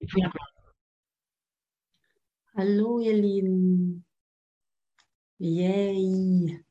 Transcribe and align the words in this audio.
Ja. 0.00 0.32
Hallo, 2.56 3.00
ihr 3.00 3.12
Lieben. 3.12 4.06
Yay. 5.38 6.64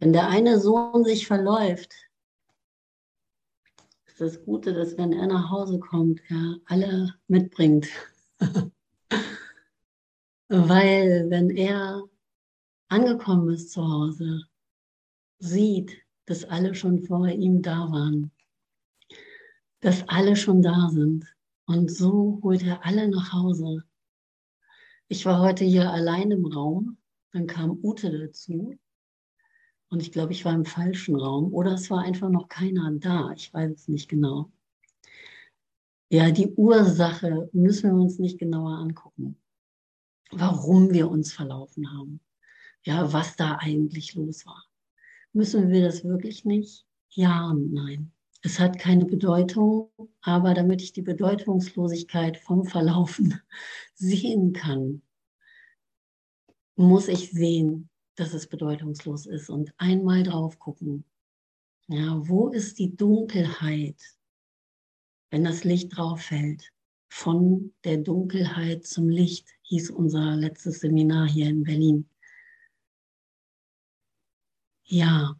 Wenn 0.00 0.12
der 0.12 0.28
eine 0.28 0.58
Sohn 0.58 1.04
sich 1.04 1.28
verläuft, 1.28 1.94
ist 4.06 4.20
das 4.20 4.44
Gute, 4.44 4.74
dass 4.74 4.98
wenn 4.98 5.12
er 5.12 5.28
nach 5.28 5.50
Hause 5.50 5.78
kommt, 5.78 6.20
er 6.28 6.56
alle 6.64 7.14
mitbringt. 7.28 7.86
Weil 10.48 11.30
wenn 11.30 11.50
er 11.50 12.02
angekommen 12.88 13.50
ist 13.50 13.70
zu 13.70 13.88
Hause, 13.88 14.48
sieht, 15.38 15.96
dass 16.26 16.44
alle 16.44 16.74
schon 16.74 17.04
vor 17.04 17.28
ihm 17.28 17.62
da 17.62 17.88
waren, 17.92 18.32
dass 19.78 20.08
alle 20.08 20.34
schon 20.34 20.60
da 20.60 20.88
sind. 20.90 21.24
Und 21.70 21.88
so 21.88 22.40
holt 22.42 22.64
er 22.64 22.84
alle 22.84 23.06
nach 23.06 23.32
Hause. 23.32 23.84
Ich 25.06 25.24
war 25.24 25.40
heute 25.40 25.64
hier 25.64 25.88
allein 25.88 26.32
im 26.32 26.44
Raum, 26.44 26.98
dann 27.30 27.46
kam 27.46 27.78
Ute 27.84 28.10
dazu. 28.10 28.76
Und 29.88 30.02
ich 30.02 30.10
glaube, 30.10 30.32
ich 30.32 30.44
war 30.44 30.52
im 30.52 30.64
falschen 30.64 31.14
Raum 31.14 31.54
oder 31.54 31.74
es 31.74 31.88
war 31.88 32.00
einfach 32.00 32.28
noch 32.28 32.48
keiner 32.48 32.90
da. 32.94 33.30
Ich 33.36 33.54
weiß 33.54 33.70
es 33.70 33.86
nicht 33.86 34.08
genau. 34.08 34.50
Ja, 36.08 36.32
die 36.32 36.48
Ursache 36.56 37.48
müssen 37.52 37.94
wir 37.94 38.02
uns 38.02 38.18
nicht 38.18 38.40
genauer 38.40 38.76
angucken. 38.76 39.36
Warum 40.32 40.92
wir 40.92 41.08
uns 41.08 41.32
verlaufen 41.32 41.88
haben. 41.92 42.20
Ja, 42.82 43.12
was 43.12 43.36
da 43.36 43.58
eigentlich 43.60 44.16
los 44.16 44.44
war. 44.44 44.64
Müssen 45.32 45.68
wir 45.68 45.82
das 45.82 46.02
wirklich 46.02 46.44
nicht? 46.44 46.84
Ja 47.10 47.48
und 47.48 47.72
nein. 47.72 48.10
Es 48.42 48.58
hat 48.58 48.78
keine 48.78 49.04
Bedeutung, 49.04 49.90
aber 50.22 50.54
damit 50.54 50.80
ich 50.80 50.92
die 50.92 51.02
Bedeutungslosigkeit 51.02 52.38
vom 52.38 52.64
Verlaufen 52.64 53.40
sehen 53.94 54.52
kann, 54.52 55.02
muss 56.74 57.08
ich 57.08 57.30
sehen, 57.30 57.90
dass 58.14 58.32
es 58.32 58.46
bedeutungslos 58.46 59.26
ist 59.26 59.50
und 59.50 59.74
einmal 59.76 60.22
drauf 60.22 60.58
gucken. 60.58 61.04
Ja, 61.88 62.26
wo 62.28 62.48
ist 62.48 62.78
die 62.78 62.96
Dunkelheit, 62.96 64.00
wenn 65.30 65.44
das 65.44 65.64
Licht 65.64 65.96
drauf 65.96 66.22
fällt? 66.22 66.72
Von 67.12 67.74
der 67.84 67.98
Dunkelheit 67.98 68.86
zum 68.86 69.08
Licht 69.08 69.48
hieß 69.62 69.90
unser 69.90 70.36
letztes 70.36 70.80
Seminar 70.80 71.28
hier 71.28 71.48
in 71.48 71.64
Berlin. 71.64 72.08
Ja, 74.84 75.36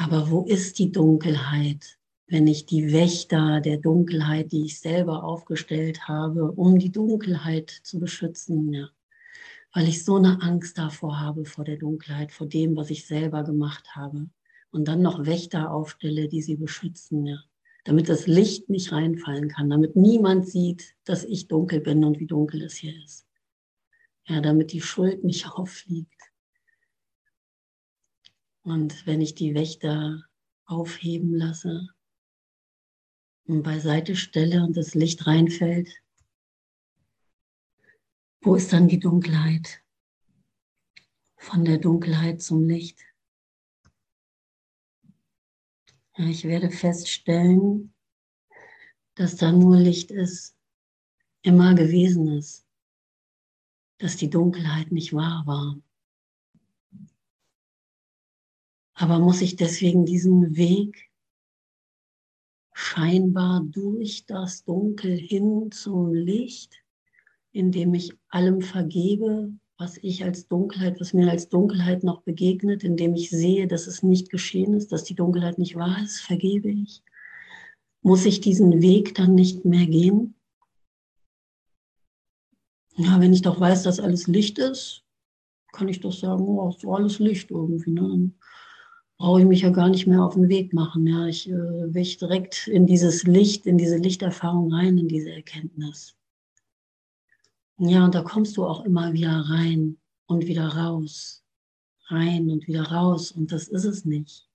aber 0.00 0.30
wo 0.30 0.44
ist 0.44 0.78
die 0.78 0.90
Dunkelheit, 0.90 1.98
wenn 2.26 2.46
ich 2.46 2.64
die 2.64 2.90
Wächter 2.90 3.60
der 3.60 3.76
Dunkelheit, 3.76 4.50
die 4.50 4.64
ich 4.64 4.80
selber 4.80 5.24
aufgestellt 5.24 6.08
habe, 6.08 6.52
um 6.52 6.78
die 6.78 6.90
Dunkelheit 6.90 7.70
zu 7.82 7.98
beschützen, 7.98 8.72
ja. 8.72 8.88
Weil 9.74 9.88
ich 9.88 10.02
so 10.04 10.16
eine 10.16 10.40
Angst 10.40 10.78
davor 10.78 11.20
habe, 11.20 11.44
vor 11.44 11.64
der 11.64 11.76
Dunkelheit, 11.76 12.32
vor 12.32 12.46
dem, 12.46 12.76
was 12.76 12.88
ich 12.88 13.06
selber 13.06 13.44
gemacht 13.44 13.94
habe. 13.94 14.30
Und 14.70 14.88
dann 14.88 15.02
noch 15.02 15.26
Wächter 15.26 15.70
aufstelle, 15.70 16.28
die 16.28 16.40
sie 16.40 16.56
beschützen, 16.56 17.26
ja. 17.26 17.38
Damit 17.84 18.08
das 18.08 18.26
Licht 18.26 18.70
nicht 18.70 18.92
reinfallen 18.92 19.48
kann, 19.48 19.68
damit 19.68 19.96
niemand 19.96 20.48
sieht, 20.48 20.94
dass 21.04 21.24
ich 21.24 21.46
dunkel 21.46 21.80
bin 21.80 22.04
und 22.04 22.20
wie 22.20 22.26
dunkel 22.26 22.62
es 22.62 22.74
hier 22.74 22.94
ist. 23.04 23.26
Ja, 24.26 24.40
damit 24.40 24.72
die 24.72 24.80
Schuld 24.80 25.24
nicht 25.24 25.46
auffliegt. 25.52 26.29
Und 28.62 29.06
wenn 29.06 29.20
ich 29.20 29.34
die 29.34 29.54
Wächter 29.54 30.22
aufheben 30.66 31.34
lasse 31.34 31.88
und 33.46 33.62
beiseite 33.62 34.16
stelle 34.16 34.62
und 34.62 34.76
das 34.76 34.94
Licht 34.94 35.26
reinfällt, 35.26 36.02
wo 38.42 38.54
ist 38.54 38.72
dann 38.72 38.88
die 38.88 38.98
Dunkelheit? 38.98 39.82
Von 41.36 41.64
der 41.64 41.78
Dunkelheit 41.78 42.42
zum 42.42 42.66
Licht. 42.66 42.98
Ich 46.16 46.44
werde 46.44 46.70
feststellen, 46.70 47.94
dass 49.14 49.36
da 49.36 49.52
nur 49.52 49.76
Licht 49.76 50.10
ist, 50.10 50.56
immer 51.42 51.74
gewesen 51.74 52.28
ist, 52.28 52.66
dass 53.98 54.16
die 54.16 54.28
Dunkelheit 54.28 54.92
nicht 54.92 55.14
wahr 55.14 55.46
war. 55.46 55.80
Aber 59.00 59.18
muss 59.18 59.40
ich 59.40 59.56
deswegen 59.56 60.04
diesen 60.04 60.56
Weg 60.58 61.08
scheinbar 62.74 63.64
durch 63.64 64.26
das 64.26 64.62
Dunkel 64.64 65.16
hin 65.16 65.70
zum 65.72 66.12
Licht, 66.12 66.84
indem 67.50 67.94
ich 67.94 68.12
allem 68.28 68.60
vergebe, 68.60 69.54
was 69.78 69.96
ich 70.02 70.22
als 70.22 70.48
Dunkelheit, 70.48 71.00
was 71.00 71.14
mir 71.14 71.30
als 71.30 71.48
Dunkelheit 71.48 72.04
noch 72.04 72.20
begegnet, 72.20 72.84
indem 72.84 73.14
ich 73.14 73.30
sehe, 73.30 73.66
dass 73.66 73.86
es 73.86 74.02
nicht 74.02 74.28
geschehen 74.28 74.74
ist, 74.74 74.92
dass 74.92 75.04
die 75.04 75.14
Dunkelheit 75.14 75.56
nicht 75.56 75.76
wahr 75.76 76.02
ist, 76.04 76.20
vergebe 76.20 76.70
ich. 76.70 77.02
Muss 78.02 78.26
ich 78.26 78.42
diesen 78.42 78.82
Weg 78.82 79.14
dann 79.14 79.34
nicht 79.34 79.64
mehr 79.64 79.86
gehen? 79.86 80.34
Ja, 82.96 83.18
wenn 83.18 83.32
ich 83.32 83.40
doch 83.40 83.58
weiß, 83.58 83.82
dass 83.82 83.98
alles 83.98 84.26
Licht 84.26 84.58
ist, 84.58 85.06
kann 85.72 85.88
ich 85.88 86.00
doch 86.00 86.12
sagen, 86.12 86.44
oh, 86.44 86.68
ist 86.68 86.84
alles 86.84 87.18
Licht 87.18 87.50
irgendwie. 87.50 87.92
Ne? 87.92 88.32
Brauche 89.20 89.42
ich 89.42 89.46
mich 89.46 89.60
ja 89.60 89.68
gar 89.68 89.90
nicht 89.90 90.06
mehr 90.06 90.24
auf 90.24 90.32
den 90.32 90.48
Weg 90.48 90.72
machen. 90.72 91.06
Ja, 91.06 91.26
ich 91.26 91.46
äh, 91.46 91.52
will 91.52 92.16
direkt 92.16 92.66
in 92.68 92.86
dieses 92.86 93.24
Licht, 93.24 93.66
in 93.66 93.76
diese 93.76 93.98
Lichterfahrung 93.98 94.72
rein, 94.72 94.96
in 94.96 95.08
diese 95.08 95.30
Erkenntnis. 95.30 96.16
Ja, 97.76 98.06
und 98.06 98.14
da 98.14 98.22
kommst 98.22 98.56
du 98.56 98.64
auch 98.64 98.82
immer 98.86 99.12
wieder 99.12 99.44
rein 99.50 99.98
und 100.24 100.46
wieder 100.46 100.68
raus, 100.68 101.44
rein 102.06 102.48
und 102.48 102.66
wieder 102.66 102.84
raus. 102.84 103.30
Und 103.30 103.52
das 103.52 103.68
ist 103.68 103.84
es 103.84 104.06
nicht. 104.06 104.48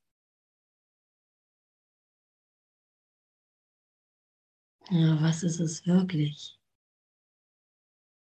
Ja, 4.90 5.22
was 5.22 5.44
ist 5.44 5.60
es 5.60 5.86
wirklich? 5.86 6.60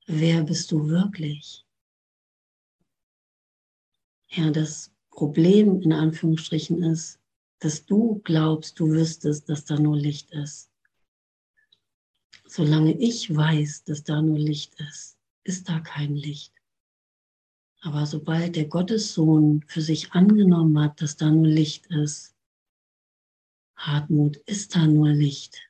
Wer 0.08 0.44
bist 0.44 0.72
du 0.72 0.88
wirklich? 0.88 1.64
Ja, 4.30 4.50
das 4.50 4.92
Problem 5.22 5.80
in 5.84 5.94
Anführungsstrichen 5.94 6.82
ist, 6.82 7.20
dass 7.60 7.86
du 7.86 8.22
glaubst, 8.24 8.80
du 8.80 8.90
wüsstest, 8.90 9.48
dass 9.50 9.66
da 9.66 9.78
nur 9.78 9.96
Licht 9.96 10.32
ist. 10.32 10.72
Solange 12.48 12.98
ich 12.98 13.30
weiß, 13.30 13.84
dass 13.84 14.04
da 14.04 14.20
nur 14.20 14.40
Licht 14.40 14.74
ist, 14.80 15.20
ist 15.44 15.70
da 15.70 15.80
kein 15.80 16.16
Licht. 16.16 16.56
Aber 17.82 18.08
sobald 18.08 18.56
der 18.56 18.66
Gottessohn 18.66 19.64
für 19.68 19.82
sich 19.82 20.12
angenommen 20.12 20.80
hat, 20.80 21.00
dass 21.04 21.18
da 21.18 21.30
nur 21.30 21.46
Licht 21.46 21.86
ist, 21.92 22.36
Hartmut, 23.76 24.38
ist 24.48 24.76
da 24.76 24.88
nur 24.88 25.10
Licht. 25.10 25.62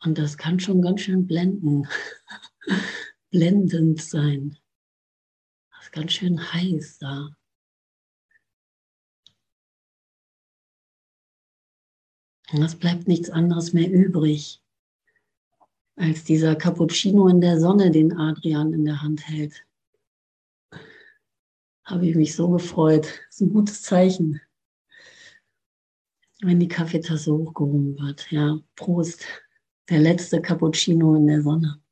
Und 0.00 0.16
das 0.16 0.38
kann 0.38 0.58
schon 0.58 0.80
ganz 0.80 1.02
schön 1.02 1.26
blenden, 1.26 1.86
blendend 3.30 4.00
sein. 4.00 4.56
Das 5.70 5.84
ist 5.84 5.92
ganz 5.92 6.12
schön 6.14 6.40
heiß 6.54 6.96
da. 6.96 7.36
Es 12.62 12.76
bleibt 12.76 13.08
nichts 13.08 13.30
anderes 13.30 13.72
mehr 13.72 13.90
übrig, 13.90 14.62
als 15.96 16.24
dieser 16.24 16.56
Cappuccino 16.56 17.28
in 17.28 17.40
der 17.40 17.58
Sonne, 17.58 17.90
den 17.90 18.16
Adrian 18.16 18.72
in 18.72 18.84
der 18.84 19.02
Hand 19.02 19.26
hält. 19.28 19.64
Habe 21.84 22.06
ich 22.06 22.16
mich 22.16 22.34
so 22.34 22.48
gefreut. 22.50 23.04
Das 23.04 23.36
ist 23.36 23.40
ein 23.42 23.52
gutes 23.52 23.82
Zeichen. 23.82 24.40
Wenn 26.40 26.60
die 26.60 26.68
Kaffeetasse 26.68 27.32
hochgehoben 27.32 27.98
wird. 27.98 28.30
Ja, 28.30 28.58
Prost. 28.74 29.24
Der 29.90 29.98
letzte 29.98 30.40
Cappuccino 30.40 31.14
in 31.14 31.26
der 31.26 31.42
Sonne. 31.42 31.83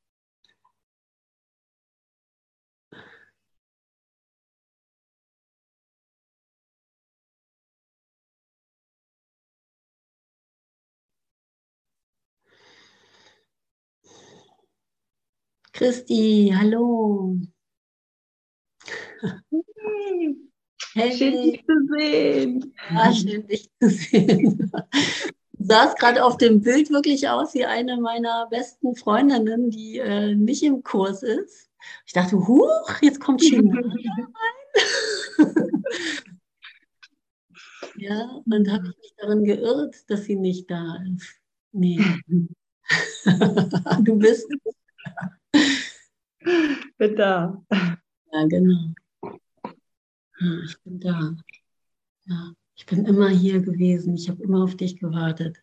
Christi, 15.72 16.52
hallo. 16.54 17.36
Hey. 20.94 21.16
Schön, 21.16 21.32
dich 21.42 21.64
zu 21.64 21.72
sehen. 21.96 22.74
Ja, 22.90 23.12
schön, 23.14 23.46
dich 23.46 23.70
zu 23.80 23.88
sehen. 23.88 24.70
Du 25.52 25.64
sahst 25.64 25.98
gerade 25.98 26.22
auf 26.22 26.36
dem 26.36 26.60
Bild 26.60 26.90
wirklich 26.90 27.30
aus 27.30 27.54
wie 27.54 27.64
eine 27.64 27.96
meiner 27.96 28.46
besten 28.50 28.94
Freundinnen, 28.94 29.70
die 29.70 29.98
äh, 29.98 30.34
nicht 30.34 30.62
im 30.62 30.82
Kurs 30.82 31.22
ist. 31.22 31.70
Ich 32.04 32.12
dachte, 32.12 32.36
huch, 32.36 33.00
jetzt 33.00 33.20
kommt 33.20 33.40
China 33.40 33.80
rein. 35.38 35.72
ja, 37.96 38.42
und 38.44 38.70
habe 38.70 38.88
ich 38.88 38.96
mich 38.98 39.14
darin 39.16 39.44
geirrt, 39.44 40.10
dass 40.10 40.24
sie 40.24 40.36
nicht 40.36 40.70
da 40.70 40.98
ist. 41.16 41.40
Nee. 41.72 42.00
du 44.02 44.18
bist. 44.18 44.46
Bin 46.98 47.16
da. 47.16 47.62
Ja, 47.70 48.46
genau. 48.46 48.94
Ja, 50.40 50.62
ich 50.64 50.80
bin 50.82 51.00
da. 51.00 51.36
Ja, 52.24 52.52
ich 52.74 52.86
bin 52.86 53.04
immer 53.04 53.28
hier 53.28 53.60
gewesen. 53.60 54.14
Ich 54.14 54.28
habe 54.28 54.42
immer 54.42 54.64
auf 54.64 54.76
dich 54.76 54.98
gewartet. 54.98 55.62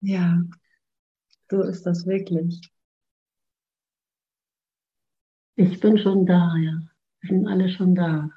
Ja, 0.00 0.42
so 1.50 1.62
ist 1.62 1.84
das 1.84 2.06
wirklich. 2.06 2.70
Ich 5.56 5.80
bin 5.80 5.98
schon 5.98 6.26
da, 6.26 6.56
ja. 6.56 6.80
Wir 7.20 7.28
sind 7.28 7.46
alle 7.46 7.68
schon 7.68 7.94
da. 7.94 8.30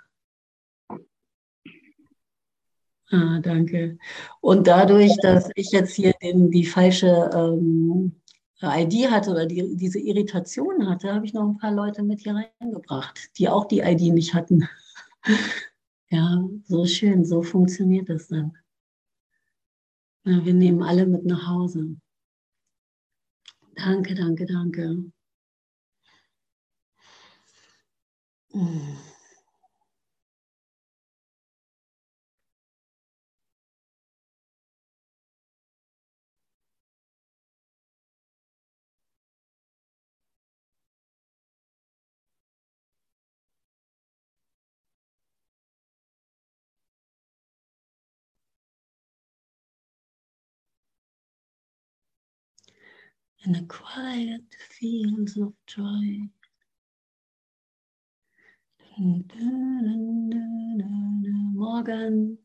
Ah, 3.09 3.39
danke. 3.39 3.97
Und 4.41 4.67
dadurch, 4.67 5.15
dass 5.21 5.49
ich 5.55 5.71
jetzt 5.71 5.95
hier 5.95 6.13
den, 6.21 6.51
die 6.51 6.65
falsche 6.65 7.29
ähm, 7.33 8.21
ID 8.61 9.11
hatte 9.11 9.31
oder 9.31 9.45
die, 9.45 9.75
diese 9.75 9.99
Irritation 9.99 10.89
hatte, 10.89 11.13
habe 11.13 11.25
ich 11.25 11.33
noch 11.33 11.47
ein 11.47 11.57
paar 11.57 11.71
Leute 11.71 12.03
mit 12.03 12.21
hier 12.21 12.35
reingebracht, 12.59 13.37
die 13.37 13.49
auch 13.49 13.65
die 13.65 13.79
ID 13.79 14.13
nicht 14.13 14.33
hatten. 14.33 14.67
ja, 16.09 16.43
so 16.63 16.85
schön, 16.85 17.23
so 17.25 17.43
funktioniert 17.43 18.09
das 18.09 18.27
dann. 18.27 18.57
Ja, 20.25 20.43
wir 20.43 20.53
nehmen 20.53 20.83
alle 20.83 21.05
mit 21.05 21.25
nach 21.25 21.47
Hause. 21.47 21.97
Danke, 23.75 24.15
danke, 24.15 24.45
danke. 24.45 25.11
Mm. 28.53 29.16
In 53.47 53.53
the 53.53 53.63
quiet 53.69 54.41
fields 54.69 55.37
of 55.37 55.53
joy. 55.67 56.27
Morgen. 61.55 62.37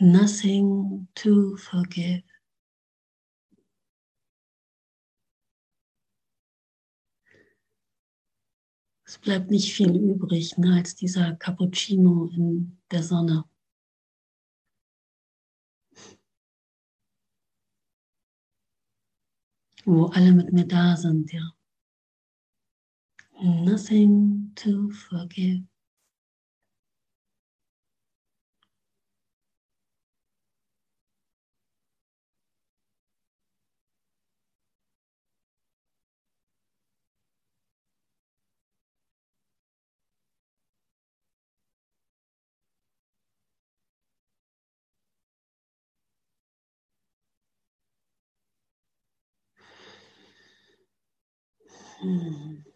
Nothing 0.00 1.08
to 1.16 1.56
forgive. 1.56 2.22
Es 9.12 9.18
bleibt 9.18 9.50
nicht 9.50 9.74
viel 9.74 9.94
übrig 9.94 10.56
ne, 10.56 10.76
als 10.76 10.94
dieser 10.94 11.34
Cappuccino 11.36 12.30
in 12.34 12.78
der 12.90 13.02
Sonne. 13.02 13.44
Wo 19.84 20.06
alle 20.06 20.32
mit 20.32 20.54
mir 20.54 20.66
da 20.66 20.96
sind, 20.96 21.30
ja. 21.30 21.52
Nothing 23.42 24.52
to 24.54 24.88
forgive. 24.88 25.71
嗯。 52.02 52.71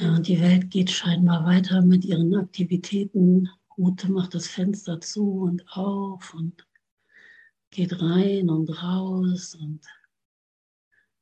Ja, 0.00 0.14
und 0.14 0.28
die 0.28 0.40
Welt 0.40 0.70
geht 0.70 0.90
scheinbar 0.90 1.44
weiter 1.44 1.82
mit 1.82 2.06
ihren 2.06 2.34
Aktivitäten. 2.34 3.50
Ute 3.76 4.10
macht 4.10 4.34
das 4.34 4.46
Fenster 4.46 4.98
zu 4.98 5.42
und 5.42 5.62
auf 5.68 6.32
und 6.32 6.66
geht 7.70 8.00
rein 8.00 8.48
und 8.48 8.70
raus 8.82 9.54
und 9.56 9.80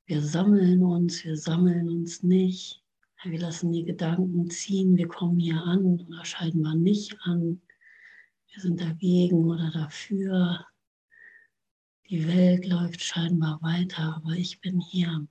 wir 0.07 0.23
sammeln 0.23 0.85
uns, 0.85 1.25
wir 1.25 1.37
sammeln 1.37 1.89
uns 1.89 2.23
nicht. 2.23 2.81
Wir 3.25 3.41
lassen 3.41 3.73
die 3.73 3.85
Gedanken 3.85 4.49
ziehen, 4.49 4.97
wir 4.97 5.09
kommen 5.09 5.41
hier 5.41 5.61
an 5.61 5.99
oder 6.01 6.25
scheinbar 6.25 6.77
nicht 6.77 7.17
an. 7.23 7.61
Wir 8.53 8.63
sind 8.63 8.81
dagegen 8.81 9.45
oder 9.45 9.73
dafür. 9.73 10.65
Die 12.09 12.29
Welt 12.29 12.65
läuft 12.65 13.03
scheinbar 13.03 13.61
weiter, 13.61 14.15
aber 14.17 14.35
ich 14.35 14.61
bin 14.61 14.79
hier 14.79 15.27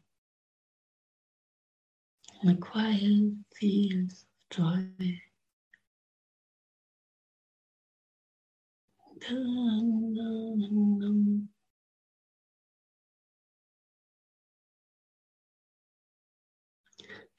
in 2.44 2.50
a 2.50 2.56
quiet 2.56 3.34
fields 3.54 4.26
of 4.52 4.58
joy. 4.58 5.22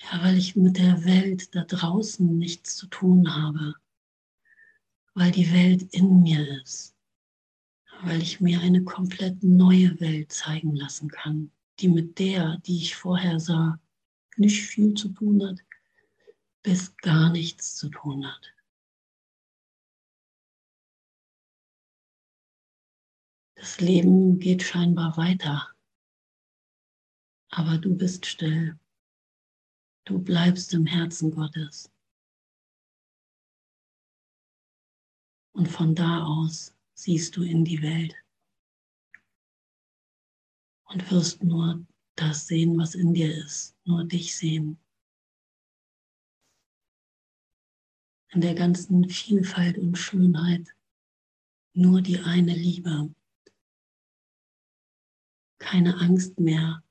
Ja, 0.01 0.23
weil 0.23 0.37
ich 0.37 0.57
mit 0.57 0.79
der 0.79 1.05
Welt 1.05 1.55
da 1.55 1.65
draußen 1.65 2.39
nichts 2.39 2.77
zu 2.77 2.87
tun 2.89 3.35
habe, 3.35 3.75
weil 5.15 5.31
die 5.31 5.53
Welt 5.53 5.83
in 5.93 6.23
mir 6.23 6.61
ist, 6.63 6.97
weil 8.03 8.21
ich 8.23 8.41
mir 8.41 8.61
eine 8.61 8.83
komplett 8.85 9.43
neue 9.43 10.01
Welt 10.01 10.33
zeigen 10.33 10.75
lassen 10.75 11.09
kann, 11.09 11.51
die 11.81 11.89
mit 11.89 12.19
der, 12.19 12.59
die 12.59 12.79
ich 12.79 12.97
vorher 12.97 13.39
sah, 13.39 13.79
nicht 14.39 14.67
viel 14.67 14.95
zu 14.95 15.09
tun 15.11 15.47
hat, 15.47 15.59
bis 16.63 16.97
gar 16.97 17.31
nichts 17.31 17.77
zu 17.77 17.89
tun 17.89 18.27
hat. 18.27 18.55
Das 23.55 23.81
Leben 23.81 24.39
geht 24.39 24.63
scheinbar 24.63 25.17
weiter, 25.17 25.75
aber 27.51 27.79
du 27.79 27.97
bist 27.97 28.27
still. 28.27 28.79
Du 30.05 30.19
bleibst 30.19 30.73
im 30.75 30.87
Herzen 30.87 31.33
Gottes. 31.33 31.91
Und 35.53 35.67
von 35.67 35.95
da 35.95 36.25
aus 36.25 36.75
siehst 36.95 37.37
du 37.37 37.43
in 37.43 37.65
die 37.65 37.83
Welt. 37.83 38.15
und 40.89 41.11
wirst 41.11 41.45
nur 41.45 41.85
das 42.21 42.47
sehen, 42.47 42.79
was 42.79 42.95
in 42.95 43.15
dir 43.15 43.35
ist, 43.35 43.77
nur 43.85 44.05
dich 44.05 44.37
sehen. 44.37 44.79
In 48.31 48.41
der 48.41 48.55
ganzen 48.55 49.09
Vielfalt 49.09 49.79
und 49.79 49.97
Schönheit 49.97 50.75
nur 51.73 52.03
die 52.03 52.19
eine 52.19 52.55
Liebe. 52.55 53.15
Keine 55.59 55.99
Angst 56.01 56.39
mehr. 56.41 56.83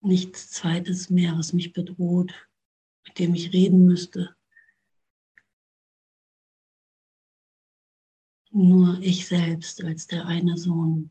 Nichts 0.00 0.50
Zweites 0.50 1.10
mehr, 1.10 1.36
was 1.38 1.52
mich 1.52 1.72
bedroht, 1.72 2.32
mit 3.06 3.18
dem 3.18 3.34
ich 3.34 3.52
reden 3.52 3.86
müsste. 3.86 4.36
Nur 8.50 8.98
ich 9.00 9.26
selbst 9.26 9.84
als 9.84 10.06
der 10.06 10.26
eine 10.26 10.56
Sohn. 10.56 11.10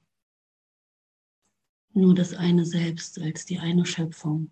Nur 1.97 2.13
das 2.13 2.35
eine 2.35 2.63
Selbst 2.63 3.17
als 3.17 3.45
die 3.45 3.57
eine 3.57 3.83
Schöpfung. 3.83 4.51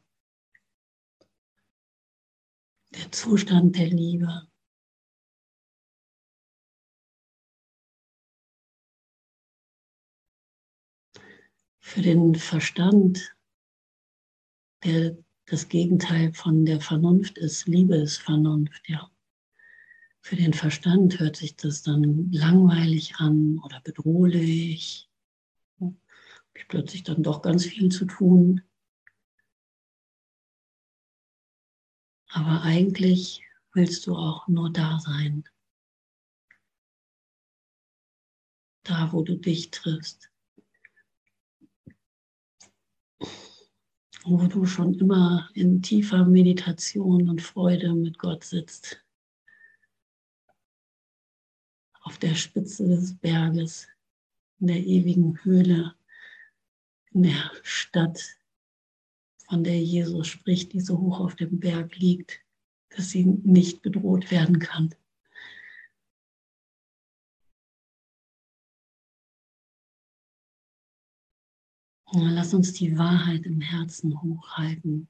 Der 2.90 3.12
Zustand 3.12 3.78
der 3.78 3.86
Liebe. 3.86 4.48
Für 11.80 12.02
den 12.02 12.34
Verstand, 12.34 13.38
der 14.84 15.16
das 15.46 15.70
Gegenteil 15.70 16.34
von 16.34 16.66
der 16.66 16.82
Vernunft 16.82 17.38
ist, 17.38 17.68
Liebe 17.68 17.96
ist 17.98 18.18
Vernunft, 18.18 18.90
ja. 18.90 19.12
Für 20.22 20.36
den 20.36 20.54
Verstand 20.54 21.20
hört 21.20 21.36
sich 21.36 21.56
das 21.56 21.84
dann 21.84 22.32
langweilig 22.32 23.18
an 23.18 23.60
oder 23.64 23.82
bedrohlich. 23.82 25.12
Ich 26.56 26.68
plötzlich 26.68 27.04
dann 27.04 27.22
doch 27.22 27.42
ganz 27.42 27.66
viel 27.66 27.90
zu 27.90 28.06
tun. 28.06 28.62
Aber 32.30 32.64
eigentlich 32.64 33.44
willst 33.74 34.08
du 34.08 34.16
auch 34.16 34.48
nur 34.48 34.72
da 34.72 35.00
sein. 35.00 35.44
Da, 38.84 39.12
wo 39.12 39.22
du 39.22 39.38
dich 39.38 39.72
triffst. 39.72 40.32
Wo 44.24 44.48
du 44.48 44.66
schon 44.66 44.96
immer 44.96 45.50
in 45.54 45.82
tiefer 45.82 46.26
Meditation 46.26 47.30
und 47.30 47.42
Freude 47.42 47.94
mit 47.94 48.18
Gott 48.18 48.44
sitzt 48.44 49.06
auf 52.06 52.20
der 52.20 52.36
Spitze 52.36 52.88
des 52.88 53.18
Berges, 53.18 53.88
in 54.60 54.68
der 54.68 54.78
ewigen 54.78 55.44
Höhle, 55.44 55.96
in 57.16 57.24
der 57.24 57.52
Stadt, 57.64 58.38
von 59.48 59.64
der 59.64 59.82
Jesus 59.82 60.28
spricht, 60.28 60.74
die 60.74 60.82
so 60.82 61.00
hoch 61.00 61.22
auf 61.22 61.36
dem 61.36 61.60
Berg 61.60 61.98
liegt, 61.98 62.42
dass 62.90 63.10
sie 63.10 63.26
nicht 63.26 63.82
bedroht 63.82 64.32
werden 64.32 64.60
kann. 64.60 64.94
Lass 72.12 72.54
uns 72.54 72.74
die 72.74 72.98
Wahrheit 72.98 73.46
im 73.46 73.62
Herzen 73.62 74.22
hochhalten. 74.22 75.08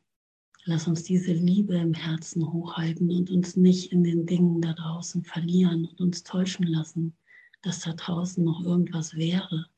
Lass 0.64 0.88
uns 0.88 1.04
diese 1.04 1.34
Liebe 1.34 1.76
im 1.76 1.94
Herzen 1.94 2.52
hochhalten 2.52 3.12
und 3.12 3.30
uns 3.30 3.56
nicht 3.56 3.92
in 3.92 4.04
den 4.04 4.26
Dingen 4.26 4.62
da 4.62 4.74
draußen 4.74 5.24
verlieren 5.24 5.86
und 5.86 6.00
uns 6.02 6.24
täuschen 6.24 6.66
lassen, 6.66 7.16
dass 7.62 7.82
da 7.82 7.94
draußen 7.94 8.44
noch 8.44 8.64
irgendwas 8.64 9.16
wäre. 9.16 9.70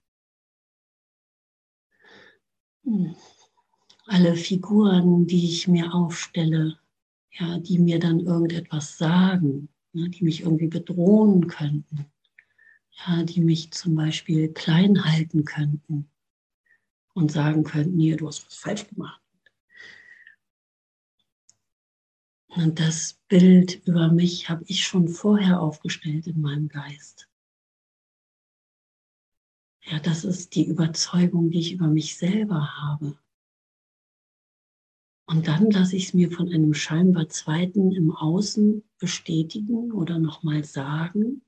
Hm. 2.87 3.15
Alle 4.05 4.35
Figuren, 4.37 5.27
die 5.27 5.43
ich 5.45 5.67
mir 5.67 5.93
aufstelle, 5.93 6.79
ja, 7.31 7.59
die 7.59 7.79
mir 7.79 7.99
dann 7.99 8.21
irgendetwas 8.21 8.97
sagen, 8.97 9.67
ja, 9.91 10.07
die 10.07 10.23
mich 10.23 10.41
irgendwie 10.41 10.67
bedrohen 10.67 11.47
könnten, 11.47 12.05
ja, 13.05 13.23
die 13.23 13.41
mich 13.41 13.71
zum 13.71 13.95
Beispiel 13.95 14.53
klein 14.53 15.03
halten 15.03 15.43
könnten 15.43 16.09
und 17.13 17.29
sagen 17.29 17.65
könnten, 17.65 17.99
hier, 17.99 18.15
du 18.15 18.27
hast 18.27 18.45
was 18.45 18.55
falsch 18.55 18.87
gemacht 18.87 19.21
Und 22.47 22.79
das 22.79 23.19
Bild 23.27 23.85
über 23.85 24.11
mich 24.11 24.49
habe 24.49 24.63
ich 24.65 24.83
schon 24.83 25.09
vorher 25.09 25.61
aufgestellt 25.61 26.25
in 26.25 26.41
meinem 26.41 26.69
Geist. 26.69 27.26
Ja, 29.89 29.99
das 29.99 30.25
ist 30.25 30.55
die 30.55 30.65
Überzeugung, 30.65 31.49
die 31.49 31.59
ich 31.59 31.71
über 31.71 31.87
mich 31.87 32.17
selber 32.17 32.77
habe. 32.77 33.17
Und 35.29 35.47
dann 35.47 35.69
lasse 35.71 35.95
ich 35.95 36.07
es 36.07 36.13
mir 36.13 36.31
von 36.31 36.47
einem 36.49 36.73
scheinbar 36.73 37.29
Zweiten 37.29 37.91
im 37.91 38.11
Außen 38.11 38.83
bestätigen 38.99 39.91
oder 39.91 40.19
nochmal 40.19 40.63
sagen 40.63 41.41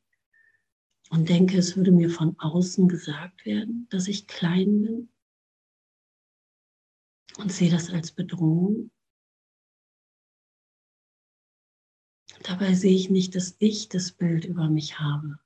und 1.09 1.29
denke, 1.29 1.57
es 1.57 1.75
würde 1.75 1.91
mir 1.91 2.09
von 2.09 2.37
außen 2.39 2.87
gesagt 2.87 3.45
werden, 3.45 3.87
dass 3.89 4.07
ich 4.07 4.27
klein 4.27 4.81
bin 4.81 5.09
und 7.37 7.51
sehe 7.51 7.71
das 7.71 7.89
als 7.89 8.11
Bedrohung 8.11 8.91
Dabei 12.43 12.73
sehe 12.73 12.95
ich 12.95 13.09
nicht, 13.09 13.35
dass 13.35 13.55
ich 13.59 13.89
das 13.89 14.11
Bild 14.11 14.45
über 14.45 14.69
mich 14.69 14.99
habe. 14.99 15.39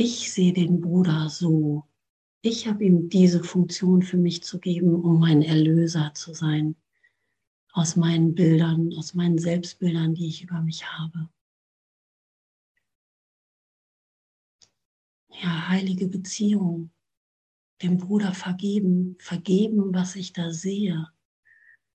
Ich 0.00 0.32
sehe 0.32 0.52
den 0.52 0.80
Bruder 0.80 1.28
so. 1.28 1.82
Ich 2.40 2.68
habe 2.68 2.84
ihm 2.84 3.08
diese 3.08 3.42
Funktion 3.42 4.02
für 4.02 4.16
mich 4.16 4.44
zu 4.44 4.60
geben, 4.60 4.94
um 4.94 5.18
mein 5.18 5.42
Erlöser 5.42 6.12
zu 6.14 6.34
sein. 6.34 6.76
Aus 7.72 7.96
meinen 7.96 8.32
Bildern, 8.36 8.94
aus 8.96 9.14
meinen 9.14 9.38
Selbstbildern, 9.38 10.14
die 10.14 10.28
ich 10.28 10.44
über 10.44 10.62
mich 10.62 10.86
habe. 10.86 11.28
Ja, 15.30 15.66
heilige 15.68 16.06
Beziehung. 16.06 16.92
Dem 17.82 17.96
Bruder 17.96 18.34
vergeben, 18.34 19.16
vergeben, 19.18 19.92
was 19.92 20.14
ich 20.14 20.32
da 20.32 20.52
sehe 20.52 21.08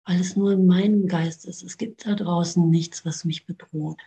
weil 0.05 0.19
es 0.19 0.35
nur 0.35 0.51
in 0.51 0.65
meinem 0.65 1.07
Geist 1.07 1.45
ist. 1.45 1.63
Es 1.63 1.77
gibt 1.77 2.05
da 2.05 2.15
draußen 2.15 2.69
nichts, 2.69 3.05
was 3.05 3.23
mich 3.23 3.45
bedroht. 3.45 4.01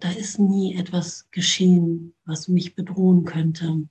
Da 0.00 0.10
ist 0.10 0.38
nie 0.38 0.76
etwas 0.76 1.30
geschehen, 1.30 2.14
was 2.24 2.48
mich 2.48 2.74
bedrohen 2.74 3.24
könnte. 3.24 3.88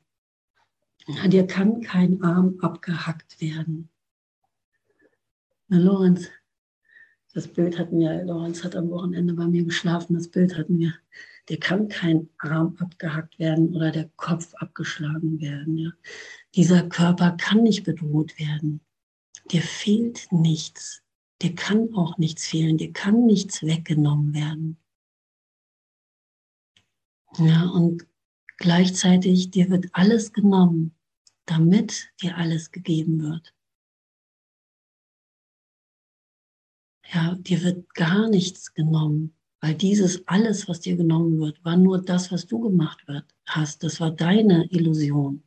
Dir 1.27 1.47
kann 1.47 1.81
kein 1.81 2.21
Arm 2.23 2.57
abgehackt 2.61 3.41
werden. 3.41 3.89
Na, 5.67 5.77
Lorenz, 5.77 6.29
das 7.33 7.47
Bild 7.47 7.77
hatten 7.79 7.99
wir, 7.99 8.23
Lorenz 8.23 8.63
hat 8.63 8.75
am 8.75 8.89
Wochenende 8.89 9.33
bei 9.33 9.47
mir 9.47 9.63
geschlafen, 9.63 10.15
das 10.15 10.27
Bild 10.27 10.57
hatten 10.57 10.79
wir 10.79 10.93
dir 11.49 11.59
kann 11.59 11.87
kein 11.87 12.29
Arm 12.37 12.75
abgehackt 12.79 13.39
werden 13.39 13.75
oder 13.75 13.91
der 13.91 14.09
Kopf 14.15 14.53
abgeschlagen 14.55 15.39
werden. 15.39 15.77
Ja. 15.77 15.91
Dieser 16.55 16.87
Körper 16.87 17.31
kann 17.31 17.63
nicht 17.63 17.83
bedroht 17.83 18.37
werden. 18.39 18.81
Dir 19.51 19.61
fehlt 19.61 20.27
nichts. 20.31 21.03
Dir 21.41 21.53
kann 21.53 21.93
auch 21.93 22.17
nichts 22.17 22.47
fehlen. 22.47 22.77
Dir 22.77 22.93
kann 22.93 23.25
nichts 23.25 23.63
weggenommen 23.63 24.33
werden. 24.33 24.77
Ja, 27.37 27.65
und 27.69 28.05
gleichzeitig 28.57 29.51
dir 29.51 29.69
wird 29.69 29.87
alles 29.91 30.31
genommen, 30.31 30.95
damit 31.45 32.09
dir 32.21 32.37
alles 32.37 32.71
gegeben 32.71 33.21
wird. 33.21 33.53
Ja, 37.13 37.35
dir 37.35 37.61
wird 37.63 37.93
gar 37.93 38.29
nichts 38.29 38.73
genommen, 38.73 39.35
weil 39.61 39.75
dieses 39.75 40.27
alles, 40.27 40.67
was 40.67 40.79
dir 40.79 40.95
genommen 40.95 41.39
wird, 41.39 41.63
war 41.63 41.77
nur 41.77 42.01
das, 42.01 42.31
was 42.31 42.47
du 42.47 42.59
gemacht 42.59 43.05
hast. 43.45 43.83
Das 43.83 43.99
war 43.99 44.11
deine 44.11 44.65
Illusion. 44.71 45.43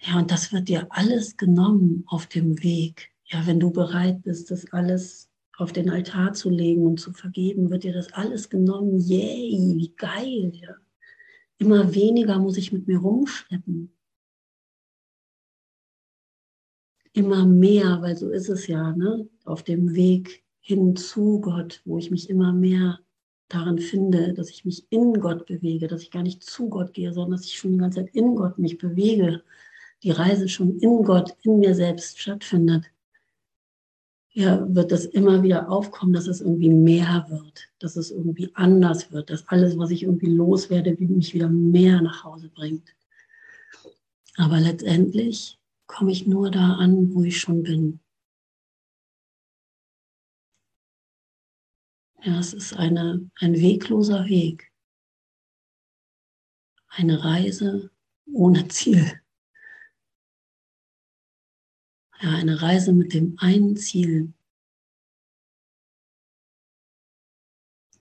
Ja, 0.00 0.18
und 0.18 0.30
das 0.30 0.52
wird 0.52 0.68
dir 0.68 0.86
alles 0.90 1.36
genommen 1.36 2.04
auf 2.06 2.26
dem 2.26 2.62
Weg. 2.62 3.12
Ja, 3.24 3.46
wenn 3.46 3.60
du 3.60 3.70
bereit 3.70 4.22
bist, 4.22 4.50
das 4.50 4.72
alles 4.72 5.27
auf 5.58 5.72
den 5.72 5.90
Altar 5.90 6.32
zu 6.34 6.50
legen 6.50 6.86
und 6.86 7.00
zu 7.00 7.12
vergeben, 7.12 7.70
wird 7.70 7.82
dir 7.82 7.92
das 7.92 8.12
alles 8.12 8.48
genommen. 8.48 8.96
Yay, 8.96 9.74
wie 9.76 9.92
geil. 9.96 10.52
Ja. 10.54 10.76
Immer 11.58 11.94
weniger 11.94 12.38
muss 12.38 12.56
ich 12.56 12.72
mit 12.72 12.86
mir 12.86 12.98
rumschleppen. 12.98 13.92
Immer 17.12 17.44
mehr, 17.44 18.00
weil 18.02 18.16
so 18.16 18.30
ist 18.30 18.48
es 18.48 18.68
ja, 18.68 18.92
ne? 18.92 19.28
auf 19.44 19.64
dem 19.64 19.94
Weg 19.94 20.44
hin 20.60 20.94
zu 20.94 21.40
Gott, 21.40 21.82
wo 21.84 21.98
ich 21.98 22.12
mich 22.12 22.30
immer 22.30 22.52
mehr 22.52 23.00
darin 23.48 23.78
finde, 23.78 24.34
dass 24.34 24.50
ich 24.50 24.64
mich 24.64 24.86
in 24.90 25.14
Gott 25.14 25.46
bewege, 25.46 25.88
dass 25.88 26.02
ich 26.02 26.12
gar 26.12 26.22
nicht 26.22 26.44
zu 26.44 26.68
Gott 26.68 26.94
gehe, 26.94 27.12
sondern 27.12 27.32
dass 27.32 27.46
ich 27.46 27.58
schon 27.58 27.72
die 27.72 27.78
ganze 27.78 28.04
Zeit 28.04 28.14
in 28.14 28.36
Gott 28.36 28.58
mich 28.58 28.78
bewege, 28.78 29.42
die 30.04 30.12
Reise 30.12 30.48
schon 30.48 30.78
in 30.78 31.02
Gott, 31.02 31.34
in 31.42 31.58
mir 31.58 31.74
selbst 31.74 32.20
stattfindet. 32.20 32.92
Ja, 34.38 34.72
wird 34.72 34.92
das 34.92 35.04
immer 35.04 35.42
wieder 35.42 35.68
aufkommen, 35.68 36.12
dass 36.12 36.28
es 36.28 36.40
irgendwie 36.40 36.70
mehr 36.70 37.26
wird, 37.28 37.68
dass 37.80 37.96
es 37.96 38.12
irgendwie 38.12 38.54
anders 38.54 39.10
wird, 39.10 39.30
dass 39.30 39.48
alles, 39.48 39.76
was 39.76 39.90
ich 39.90 40.04
irgendwie 40.04 40.32
loswerde, 40.32 40.96
mich 41.00 41.34
wieder 41.34 41.48
mehr 41.48 42.00
nach 42.00 42.22
Hause 42.22 42.48
bringt. 42.48 42.94
Aber 44.36 44.60
letztendlich 44.60 45.58
komme 45.88 46.12
ich 46.12 46.28
nur 46.28 46.52
da 46.52 46.74
an, 46.74 47.12
wo 47.12 47.24
ich 47.24 47.40
schon 47.40 47.64
bin. 47.64 47.98
Ja, 52.22 52.38
es 52.38 52.54
ist 52.54 52.74
eine, 52.74 53.28
ein 53.40 53.54
wegloser 53.54 54.26
Weg. 54.26 54.70
Eine 56.86 57.24
Reise 57.24 57.90
ohne 58.32 58.68
Ziel. 58.68 59.20
Ja, 62.20 62.30
eine 62.30 62.60
Reise 62.60 62.92
mit 62.92 63.14
dem 63.14 63.36
einen 63.38 63.76
Ziel, 63.76 64.32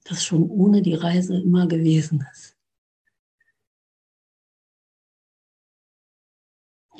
das 0.05 0.23
schon 0.23 0.49
ohne 0.49 0.81
die 0.81 0.95
Reise 0.95 1.39
immer 1.39 1.67
gewesen 1.67 2.25
ist. 2.31 2.57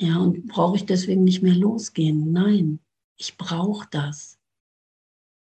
Ja, 0.00 0.18
und 0.18 0.46
brauche 0.46 0.76
ich 0.76 0.86
deswegen 0.86 1.24
nicht 1.24 1.42
mehr 1.42 1.56
losgehen? 1.56 2.30
Nein, 2.32 2.78
ich 3.16 3.36
brauche 3.36 3.88
das. 3.90 4.38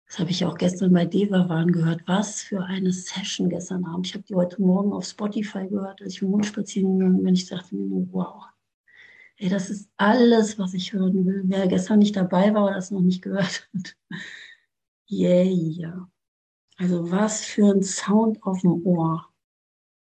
Das 0.06 0.18
habe 0.18 0.30
ich 0.30 0.44
auch 0.44 0.58
gestern 0.58 0.92
bei 0.92 1.06
Deva 1.06 1.48
waren 1.48 1.70
gehört. 1.70 2.02
Was 2.06 2.42
für 2.42 2.64
eine 2.64 2.92
Session 2.92 3.48
gestern 3.48 3.84
Abend. 3.86 4.08
Ich 4.08 4.14
habe 4.14 4.24
die 4.24 4.34
heute 4.34 4.60
Morgen 4.60 4.92
auf 4.92 5.04
Spotify 5.06 5.68
gehört, 5.68 6.02
als 6.02 6.14
ich 6.14 6.22
im 6.22 6.30
Mund 6.30 6.44
spazieren 6.44 6.98
gegangen 6.98 7.22
bin. 7.22 7.34
Ich 7.34 7.46
dachte 7.46 7.74
mir, 7.76 8.06
wow, 8.12 8.44
ey, 9.42 9.48
das 9.48 9.70
ist 9.70 9.90
alles, 9.96 10.58
was 10.58 10.72
ich 10.72 10.92
hören 10.92 11.26
will. 11.26 11.42
Wer 11.46 11.66
gestern 11.66 11.98
nicht 11.98 12.14
dabei 12.14 12.54
war 12.54 12.66
oder 12.66 12.74
das 12.74 12.92
noch 12.92 13.00
nicht 13.00 13.22
gehört 13.22 13.68
hat. 13.74 13.96
Yeah. 15.10 16.08
Also 16.76 17.10
was 17.10 17.44
für 17.44 17.74
ein 17.74 17.82
Sound 17.82 18.42
auf 18.44 18.60
dem 18.60 18.86
Ohr 18.86 19.28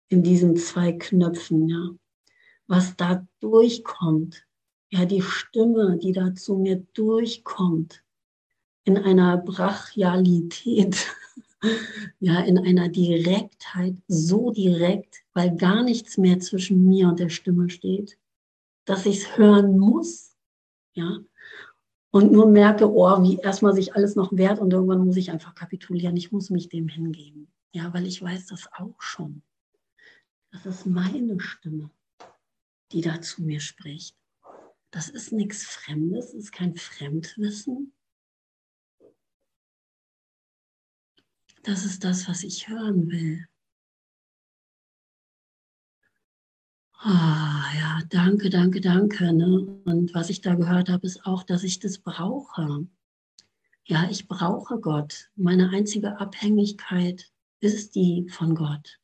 in 0.08 0.22
diesen 0.22 0.56
zwei 0.56 0.92
Knöpfen, 0.92 1.68
ja. 1.68 1.90
Was 2.66 2.96
da 2.96 3.26
durchkommt. 3.40 4.46
Ja, 4.90 5.04
die 5.04 5.20
Stimme, 5.20 5.98
die 5.98 6.12
da 6.12 6.34
zu 6.34 6.56
mir 6.56 6.86
durchkommt. 6.94 8.02
In 8.84 8.96
einer 8.96 9.36
Brachialität. 9.36 11.06
ja, 12.20 12.40
in 12.40 12.56
einer 12.56 12.88
Direktheit, 12.88 13.96
so 14.06 14.52
direkt, 14.52 15.22
weil 15.34 15.54
gar 15.54 15.82
nichts 15.82 16.16
mehr 16.16 16.40
zwischen 16.40 16.86
mir 16.86 17.08
und 17.08 17.18
der 17.20 17.28
Stimme 17.28 17.68
steht 17.68 18.16
dass 18.88 19.04
ich 19.04 19.18
es 19.18 19.36
hören 19.36 19.78
muss. 19.78 20.34
Ja. 20.94 21.18
Und 22.10 22.32
nur 22.32 22.46
merke, 22.46 22.90
oh, 22.90 23.22
wie 23.22 23.36
erstmal 23.38 23.74
sich 23.74 23.94
alles 23.94 24.16
noch 24.16 24.32
wehrt 24.32 24.58
und 24.60 24.72
irgendwann 24.72 25.04
muss 25.04 25.16
ich 25.16 25.30
einfach 25.30 25.54
kapitulieren. 25.54 26.16
Ich 26.16 26.32
muss 26.32 26.48
mich 26.48 26.70
dem 26.70 26.88
hingeben. 26.88 27.52
Ja, 27.72 27.92
weil 27.92 28.06
ich 28.06 28.22
weiß 28.22 28.46
das 28.46 28.66
auch 28.72 29.00
schon. 29.00 29.42
Das 30.50 30.64
ist 30.64 30.86
meine 30.86 31.38
Stimme, 31.38 31.90
die 32.92 33.02
da 33.02 33.20
zu 33.20 33.42
mir 33.42 33.60
spricht. 33.60 34.16
Das 34.90 35.10
ist 35.10 35.32
nichts 35.32 35.64
Fremdes, 35.64 36.32
ist 36.32 36.52
kein 36.52 36.74
Fremdwissen. 36.74 37.92
Das 41.62 41.84
ist 41.84 42.04
das, 42.04 42.26
was 42.26 42.42
ich 42.42 42.68
hören 42.68 43.10
will. 43.10 43.46
Ah, 46.94 47.47
ja, 47.76 48.00
danke, 48.08 48.50
danke, 48.50 48.80
danke. 48.80 49.32
Ne? 49.32 49.80
Und 49.84 50.14
was 50.14 50.30
ich 50.30 50.40
da 50.40 50.54
gehört 50.54 50.88
habe, 50.88 51.06
ist 51.06 51.24
auch, 51.26 51.42
dass 51.42 51.64
ich 51.64 51.78
das 51.80 51.98
brauche. 51.98 52.86
Ja, 53.84 54.08
ich 54.10 54.28
brauche 54.28 54.78
Gott. 54.80 55.30
Meine 55.34 55.70
einzige 55.70 56.20
Abhängigkeit 56.20 57.32
ist 57.60 57.94
die 57.94 58.28
von 58.28 58.54
Gott. 58.54 58.98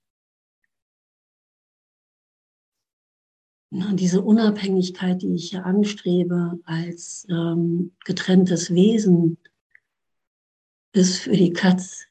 Und 3.70 3.98
diese 3.98 4.22
Unabhängigkeit, 4.22 5.22
die 5.22 5.34
ich 5.34 5.50
hier 5.50 5.66
anstrebe 5.66 6.60
als 6.64 7.26
ähm, 7.28 7.92
getrenntes 8.04 8.72
Wesen, 8.72 9.38
ist 10.92 11.18
für 11.18 11.36
die 11.36 11.52
Katz. 11.52 12.06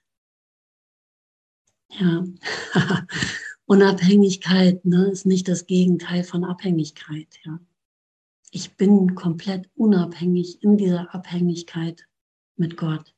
Ja. 1.90 2.26
Unabhängigkeit 3.74 4.86
ne, 4.86 5.06
ist 5.06 5.26
nicht 5.26 5.48
das 5.48 5.66
Gegenteil 5.66 6.24
von 6.24 6.44
Abhängigkeit. 6.44 7.40
Ja. 7.44 7.60
Ich 8.52 8.78
bin 8.78 9.16
komplett 9.16 9.68
unabhängig 9.74 10.62
in 10.62 10.78
dieser 10.78 11.16
Abhängigkeit 11.16 12.08
mit 12.56 12.78
Gott. 12.78 13.16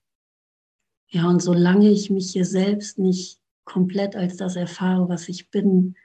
Ja, 1.09 1.27
und 1.27 1.41
solange 1.41 1.89
ich 1.89 2.09
mich 2.09 2.31
hier 2.31 2.45
selbst 2.45 2.99
nicht 2.99 3.41
komplett 3.65 4.15
als 4.15 4.37
das 4.37 4.55
erfahre, 4.55 5.09
was 5.09 5.27
ich 5.27 5.51
bin, 5.51 5.95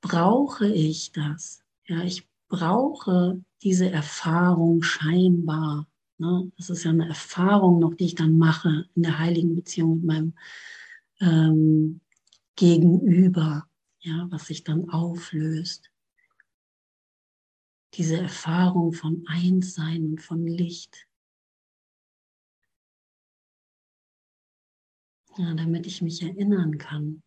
brauche 0.00 0.66
ich 0.66 1.12
das. 1.12 1.62
Ja, 1.86 2.02
ich 2.02 2.28
brauche 2.48 3.40
diese 3.62 3.90
Erfahrung 3.90 4.82
scheinbar. 4.82 5.86
Ne? 6.18 6.50
Das 6.56 6.68
ist 6.68 6.82
ja 6.82 6.90
eine 6.90 7.06
Erfahrung 7.06 7.78
noch, 7.78 7.94
die 7.94 8.06
ich 8.06 8.16
dann 8.16 8.38
mache 8.38 8.86
in 8.96 9.04
der 9.04 9.20
heiligen 9.20 9.54
Beziehung 9.54 9.98
mit 9.98 10.04
meinem 10.04 10.34
ähm, 11.20 12.00
Gegenüber 12.56 13.69
ja, 14.02 14.26
was 14.30 14.46
sich 14.46 14.64
dann 14.64 14.88
auflöst. 14.88 15.90
Diese 17.94 18.16
Erfahrung 18.16 18.92
von 18.92 19.24
Einssein 19.26 20.04
und 20.06 20.20
von 20.22 20.46
Licht. 20.46 21.06
Ja, 25.36 25.54
damit 25.54 25.86
ich 25.86 26.02
mich 26.02 26.22
erinnern 26.22 26.78
kann. 26.78 27.22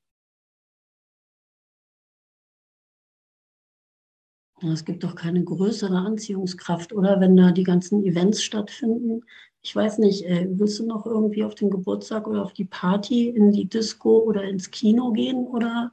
Es 4.61 4.85
gibt 4.85 5.03
doch 5.03 5.15
keine 5.15 5.43
größere 5.43 5.97
Anziehungskraft, 5.97 6.93
oder 6.93 7.19
wenn 7.19 7.35
da 7.35 7.51
die 7.51 7.63
ganzen 7.63 8.03
Events 8.03 8.43
stattfinden. 8.43 9.23
Ich 9.61 9.75
weiß 9.75 9.97
nicht, 9.97 10.23
äh, 10.25 10.47
willst 10.49 10.79
du 10.79 10.85
noch 10.85 11.05
irgendwie 11.05 11.43
auf 11.43 11.55
den 11.55 11.69
Geburtstag 11.69 12.27
oder 12.27 12.43
auf 12.43 12.53
die 12.53 12.65
Party, 12.65 13.29
in 13.29 13.51
die 13.51 13.65
Disco 13.65 14.19
oder 14.19 14.43
ins 14.43 14.71
Kino 14.71 15.11
gehen 15.11 15.45
oder 15.47 15.91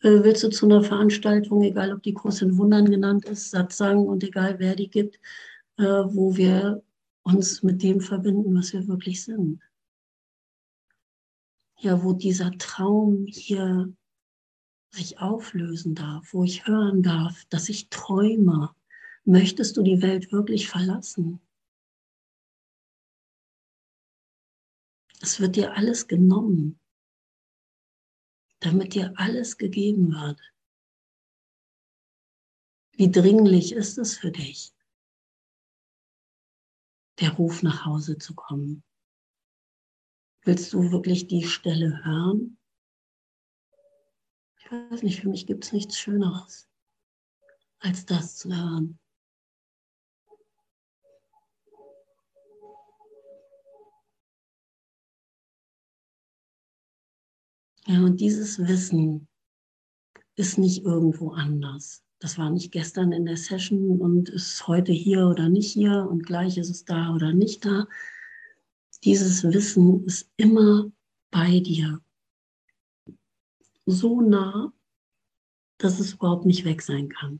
äh, 0.00 0.22
willst 0.22 0.42
du 0.44 0.50
zu 0.50 0.66
einer 0.66 0.82
Veranstaltung, 0.82 1.62
egal 1.62 1.92
ob 1.92 2.02
die 2.02 2.14
Kurs 2.14 2.42
in 2.42 2.58
Wundern 2.58 2.90
genannt 2.90 3.24
ist, 3.24 3.50
Satz 3.50 3.76
sagen 3.76 4.06
und 4.06 4.22
egal 4.24 4.58
wer 4.58 4.76
die 4.76 4.90
gibt, 4.90 5.18
äh, 5.78 5.84
wo 5.84 6.36
wir 6.36 6.82
uns 7.22 7.62
mit 7.62 7.82
dem 7.82 8.00
verbinden, 8.00 8.54
was 8.54 8.72
wir 8.72 8.86
wirklich 8.86 9.24
sind. 9.24 9.60
Ja, 11.78 12.02
wo 12.02 12.12
dieser 12.12 12.52
Traum 12.58 13.26
hier 13.26 13.92
sich 14.90 15.18
auflösen 15.18 15.94
darf, 15.94 16.32
wo 16.32 16.44
ich 16.44 16.66
hören 16.66 17.02
darf, 17.02 17.44
dass 17.46 17.68
ich 17.68 17.88
träume. 17.90 18.74
Möchtest 19.24 19.76
du 19.76 19.82
die 19.82 20.00
Welt 20.02 20.32
wirklich 20.32 20.68
verlassen? 20.68 21.40
Es 25.20 25.40
wird 25.40 25.56
dir 25.56 25.76
alles 25.76 26.06
genommen 26.06 26.78
damit 28.66 28.94
dir 28.94 29.12
alles 29.16 29.58
gegeben 29.58 30.12
wird. 30.12 30.40
Wie 32.94 33.10
dringlich 33.12 33.72
ist 33.72 33.96
es 33.96 34.18
für 34.18 34.32
dich, 34.32 34.74
der 37.20 37.30
Ruf 37.30 37.62
nach 37.62 37.84
Hause 37.84 38.18
zu 38.18 38.34
kommen? 38.34 38.82
Willst 40.42 40.72
du 40.72 40.90
wirklich 40.90 41.28
die 41.28 41.44
Stelle 41.44 42.04
hören? 42.04 42.58
Ich 44.58 44.72
weiß 44.72 45.04
nicht, 45.04 45.20
für 45.20 45.28
mich 45.28 45.46
gibt 45.46 45.64
es 45.64 45.72
nichts 45.72 45.96
Schöneres, 45.96 46.68
als 47.78 48.04
das 48.04 48.36
zu 48.36 48.48
hören. 48.48 48.98
Ja, 57.86 58.00
und 58.00 58.20
dieses 58.20 58.58
Wissen 58.58 59.28
ist 60.34 60.58
nicht 60.58 60.84
irgendwo 60.84 61.30
anders. 61.30 62.02
Das 62.18 62.36
war 62.36 62.50
nicht 62.50 62.72
gestern 62.72 63.12
in 63.12 63.26
der 63.26 63.36
Session 63.36 64.00
und 64.00 64.28
ist 64.28 64.66
heute 64.66 64.90
hier 64.90 65.28
oder 65.28 65.48
nicht 65.48 65.72
hier 65.72 66.06
und 66.10 66.26
gleich 66.26 66.58
ist 66.58 66.70
es 66.70 66.84
da 66.84 67.14
oder 67.14 67.32
nicht 67.32 67.64
da. 67.64 67.86
Dieses 69.04 69.44
Wissen 69.44 70.04
ist 70.04 70.28
immer 70.36 70.90
bei 71.30 71.60
dir. 71.60 72.02
So 73.84 74.20
nah, 74.20 74.72
dass 75.78 76.00
es 76.00 76.14
überhaupt 76.14 76.44
nicht 76.44 76.64
weg 76.64 76.82
sein 76.82 77.08
kann. 77.08 77.38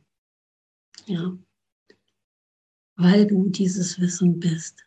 Ja. 1.07 1.37
Weil 2.95 3.27
du 3.27 3.49
dieses 3.49 4.01
Wissen 4.01 4.39
bist. 4.39 4.85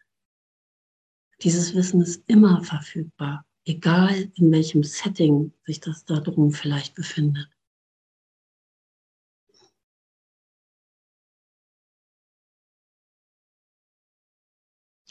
Dieses 1.42 1.76
Wissen 1.76 2.02
ist 2.02 2.24
immer 2.28 2.64
verfügbar 2.64 3.46
egal 3.70 4.32
in 4.36 4.52
welchem 4.52 4.84
Setting 4.84 5.54
sich 5.66 5.80
das 5.80 6.04
da 6.04 6.20
drum 6.20 6.52
vielleicht 6.52 6.96
befindet. 6.96 7.48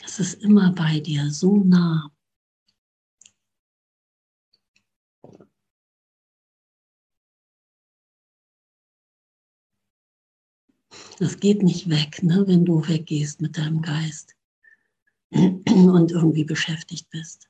Es 0.05 0.18
ist 0.18 0.42
immer 0.42 0.73
bei 0.73 1.01
dir, 1.01 1.31
so 1.31 1.57
nah. 1.57 2.11
Das 11.18 11.38
geht 11.38 11.62
nicht 11.62 11.88
weg, 11.88 12.23
ne, 12.23 12.44
wenn 12.47 12.64
du 12.64 12.87
weggehst 12.88 13.40
mit 13.40 13.57
deinem 13.57 13.83
Geist 13.83 14.35
und 15.31 16.11
irgendwie 16.12 16.44
beschäftigt 16.44 17.11
bist. 17.11 17.48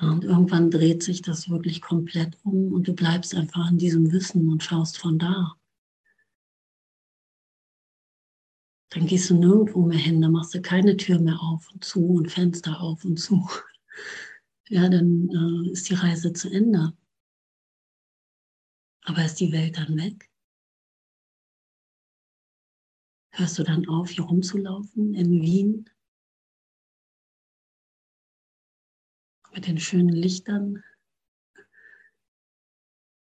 Und 0.00 0.24
irgendwann 0.24 0.70
dreht 0.70 1.02
sich 1.02 1.22
das 1.22 1.48
wirklich 1.50 1.80
komplett 1.80 2.38
um 2.44 2.72
und 2.72 2.86
du 2.86 2.94
bleibst 2.94 3.34
einfach 3.34 3.66
an 3.66 3.78
diesem 3.78 4.12
Wissen 4.12 4.48
und 4.48 4.62
schaust 4.62 4.98
von 4.98 5.18
da. 5.18 5.54
Dann 8.90 9.06
gehst 9.06 9.28
du 9.28 9.34
nirgendwo 9.34 9.82
mehr 9.82 9.98
hin, 9.98 10.20
dann 10.22 10.32
machst 10.32 10.54
du 10.54 10.62
keine 10.62 10.96
Tür 10.96 11.18
mehr 11.18 11.40
auf 11.40 11.70
und 11.72 11.84
zu 11.84 12.06
und 12.06 12.30
Fenster 12.30 12.80
auf 12.80 13.04
und 13.04 13.18
zu. 13.18 13.48
Ja, 14.70 14.86
dann 14.86 15.30
äh, 15.30 15.70
ist 15.70 15.88
die 15.88 15.94
Reise 15.94 16.34
zu 16.34 16.50
Ende. 16.50 16.92
Aber 19.00 19.24
ist 19.24 19.40
die 19.40 19.50
Welt 19.50 19.78
dann 19.78 19.96
weg? 19.96 20.30
Hörst 23.30 23.58
du 23.58 23.62
dann 23.62 23.88
auf, 23.88 24.10
hier 24.10 24.24
rumzulaufen 24.24 25.14
in 25.14 25.40
Wien? 25.40 25.88
Mit 29.58 29.66
den 29.66 29.80
schönen 29.80 30.10
Lichtern 30.10 30.84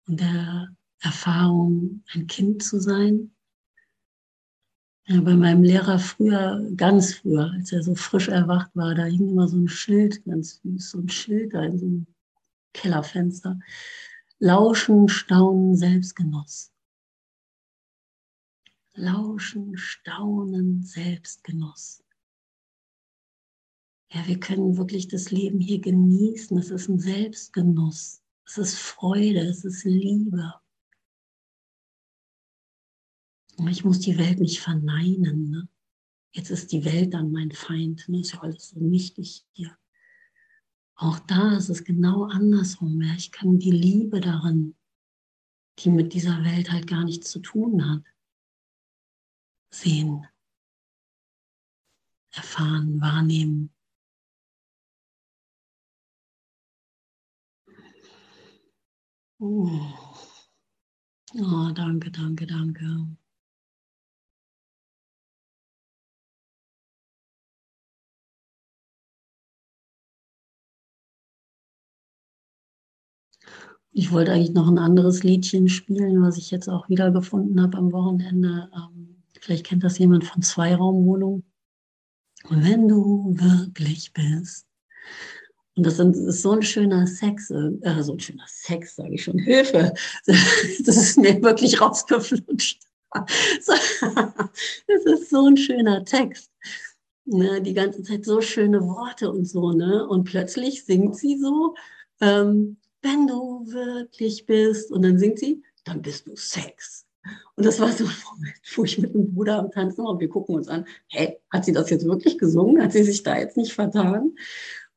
und 0.07 0.21
der 0.21 0.75
Erfahrung, 1.01 2.03
ein 2.15 2.27
Kind 2.29 2.63
zu 2.63 2.81
sein? 2.81 3.37
Ja, 5.05 5.21
bei 5.21 5.35
meinem 5.35 5.63
Lehrer 5.63 5.99
früher, 5.99 6.67
ganz 6.77 7.13
früher, 7.13 7.51
als 7.53 7.73
er 7.73 7.83
so 7.83 7.95
frisch 7.95 8.29
erwacht 8.29 8.75
war, 8.75 8.95
da 8.95 9.05
hing 9.05 9.29
immer 9.29 9.49
so 9.49 9.59
ein 9.59 9.69
Schild, 9.69 10.25
ganz 10.25 10.63
süß, 10.63 10.93
so 10.93 10.99
ein 11.01 11.11
Schild 11.11 11.53
da 11.53 11.63
in 11.63 11.79
so 11.79 11.85
einem 11.85 12.07
Kellerfenster. 12.73 13.61
Lauschen, 14.39 15.11
Staunen, 15.11 15.77
Selbstgenuss. 15.77 16.73
Lauschen, 18.95 19.77
Staunen, 19.77 20.83
Selbstgenuss. 20.85 22.04
Ja, 24.15 24.25
wir 24.29 24.39
können 24.39 24.77
wirklich 24.77 25.09
das 25.09 25.33
Leben 25.33 25.59
hier 25.59 25.81
genießen. 25.81 26.57
Es 26.57 26.71
ist 26.71 26.89
ein 26.89 27.01
Selbstgenuss. 27.01 28.23
Es 28.47 28.59
ist 28.59 28.79
Freude, 28.79 29.41
es 29.41 29.65
ist 29.65 29.83
Liebe. 29.85 30.55
Ich 33.69 33.85
muss 33.85 33.99
die 33.99 34.17
Welt 34.17 34.39
nicht 34.39 34.61
verneinen. 34.61 35.51
Ne? 35.51 35.69
Jetzt 36.33 36.51
ist 36.51 36.71
die 36.71 36.85
Welt 36.85 37.13
dann 37.13 37.33
mein 37.33 37.51
Feind. 37.51 38.09
Ne? 38.09 38.21
Ist 38.21 38.35
ja 38.35 38.41
alles 38.41 38.69
so 38.69 38.79
nichtig 38.79 39.45
hier. 39.51 39.77
Auch 40.95 41.19
da 41.19 41.57
ist 41.57 41.69
es 41.69 41.83
genau 41.83 42.23
andersrum. 42.23 43.03
Ja? 43.03 43.15
Ich 43.17 43.33
kann 43.33 43.59
die 43.59 43.73
Liebe 43.73 44.21
darin, 44.21 44.77
die 45.81 45.91
mit 45.91 46.13
dieser 46.13 46.45
Welt 46.45 46.71
halt 46.71 46.87
gar 46.87 47.03
nichts 47.03 47.33
zu 47.33 47.41
tun 47.41 47.85
hat, 47.85 48.05
sehen, 49.71 50.25
erfahren, 52.31 53.01
wahrnehmen. 53.01 53.74
Oh, 59.41 60.25
oh 61.43 61.71
danke, 61.77 62.11
danke, 62.11 62.45
danke. 62.47 62.85
Ich 73.93 74.13
wollte 74.13 74.33
eigentlich 74.33 74.53
noch 74.55 74.69
ein 74.69 74.79
anderes 74.79 75.23
Liedchen 75.23 75.69
spielen, 75.69 76.21
was 76.23 76.37
ich 76.37 76.51
jetzt 76.51 76.69
auch 76.69 76.89
wiedergefunden 76.89 77.61
habe 77.63 77.79
am 77.79 77.93
Wochenende. 77.93 78.69
Ähm, 78.75 79.23
vielleicht 79.41 79.65
kennt 79.67 79.85
das 79.85 79.99
jemand 79.99 80.25
von 80.25 80.43
Zweiraumwohnung. 80.43 81.45
Wenn 82.49 82.89
du 82.89 83.35
wirklich 83.39 84.15
bist. 84.15 84.67
Und 85.77 85.85
das 85.87 85.99
ist 85.99 86.43
so 86.43 86.53
ein 86.53 86.63
schöner 86.63 87.07
Sex, 87.07 87.51
äh, 87.51 88.03
so 88.03 88.13
ein 88.13 88.21
schöner 88.21 88.47
Sex, 88.47 88.97
sage 88.97 89.15
ich 89.15 89.25
schon, 89.25 89.39
Hilfe. 89.39 89.93
Das 90.85 90.97
ist 90.97 91.19
mir 91.19 91.43
wirklich 91.43 91.81
rausgeflutscht. 91.81 92.83
Das 93.15 95.05
ist 95.05 95.31
so 95.31 95.47
ein 95.47 95.57
schöner 95.57 96.05
Text. 96.05 96.51
Ne, 97.27 97.63
die 97.63 97.75
ganze 97.75 98.03
Zeit 98.03 98.25
so 98.25 98.41
schöne 98.41 98.83
Worte 98.83 99.31
und 99.31 99.47
so, 99.47 99.73
ne? 99.73 100.07
Und 100.07 100.25
plötzlich 100.25 100.85
singt 100.85 101.17
sie 101.17 101.39
so, 101.39 101.75
ähm, 102.21 102.77
wenn 103.01 103.27
du 103.27 103.65
wirklich 103.67 104.45
bist. 104.47 104.91
Und 104.91 105.03
dann 105.03 105.19
singt 105.19 105.39
sie, 105.39 105.63
dann 105.85 106.03
bist 106.03 106.27
du 106.27 106.37
Sex. 106.37 107.07
Und 107.57 107.65
das 107.65 107.81
war 107.81 107.91
so, 107.93 108.05
wo 108.75 108.85
ich 108.85 108.99
mit 108.99 109.15
dem 109.15 109.33
Bruder 109.33 109.59
am 109.59 109.71
Tanzen 109.71 110.05
war 110.05 110.11
und 110.13 110.21
wir 110.21 110.29
gucken 110.29 110.57
uns 110.57 110.69
an, 110.69 110.87
hä, 111.09 111.39
hat 111.51 111.65
sie 111.65 111.73
das 111.73 111.89
jetzt 111.89 112.05
wirklich 112.05 112.37
gesungen? 112.37 112.83
Hat 112.83 112.93
sie 112.93 113.05
sich 113.05 113.23
da 113.23 113.39
jetzt 113.39 113.57
nicht 113.57 113.73
vertan? 113.73 114.37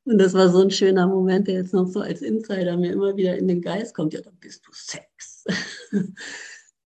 Und 0.07 0.19
das 0.19 0.33
war 0.33 0.47
so 0.47 0.61
ein 0.61 0.71
schöner 0.71 1.05
Moment, 1.05 1.49
der 1.49 1.55
jetzt 1.55 1.73
noch 1.73 1.85
so 1.85 1.99
als 1.99 2.21
Insider 2.21 2.77
mir 2.77 2.93
immer 2.93 3.17
wieder 3.17 3.37
in 3.37 3.49
den 3.49 3.61
Geist 3.61 3.93
kommt. 3.93 4.13
Ja, 4.13 4.21
dann 4.21 4.37
bist 4.39 4.65
du 4.65 4.71
Sex. 4.71 5.43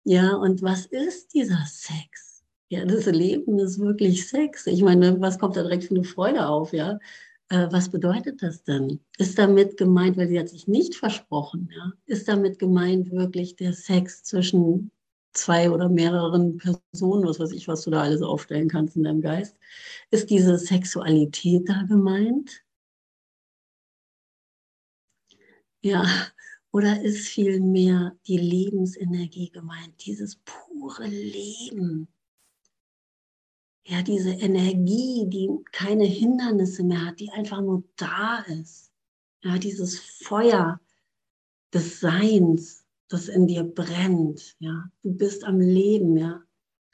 ja, 0.04 0.34
und 0.34 0.64
was 0.64 0.88
ist 0.88 1.32
dieser 1.36 1.64
Sex? 1.68 2.44
Ja, 2.70 2.84
das 2.84 3.06
Leben 3.06 3.60
ist 3.60 3.80
wirklich 3.80 4.28
Sex. 4.28 4.66
Ich 4.66 4.82
meine, 4.82 5.22
was 5.22 5.38
kommt 5.38 5.56
da 5.56 5.62
direkt 5.62 5.84
für 5.84 5.94
eine 5.94 6.04
Freude 6.04 6.48
auf, 6.48 6.74
ja? 6.74 6.98
Äh, 7.50 7.68
was 7.70 7.90
bedeutet 7.90 8.42
das 8.42 8.64
denn? 8.64 9.00
Ist 9.20 9.38
damit 9.38 9.78
gemeint, 9.78 10.18
weil 10.18 10.28
sie 10.28 10.40
hat 10.40 10.50
sich 10.50 10.68
nicht 10.68 10.96
versprochen, 10.96 11.70
ja, 11.76 11.92
ist 12.08 12.28
damit 12.28 12.58
gemeint 12.58 13.12
wirklich 13.12 13.56
der 13.56 13.74
Sex 13.74 14.24
zwischen 14.24 14.90
zwei 15.34 15.70
oder 15.70 15.90
mehreren 15.90 16.58
Personen, 16.58 17.28
was 17.28 17.40
weiß 17.40 17.52
ich, 17.52 17.68
was 17.68 17.84
du 17.84 17.92
da 17.92 18.02
alles 18.02 18.24
aufstellen 18.24 18.68
kannst 18.68 18.96
in 18.96 19.04
deinem 19.04 19.22
Geist? 19.22 19.58
Ist 20.10 20.32
diese 20.32 20.58
Sexualität 20.58 21.70
da 21.70 21.84
gemeint? 21.84 22.64
Ja, 25.82 26.06
oder 26.72 27.02
ist 27.02 27.28
vielmehr 27.28 28.16
die 28.28 28.38
Lebensenergie 28.38 29.50
gemeint, 29.50 30.06
dieses 30.06 30.38
pure 30.38 31.08
Leben? 31.08 32.08
ja, 33.86 34.02
diese 34.02 34.32
Energie, 34.32 35.26
die 35.28 35.50
keine 35.72 36.06
Hindernisse 36.06 36.84
mehr 36.84 37.06
hat, 37.06 37.20
die 37.20 37.32
einfach 37.32 37.62
nur 37.62 37.84
da 37.98 38.40
ist. 38.62 38.92
Ja, 39.44 39.58
dieses 39.58 40.00
Feuer 40.00 40.80
des 41.74 42.00
Seins, 42.00 42.86
das 43.08 43.28
in 43.28 43.48
dir 43.48 43.64
brennt. 43.64 44.56
Ja, 44.60 44.90
du 45.04 45.14
bist 45.14 45.44
am 45.44 45.60
Leben. 45.60 46.16
Ja, 46.16 46.44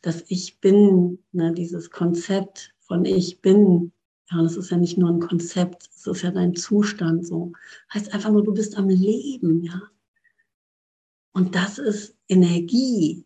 das 0.01 0.23
Ich 0.27 0.59
Bin, 0.59 1.19
ne, 1.31 1.53
dieses 1.53 1.91
Konzept 1.91 2.73
von 2.79 3.05
Ich 3.05 3.41
Bin. 3.41 3.91
Ja, 4.29 4.41
das 4.41 4.57
ist 4.57 4.71
ja 4.71 4.77
nicht 4.77 4.97
nur 4.97 5.09
ein 5.09 5.19
Konzept, 5.19 5.89
es 5.95 6.05
ist 6.05 6.21
ja 6.21 6.31
dein 6.31 6.55
Zustand 6.55 7.25
so. 7.25 7.53
Heißt 7.93 8.13
einfach 8.13 8.31
nur, 8.31 8.43
du 8.43 8.53
bist 8.53 8.77
am 8.77 8.89
Leben. 8.89 9.63
Ja, 9.63 9.81
und 11.37 11.53
das 11.53 11.77
ist 11.77 12.17
Energie. 12.27 13.23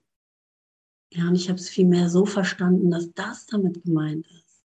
Ja, 1.14 1.30
und 1.30 1.36
ich 1.36 1.48
habe 1.48 1.58
es 1.58 1.70
vielmehr 1.70 2.10
so 2.10 2.26
verstanden, 2.26 2.92
dass 2.92 3.14
das 3.14 3.46
damit 3.46 3.84
gemeint 3.84 4.28
ist. 4.28 4.66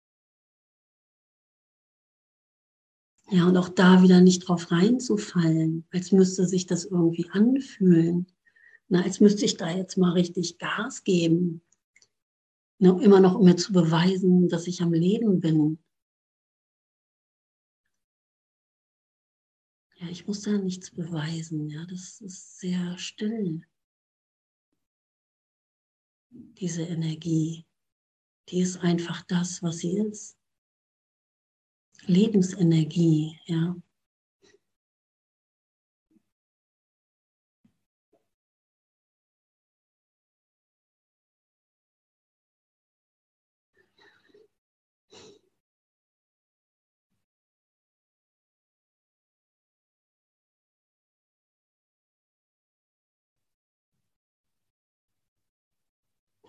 Ja, 3.32 3.48
und 3.48 3.58
auch 3.58 3.70
da 3.70 4.04
wieder 4.04 4.22
nicht 4.22 4.48
drauf 4.48 4.72
reinzufallen, 4.72 5.86
als 5.92 6.12
müsste 6.12 6.46
sich 6.46 6.68
das 6.68 6.86
irgendwie 6.86 7.28
anfühlen. 7.32 8.28
Na, 8.90 9.02
als 9.02 9.22
müsste 9.22 9.46
ich 9.46 9.58
da 9.58 9.72
jetzt 9.72 9.98
mal 9.98 10.12
richtig 10.12 10.60
Gas 10.60 11.04
geben. 11.04 11.64
Na, 12.78 13.02
immer 13.02 13.22
noch, 13.22 13.34
um 13.34 13.46
mir 13.46 13.56
zu 13.56 13.74
beweisen, 13.74 14.50
dass 14.50 14.68
ich 14.68 14.84
am 14.84 14.94
Leben 14.94 15.40
bin. 15.40 15.80
Ich 20.12 20.28
muss 20.28 20.42
da 20.42 20.52
nichts 20.52 20.92
beweisen. 20.92 21.70
Ja, 21.70 21.86
das 21.86 22.22
ist 22.22 22.60
sehr 22.60 22.98
still 22.98 23.66
diese 26.32 26.84
Energie, 26.84 27.66
die 28.50 28.62
ist 28.62 28.78
einfach 28.78 29.24
das, 29.24 29.62
was 29.64 29.80
sie 29.80 29.98
ist. 29.98 30.38
Lebensenergie, 32.06 33.40
ja. 33.46 33.76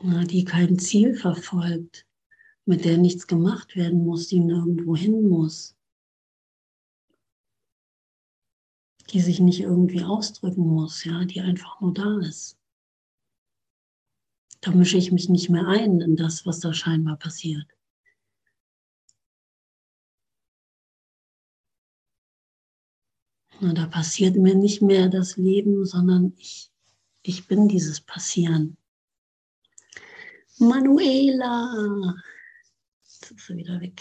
Die 0.03 0.45
kein 0.45 0.79
Ziel 0.79 1.15
verfolgt, 1.15 2.07
mit 2.65 2.85
der 2.85 2.99
nichts 2.99 3.27
gemacht 3.27 3.77
werden 3.77 4.05
muss, 4.05 4.29
die 4.29 4.41
nirgendwo 4.41 4.97
hin 4.97 5.29
muss, 5.29 5.77
die 9.11 9.21
sich 9.21 9.39
nicht 9.39 9.61
irgendwie 9.61 10.03
ausdrücken 10.03 10.67
muss, 10.67 11.05
ja, 11.05 11.25
die 11.25 11.41
einfach 11.41 11.81
nur 11.81 11.93
da 11.93 12.19
ist. 12.19 12.59
Da 14.61 14.73
mische 14.73 14.97
ich 14.97 15.13
mich 15.13 15.29
nicht 15.29 15.51
mehr 15.51 15.67
ein 15.67 16.01
in 16.01 16.17
das, 16.17 16.47
was 16.47 16.61
da 16.61 16.73
scheinbar 16.73 17.17
passiert. 17.17 17.67
Und 23.61 23.79
da 23.79 23.87
passiert 23.87 24.37
mir 24.37 24.57
nicht 24.57 24.83
mehr 24.83 25.09
das 25.09 25.37
Leben, 25.37 25.85
sondern 25.85 26.33
ich, 26.37 26.73
ich 27.23 27.47
bin 27.47 27.69
dieses 27.69 28.01
Passieren. 28.01 28.77
Manuela, 30.59 32.15
jetzt 33.03 33.31
ist 33.31 33.47
sie 33.47 33.57
wieder 33.57 33.81
weg. 33.81 34.01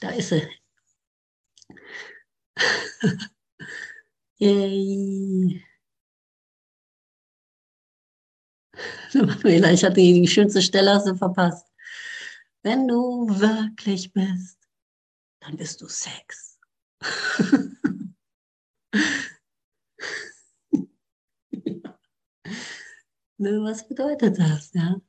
Da 0.00 0.10
ist 0.10 0.28
sie. 0.28 0.42
Yay. 4.38 5.64
Manuela, 9.14 9.72
ich 9.72 9.84
hatte 9.84 9.94
die 9.96 10.26
schönste 10.26 10.60
Stelle 10.60 10.92
hast 10.94 11.06
du 11.06 11.14
verpasst. 11.14 11.66
Wenn 12.62 12.88
du 12.88 13.28
wirklich 13.28 14.12
bist, 14.12 14.58
dann 15.40 15.56
bist 15.56 15.80
du 15.80 15.88
Sex. 15.88 16.58
ne, 23.38 23.62
was 23.62 23.86
bedeutet 23.86 24.38
das, 24.38 24.72
ja? 24.72 25.00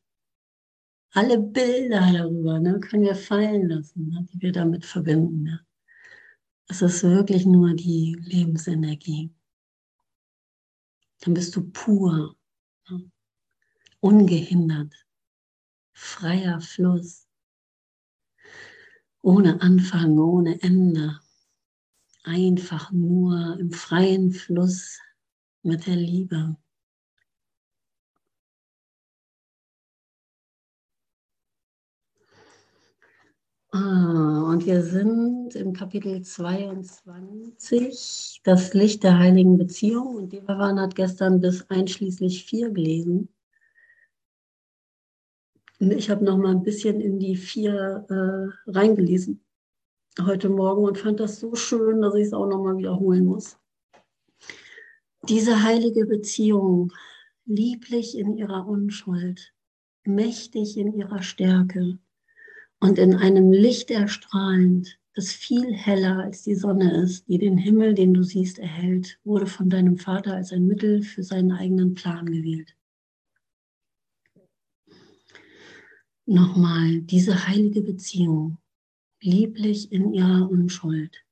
Alle 1.15 1.39
Bilder 1.39 2.12
darüber 2.12 2.60
ne, 2.60 2.78
können 2.82 3.04
wir 3.04 3.15
fallen 3.15 3.69
lassen, 3.69 4.10
ne, 4.10 4.28
die 4.34 4.41
wir 4.41 4.51
damit 4.51 4.86
verbinden. 4.86 5.47
Ja? 5.47 5.60
Es 6.67 6.82
ist 6.82 7.04
wirklich 7.04 7.45
nur 7.45 7.73
die 7.73 8.17
Lebensenergie. 8.19 9.34
Dann 11.21 11.34
bist 11.34 11.56
du 11.56 11.71
pur, 11.71 12.36
ne? 12.89 13.10
ungehindert, 14.01 14.93
freier 15.93 16.60
Fluss, 16.60 17.30
ohne 19.21 19.62
Anfang, 19.62 20.19
ohne 20.19 20.62
Ende 20.62 21.21
einfach 22.23 22.91
nur 22.91 23.58
im 23.58 23.71
freien 23.71 24.32
Fluss 24.32 24.99
mit 25.63 25.88
der 25.88 25.95
Liebe. 25.95 26.58
Und 33.75 34.65
wir 34.65 34.81
sind 34.83 35.53
im 35.55 35.73
Kapitel 35.73 36.21
22, 36.21 38.39
das 38.45 38.73
Licht 38.73 39.03
der 39.03 39.19
heiligen 39.19 39.57
Beziehung. 39.57 40.15
Und 40.15 40.31
Devavan 40.31 40.79
hat 40.79 40.95
gestern 40.95 41.41
bis 41.41 41.69
einschließlich 41.69 42.45
vier 42.45 42.71
gelesen. 42.71 43.27
Und 45.81 45.91
ich 45.91 46.09
habe 46.09 46.23
noch 46.23 46.38
mal 46.38 46.51
ein 46.51 46.63
bisschen 46.63 47.01
in 47.01 47.19
die 47.19 47.35
vier 47.35 48.05
äh, 48.09 48.47
reingelesen 48.71 49.41
heute 50.21 50.47
Morgen 50.47 50.85
und 50.85 50.97
fand 50.97 51.19
das 51.19 51.41
so 51.41 51.53
schön, 51.55 52.01
dass 52.01 52.15
ich 52.15 52.27
es 52.27 52.33
auch 52.33 52.47
nochmal 52.47 52.77
wiederholen 52.77 53.25
muss. 53.25 53.57
Diese 55.27 55.63
heilige 55.63 56.05
Beziehung, 56.05 56.93
lieblich 57.43 58.17
in 58.17 58.38
ihrer 58.38 58.65
Unschuld, 58.65 59.53
mächtig 60.05 60.77
in 60.77 60.93
ihrer 60.93 61.21
Stärke 61.21 61.99
und 62.86 63.00
in 63.00 63.15
einem 63.15 63.52
Licht 63.52 63.89
erstrahlend, 63.89 65.00
das 65.15 65.32
viel 65.32 65.74
heller 65.74 66.19
als 66.19 66.43
die 66.43 66.54
Sonne 66.54 67.02
ist, 67.02 67.28
die 67.28 67.39
den 67.39 67.58
Himmel, 67.58 67.95
den 67.95 68.13
du 68.13 68.21
siehst, 68.21 68.60
erhält, 68.60 69.19
wurde 69.24 69.48
von 69.48 69.71
deinem 69.71 69.98
Vater 69.98 70.36
als 70.36 70.52
ein 70.52 70.67
Mittel 70.67 71.02
für 71.02 71.24
seinen 71.24 71.52
eigenen 71.52 71.95
Plan 71.95 72.28
gewählt. 72.28 72.76
Nochmal, 76.28 77.02
diese 77.02 77.48
heilige 77.48 77.82
Beziehung, 77.82 78.60
lieblich 79.19 79.91
in 79.91 80.13
ihrer 80.13 80.48
Unschuld, 80.48 81.26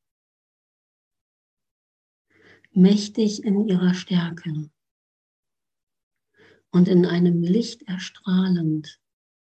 mächtig 2.72 3.44
in 3.44 3.68
ihrer 3.68 3.94
Stärke 3.94 4.72
und 6.72 6.88
in 6.88 7.06
einem 7.06 7.44
Licht 7.44 7.84
erstrahlend, 7.84 9.03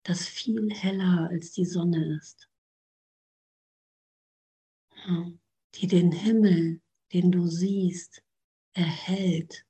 das 0.07 0.27
viel 0.27 0.71
heller 0.73 1.29
als 1.31 1.51
die 1.53 1.65
Sonne 1.65 2.17
ist, 2.17 2.49
die 5.75 5.89
den 5.89 6.13
Himmel, 6.13 6.81
den 7.13 7.33
du 7.33 7.47
siehst, 7.49 8.23
erhält, 8.73 9.65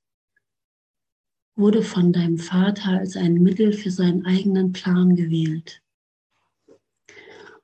wurde 1.55 1.83
von 1.83 2.13
deinem 2.13 2.37
Vater 2.37 2.99
als 2.99 3.17
ein 3.17 3.35
Mittel 3.35 3.73
für 3.73 3.91
seinen 3.91 4.27
eigenen 4.27 4.73
Plan 4.73 5.17
gewählt. 5.17 5.83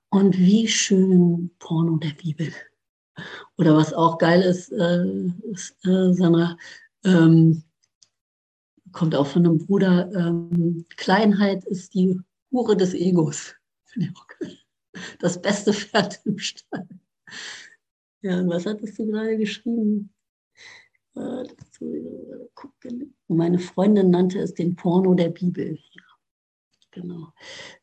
Und 0.08 0.38
wie 0.38 0.66
schön 0.66 1.54
Porno 1.58 1.98
der 1.98 2.14
Bibel. 2.14 2.52
Oder 3.58 3.76
was 3.76 3.92
auch 3.92 4.16
geil 4.16 4.40
ist, 4.40 4.72
äh, 4.72 5.04
ist 5.50 5.76
äh, 5.84 6.14
Sandra, 6.14 6.56
ähm, 7.04 7.64
kommt 8.92 9.14
auch 9.14 9.26
von 9.26 9.46
einem 9.46 9.58
Bruder, 9.58 10.10
ähm, 10.14 10.86
Kleinheit 10.96 11.64
ist 11.64 11.92
die 11.94 12.18
Hure 12.52 12.76
des 12.76 12.94
Egos. 12.94 13.54
Das 15.20 15.40
beste 15.40 15.72
Pferd 15.72 16.20
im 16.24 16.38
Stall. 16.38 16.86
Ja, 18.20 18.38
und 18.38 18.48
was 18.50 18.66
hattest 18.66 18.98
du 18.98 19.06
gerade 19.06 19.38
geschrieben? 19.38 20.12
Äh, 21.16 21.44
Meine 23.28 23.58
Freundin 23.58 24.10
nannte 24.10 24.38
es 24.40 24.54
den 24.54 24.76
Porno 24.76 25.14
der 25.14 25.30
Bibel. 25.30 25.78
Genau. 26.90 27.32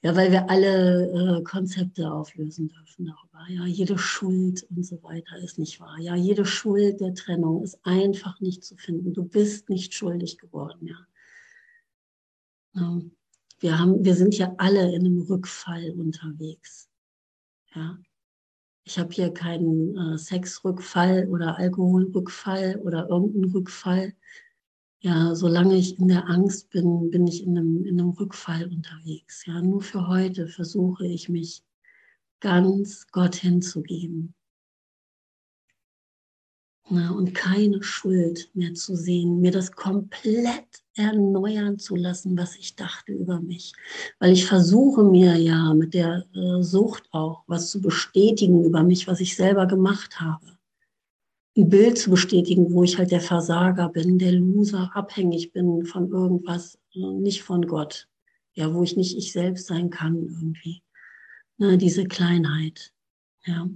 Ja, 0.03 0.15
weil 0.15 0.31
wir 0.31 0.49
alle 0.51 1.39
äh, 1.39 1.43
Konzepte 1.43 2.11
auflösen 2.11 2.67
dürfen 2.67 3.05
darüber. 3.07 3.49
Ja, 3.49 3.65
jede 3.65 3.97
Schuld 3.97 4.63
und 4.69 4.85
so 4.85 5.01
weiter 5.01 5.35
ist 5.39 5.57
nicht 5.57 5.79
wahr. 5.79 5.97
Ja, 5.99 6.15
jede 6.15 6.45
Schuld 6.45 7.01
der 7.01 7.15
Trennung 7.15 7.63
ist 7.63 7.79
einfach 7.83 8.39
nicht 8.39 8.63
zu 8.63 8.77
finden. 8.77 9.13
Du 9.13 9.23
bist 9.23 9.67
nicht 9.67 9.95
schuldig 9.95 10.37
geworden. 10.37 10.87
Ja. 12.75 13.01
Wir, 13.59 13.77
haben, 13.77 14.03
wir 14.03 14.15
sind 14.15 14.37
ja 14.37 14.53
alle 14.57 14.93
in 14.95 15.05
einem 15.05 15.21
Rückfall 15.21 15.91
unterwegs. 15.91 16.89
Ja. 17.75 17.97
Ich 18.85 18.97
habe 18.97 19.13
hier 19.13 19.31
keinen 19.31 19.95
äh, 19.95 20.17
Sexrückfall 20.17 21.27
oder 21.29 21.57
Alkoholrückfall 21.57 22.77
oder 22.77 23.09
irgendeinen 23.09 23.51
Rückfall 23.51 24.13
ja, 25.01 25.33
solange 25.33 25.77
ich 25.77 25.97
in 25.97 26.09
der 26.09 26.27
Angst 26.27 26.69
bin, 26.71 27.09
bin 27.09 27.25
ich 27.25 27.43
in 27.43 27.57
einem, 27.57 27.85
in 27.85 27.99
einem 27.99 28.09
Rückfall 28.09 28.65
unterwegs. 28.65 29.45
Ja, 29.45 29.61
nur 29.61 29.81
für 29.81 30.07
heute 30.07 30.47
versuche 30.47 31.07
ich 31.07 31.29
mich 31.29 31.63
ganz 32.41 33.07
Gott 33.07 33.35
hinzugeben. 33.35 34.33
Ja, 36.91 37.11
und 37.11 37.35
keine 37.35 37.83
Schuld 37.83 38.49
mehr 38.55 38.73
zu 38.73 38.95
sehen, 38.95 39.41
mir 39.41 39.51
das 39.51 39.71
komplett 39.71 40.83
erneuern 40.95 41.77
zu 41.77 41.95
lassen, 41.95 42.35
was 42.35 42.55
ich 42.55 42.75
dachte 42.75 43.11
über 43.11 43.39
mich. 43.39 43.73
Weil 44.19 44.33
ich 44.33 44.45
versuche 44.45 45.03
mir 45.03 45.35
ja 45.35 45.73
mit 45.75 45.93
der 45.93 46.25
äh, 46.33 46.63
Sucht 46.63 47.03
auch 47.11 47.43
was 47.45 47.69
zu 47.69 47.79
bestätigen 47.81 48.63
über 48.63 48.81
mich, 48.81 49.07
was 49.07 49.19
ich 49.19 49.35
selber 49.35 49.67
gemacht 49.67 50.19
habe 50.19 50.59
ein 51.59 51.69
Bild 51.69 51.97
zu 51.97 52.09
bestätigen, 52.09 52.71
wo 52.73 52.83
ich 52.83 52.97
halt 52.97 53.11
der 53.11 53.21
Versager 53.21 53.89
bin, 53.89 54.17
der 54.17 54.31
Loser, 54.33 54.91
abhängig 54.93 55.51
bin 55.51 55.85
von 55.85 56.09
irgendwas, 56.09 56.79
nicht 56.93 57.43
von 57.43 57.65
Gott. 57.65 58.07
Ja, 58.53 58.73
wo 58.73 58.83
ich 58.83 58.97
nicht 58.97 59.17
ich 59.17 59.31
selbst 59.31 59.67
sein 59.67 59.89
kann 59.89 60.15
irgendwie. 60.15 60.81
Na, 61.57 61.75
diese 61.75 62.05
Kleinheit. 62.05 62.93
Ja. 63.45 63.69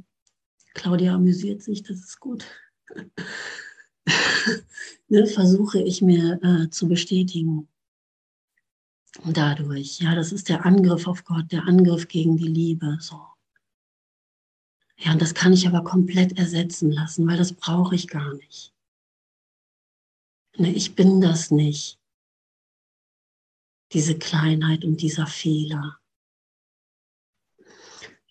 Claudia 0.74 1.14
amüsiert 1.14 1.62
sich, 1.62 1.84
das 1.84 2.00
ist 2.00 2.20
gut. 2.20 2.46
ne, 5.08 5.28
versuche 5.28 5.82
ich 5.82 6.02
mir 6.02 6.40
äh, 6.44 6.70
zu 6.70 6.88
bestätigen. 6.88 7.68
Dadurch, 9.26 10.00
ja, 10.00 10.16
das 10.16 10.32
ist 10.32 10.50
der 10.50 10.66
Angriff 10.66 11.08
auf 11.08 11.24
Gott, 11.24 11.52
der 11.52 11.66
Angriff 11.66 12.08
gegen 12.08 12.36
die 12.36 12.48
Liebe. 12.48 12.98
So. 13.00 13.22
Ja, 14.98 15.12
und 15.14 15.22
das 15.22 15.34
kann 15.34 15.54
ich 15.54 15.68
aber 15.68 15.84
komplett 15.84 16.38
ersetzen 16.38 16.92
lassen, 16.92 17.28
weil 17.28 17.38
das 17.38 17.54
brauche 17.54 17.96
ich 17.96 18.08
gar 18.08 18.34
nicht. 18.34 18.74
Ne, 20.58 20.72
ich 20.74 20.96
bin 20.96 21.22
das 21.22 21.52
nicht. 21.52 22.00
Diese 23.92 24.18
Kleinheit 24.18 24.84
und 24.84 25.02
dieser 25.02 25.28
Fehler. 25.28 26.00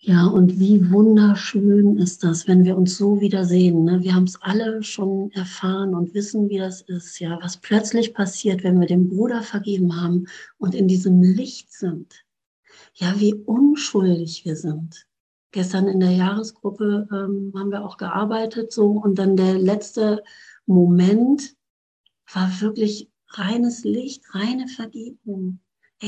Ja, 0.05 0.25
und 0.27 0.59
wie 0.59 0.91
wunderschön 0.91 1.97
ist 1.97 2.25
das, 2.25 2.45
wenn 2.45 2.65
wir 2.65 2.75
uns 2.75 2.97
so 2.97 3.21
wiedersehen. 3.21 3.85
Ne? 3.85 4.01
Wir 4.03 4.13
haben 4.13 4.25
es 4.25 4.35
alle 4.41 4.83
schon 4.83 5.31
erfahren 5.31 5.95
und 5.95 6.13
wissen, 6.13 6.49
wie 6.49 6.57
das 6.57 6.81
ist, 6.81 7.19
ja, 7.19 7.39
was 7.41 7.55
plötzlich 7.55 8.13
passiert, 8.13 8.65
wenn 8.65 8.81
wir 8.81 8.87
dem 8.87 9.07
Bruder 9.07 9.41
vergeben 9.43 10.01
haben 10.01 10.25
und 10.57 10.75
in 10.75 10.89
diesem 10.89 11.21
Licht 11.21 11.71
sind. 11.71 12.25
Ja, 12.95 13.17
wie 13.17 13.33
unschuldig 13.33 14.43
wir 14.43 14.57
sind. 14.57 15.07
Gestern 15.51 15.87
in 15.87 16.01
der 16.01 16.11
Jahresgruppe 16.11 17.07
ähm, 17.09 17.53
haben 17.55 17.71
wir 17.71 17.85
auch 17.85 17.95
gearbeitet 17.95 18.73
so 18.73 18.91
und 18.91 19.17
dann 19.17 19.37
der 19.37 19.57
letzte 19.57 20.21
Moment 20.65 21.55
war 22.33 22.51
wirklich 22.59 23.09
reines 23.29 23.85
Licht, 23.85 24.35
reine 24.35 24.67
Vergebung 24.67 25.59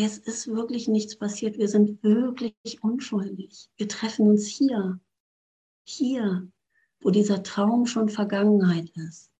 es 0.03 0.17
ist 0.17 0.47
wirklich 0.47 0.89
nichts 0.89 1.15
passiert, 1.15 1.58
wir 1.58 1.69
sind 1.69 2.03
wirklich 2.03 2.84
unschuldig. 2.84 3.69
Wir 3.77 3.88
treffen 3.88 4.27
uns 4.27 4.45
hier, 4.45 4.99
hier, 5.86 6.51
wo 6.99 7.12
dieser 7.12 7.43
Traum 7.43 7.86
schon 7.86 8.10
Vergangenheit 8.10 8.89
ist. 9.08 9.31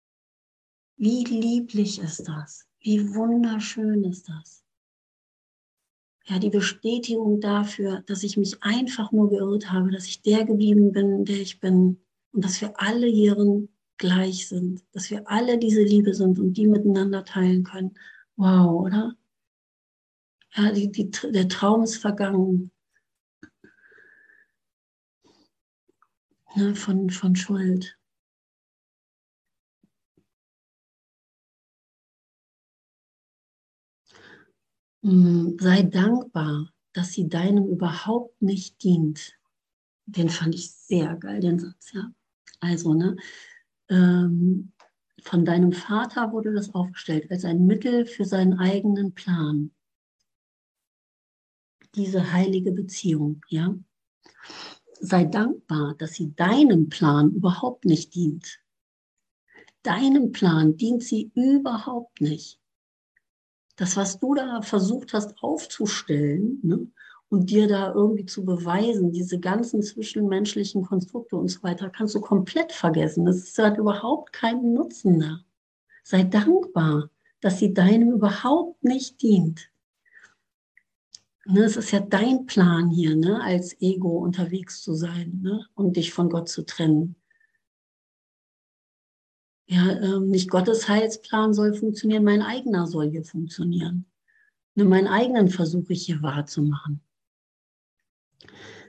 Wie 0.96 1.26
lieblich 1.26 2.00
ist 2.00 2.28
das? 2.28 2.66
Wie 2.80 3.14
wunderschön 3.14 4.06
ist 4.06 4.30
das? 4.30 4.64
Ja, 6.28 6.40
die 6.40 6.50
Bestätigung 6.50 7.42
dafür, 7.42 8.02
dass 8.06 8.24
ich 8.24 8.38
mich 8.38 8.64
einfach 8.64 9.12
nur 9.12 9.30
geirrt 9.30 9.72
habe, 9.72 9.92
dass 9.92 10.06
ich 10.06 10.22
der 10.22 10.46
geblieben 10.46 10.94
bin, 10.94 11.26
der 11.26 11.42
ich 11.42 11.60
bin 11.60 12.00
und 12.32 12.46
dass 12.46 12.62
wir 12.62 12.80
alle 12.80 13.08
hierin 13.08 13.70
gleich 13.98 14.48
sind, 14.48 14.84
dass 14.94 15.12
wir 15.12 15.30
alle 15.30 15.58
diese 15.58 15.84
Liebe 15.84 16.14
sind 16.14 16.40
und 16.40 16.54
die 16.54 16.68
miteinander 16.68 17.26
teilen 17.26 17.64
können. 17.64 17.96
Wow, 18.38 18.86
oder? 18.86 19.16
Ja, 20.58 20.72
die, 20.72 20.90
die, 20.92 21.12
der 21.12 21.50
Traum 21.50 21.84
ist 21.84 21.98
vergangen. 21.98 22.72
Ne, 26.56 26.74
von, 26.76 27.10
von 27.10 27.36
Schuld. 27.36 27.98
Hm, 35.04 35.58
sei 35.60 35.84
dankbar, 35.84 36.72
dass 36.94 37.12
sie 37.12 37.28
deinem 37.28 37.68
überhaupt 37.68 38.42
nicht 38.42 38.82
dient. 38.82 39.38
Den 40.06 40.30
fand 40.30 40.56
ich 40.56 40.72
sehr 40.72 41.18
geil, 41.18 41.42
den 41.42 41.60
Satz, 41.60 41.92
ja. 41.92 42.14
Also, 42.62 42.94
ne, 42.94 43.18
ähm, 43.90 44.72
von 45.22 45.44
deinem 45.44 45.74
Vater 45.74 46.32
wurde 46.32 46.54
das 46.54 46.74
aufgestellt 46.74 47.30
als 47.30 47.44
ein 47.44 47.66
Mittel 47.66 48.06
für 48.06 48.24
seinen 48.24 48.58
eigenen 48.58 49.14
Plan 49.14 49.72
diese 51.96 52.32
heilige 52.32 52.72
Beziehung, 52.72 53.42
ja. 53.50 53.76
Sei 55.00 55.26
dankbar, 55.26 55.96
dass 55.98 56.14
sie 56.14 56.34
deinem 56.36 56.90
Plan 56.90 57.32
überhaupt 57.32 57.86
nicht 57.86 58.16
dient. 58.16 58.60
Deinem 59.84 60.32
Plan 60.32 60.78
dient 60.78 61.04
sie 61.04 61.32
überhaupt 61.36 62.22
nicht. 62.22 62.60
Das, 63.76 63.98
was 63.98 64.20
du 64.20 64.34
da 64.34 64.62
versucht 64.62 65.14
hast 65.14 65.38
aufzustellen 65.44 66.60
ne, 66.64 66.88
und 67.30 67.50
dir 67.50 67.68
da 67.68 67.94
irgendwie 67.94 68.26
zu 68.26 68.46
beweisen, 68.46 69.12
diese 69.12 69.40
ganzen 69.40 69.84
zwischenmenschlichen 69.84 70.86
Konstrukte 70.86 71.36
und 71.36 71.50
so 71.50 71.62
weiter, 71.62 71.90
kannst 71.90 72.16
du 72.16 72.22
komplett 72.22 72.72
vergessen. 72.72 73.26
Das 73.26 73.58
hat 73.58 73.78
überhaupt 73.78 74.32
keinen 74.32 74.74
Nutzen 74.74 75.20
da. 75.20 75.42
Sei 76.04 76.24
dankbar, 76.24 77.10
dass 77.42 77.60
sie 77.60 77.74
deinem 77.74 78.12
überhaupt 78.12 78.84
nicht 78.84 79.22
dient. 79.22 79.70
Ne, 81.48 81.64
es 81.64 81.78
ist 81.78 81.92
ja 81.92 82.00
dein 82.00 82.48
Plan 82.48 82.90
hier, 82.90 83.16
ne, 83.16 83.40
als 83.42 83.80
Ego 83.80 84.18
unterwegs 84.18 84.82
zu 84.82 84.96
sein 84.96 85.42
ne, 85.44 85.68
und 85.76 85.96
dich 85.96 86.12
von 86.12 86.30
Gott 86.30 86.50
zu 86.50 86.66
trennen. 86.66 87.16
Ja, 89.68 89.92
ähm, 89.92 90.30
nicht 90.30 90.50
Gottes 90.50 90.90
Heilsplan 90.90 91.54
soll 91.54 91.76
funktionieren, 91.76 92.24
mein 92.24 92.42
eigener 92.42 92.88
soll 92.88 93.12
hier 93.12 93.24
funktionieren. 93.24 94.06
Ne, 94.74 94.86
meinen 94.86 95.08
eigenen 95.08 95.50
versuche 95.50 95.94
ich 95.94 96.08
hier 96.08 96.24
wahrzumachen. 96.24 97.02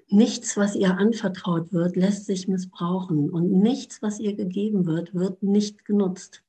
Nichts, 0.08 0.56
was 0.56 0.74
ihr 0.76 0.96
anvertraut 0.96 1.72
wird, 1.74 1.96
lässt 1.96 2.24
sich 2.24 2.48
missbrauchen 2.48 3.28
und 3.28 3.50
nichts, 3.50 4.00
was 4.00 4.18
ihr 4.18 4.34
gegeben 4.34 4.86
wird, 4.86 5.14
wird 5.14 5.42
nicht 5.42 5.84
genutzt. 5.84 6.42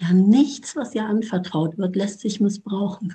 Ja, 0.00 0.12
nichts, 0.12 0.74
was 0.74 0.94
ihr 0.94 1.04
anvertraut 1.04 1.78
wird, 1.78 1.94
lässt 1.94 2.20
sich 2.20 2.40
missbrauchen. 2.40 3.14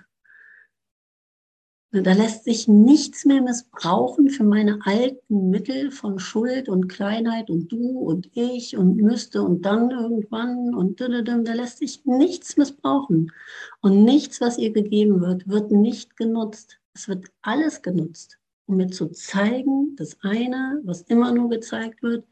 Da 1.95 2.13
lässt 2.13 2.45
sich 2.45 2.67
nichts 2.67 3.23
mehr 3.23 3.43
missbrauchen 3.43 4.31
für 4.31 4.43
meine 4.43 4.79
alten 4.83 5.51
Mittel 5.51 5.91
von 5.91 6.17
Schuld 6.17 6.67
und 6.67 6.87
Kleinheit 6.87 7.51
und 7.51 7.71
du 7.71 7.99
und 7.99 8.31
ich 8.33 8.75
und 8.75 8.95
müsste 8.95 9.43
und 9.43 9.61
dann 9.61 9.91
irgendwann 9.91 10.73
und 10.73 10.99
da 10.99 11.05
lässt 11.05 11.77
sich 11.77 12.03
nichts 12.03 12.57
missbrauchen. 12.57 13.31
Und 13.81 14.03
nichts, 14.05 14.41
was 14.41 14.57
ihr 14.57 14.73
gegeben 14.73 15.21
wird, 15.21 15.47
wird 15.47 15.69
nicht 15.69 16.17
genutzt. 16.17 16.79
Es 16.95 17.07
wird 17.07 17.27
alles 17.43 17.83
genutzt, 17.83 18.39
um 18.65 18.77
mir 18.77 18.87
zu 18.87 19.09
zeigen, 19.09 19.95
das 19.95 20.17
eine, 20.21 20.81
was 20.85 21.03
immer 21.03 21.31
nur 21.31 21.49
gezeigt 21.49 22.01
wird, 22.01 22.25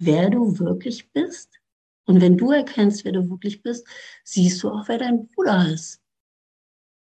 wer 0.00 0.28
du 0.28 0.58
wirklich 0.58 1.12
bist. 1.12 1.60
Und 2.06 2.20
wenn 2.20 2.36
du 2.36 2.50
erkennst, 2.50 3.04
wer 3.04 3.12
du 3.12 3.30
wirklich 3.30 3.62
bist, 3.62 3.86
siehst 4.24 4.60
du 4.64 4.70
auch, 4.70 4.88
wer 4.88 4.98
dein 4.98 5.28
Bruder 5.28 5.72
ist. 5.72 6.00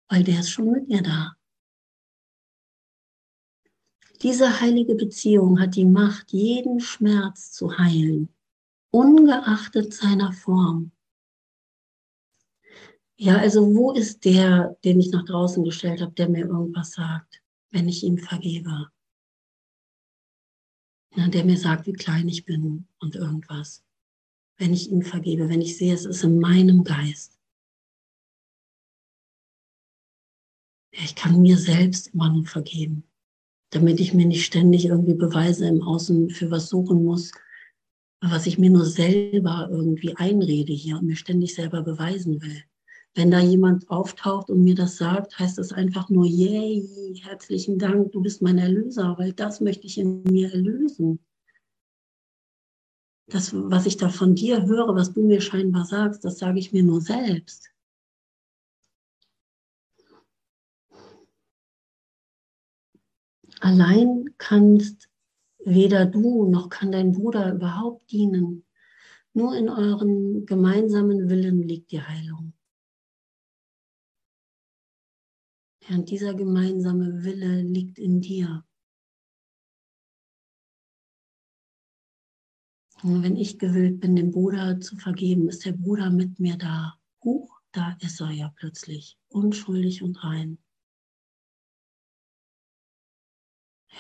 Weil 0.10 0.24
der 0.24 0.40
ist 0.40 0.50
schon 0.50 0.72
mit 0.72 0.90
dir 0.90 1.04
da. 1.04 1.36
Diese 4.22 4.60
heilige 4.60 4.96
Beziehung 4.96 5.62
hat 5.62 5.76
die 5.78 5.86
Macht, 5.86 6.34
jeden 6.34 6.82
Schmerz 6.82 7.54
zu 7.54 7.78
heilen, 7.78 8.28
ungeachtet 8.92 9.94
seiner 9.94 10.34
Form. 10.34 10.92
Ja, 13.16 13.38
also 13.38 13.74
wo 13.76 13.94
ist 13.94 14.26
der, 14.26 14.78
den 14.84 15.00
ich 15.00 15.12
nach 15.12 15.24
draußen 15.24 15.64
gestellt 15.64 16.02
habe, 16.02 16.12
der 16.14 16.28
mir 16.28 16.46
irgendwas 16.48 16.92
sagt, 16.92 17.42
wenn 17.72 17.88
ich 17.88 18.04
ihm 18.04 18.18
vergebe? 18.18 18.90
Ja, 21.16 21.28
der 21.30 21.46
mir 21.46 21.58
sagt, 21.58 21.88
wie 21.88 21.94
klein 21.94 22.28
ich 22.28 22.44
bin 22.44 22.88
und 23.00 23.16
irgendwas. 23.16 23.86
Wenn 24.58 24.74
ich 24.74 24.92
ihm 24.92 25.02
vergebe, 25.02 25.48
wenn 25.48 25.62
ich 25.62 25.78
sehe, 25.78 25.94
es 25.94 26.06
ist 26.06 26.24
in 26.26 26.40
meinem 26.40 26.84
Geist. 26.84 27.40
Ja, 30.94 31.04
ich 31.04 31.16
kann 31.16 31.42
mir 31.42 31.58
selbst 31.58 32.08
immer 32.08 32.30
nur 32.30 32.46
vergeben 32.46 33.09
damit 33.72 34.00
ich 34.00 34.14
mir 34.14 34.26
nicht 34.26 34.46
ständig 34.46 34.86
irgendwie 34.86 35.14
Beweise 35.14 35.68
im 35.68 35.84
Außen 35.84 36.30
für 36.30 36.50
was 36.52 36.70
suchen 36.70 37.04
muss, 37.04 37.32
was 38.22 38.48
ich 38.48 38.58
mir 38.58 38.70
nur 38.70 38.86
selber 38.86 39.70
irgendwie 39.72 40.16
einrede 40.16 40.74
hier 40.74 40.98
und 40.98 41.06
mir 41.06 41.16
ständig 41.16 41.56
selber 41.56 41.84
beweisen 41.84 42.42
will. 42.42 42.64
Wenn 43.16 43.32
da 43.32 43.40
jemand 43.40 43.90
auftaucht 43.90 44.50
und 44.50 44.64
mir 44.64 44.76
das 44.76 44.98
sagt, 44.98 45.40
heißt 45.40 45.58
das 45.58 45.72
einfach 45.72 46.10
nur, 46.10 46.26
yay, 46.26 47.16
herzlichen 47.24 47.80
Dank, 47.80 48.12
du 48.12 48.22
bist 48.22 48.42
mein 48.42 48.58
Erlöser, 48.58 49.16
weil 49.18 49.34
das 49.34 49.62
möchte 49.62 49.88
ich 49.88 49.98
in 49.98 50.24
mir 50.24 50.52
erlösen. 50.54 51.20
Das, 53.28 53.54
was 53.54 53.86
ich 53.86 53.98
da 53.98 54.10
von 54.10 54.36
dir 54.36 54.66
höre, 54.66 54.96
was 54.96 55.14
du 55.14 55.26
mir 55.26 55.42
scheinbar 55.42 55.86
sagst, 55.86 56.26
das 56.26 56.40
sage 56.40 56.60
ich 56.60 56.72
mir 56.72 56.84
nur 56.84 57.02
selbst. 57.02 57.70
Allein 63.60 64.26
kannst 64.38 65.10
weder 65.66 66.06
du 66.06 66.50
noch 66.50 66.70
kann 66.70 66.92
dein 66.92 67.12
Bruder 67.12 67.54
überhaupt 67.54 68.12
dienen. 68.12 68.66
Nur 69.34 69.56
in 69.56 69.70
euren 69.70 70.46
gemeinsamen 70.46 71.30
Willen 71.30 71.62
liegt 71.62 71.92
die 71.92 72.02
Heilung. 72.02 72.54
Und 75.90 76.10
dieser 76.10 76.36
gemeinsame 76.36 77.24
Wille 77.24 77.62
liegt 77.62 77.98
in 77.98 78.22
dir. 78.22 78.64
Und 83.02 83.24
wenn 83.24 83.36
ich 83.36 83.58
gewillt 83.58 84.00
bin, 84.00 84.16
dem 84.16 84.32
Bruder 84.32 84.80
zu 84.80 84.98
vergeben, 84.98 85.48
ist 85.48 85.66
der 85.66 85.72
Bruder 85.72 86.10
mit 86.12 86.40
mir 86.40 86.58
da. 86.58 87.00
Huch, 87.24 87.60
da 87.72 87.98
ist 88.02 88.20
er 88.20 88.32
ja 88.32 88.54
plötzlich, 88.56 89.18
unschuldig 89.30 90.04
und 90.04 90.24
rein. 90.24 90.60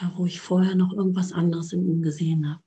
Ja, 0.02 0.14
wo 0.16 0.26
ich 0.26 0.39
vorher 0.39 0.76
noch 0.76 0.93
irgendwas 0.93 1.34
anderes 1.34 1.74
in 1.74 1.86
ihm 1.86 2.02
gesehen 2.02 2.50
habe. 2.50 2.64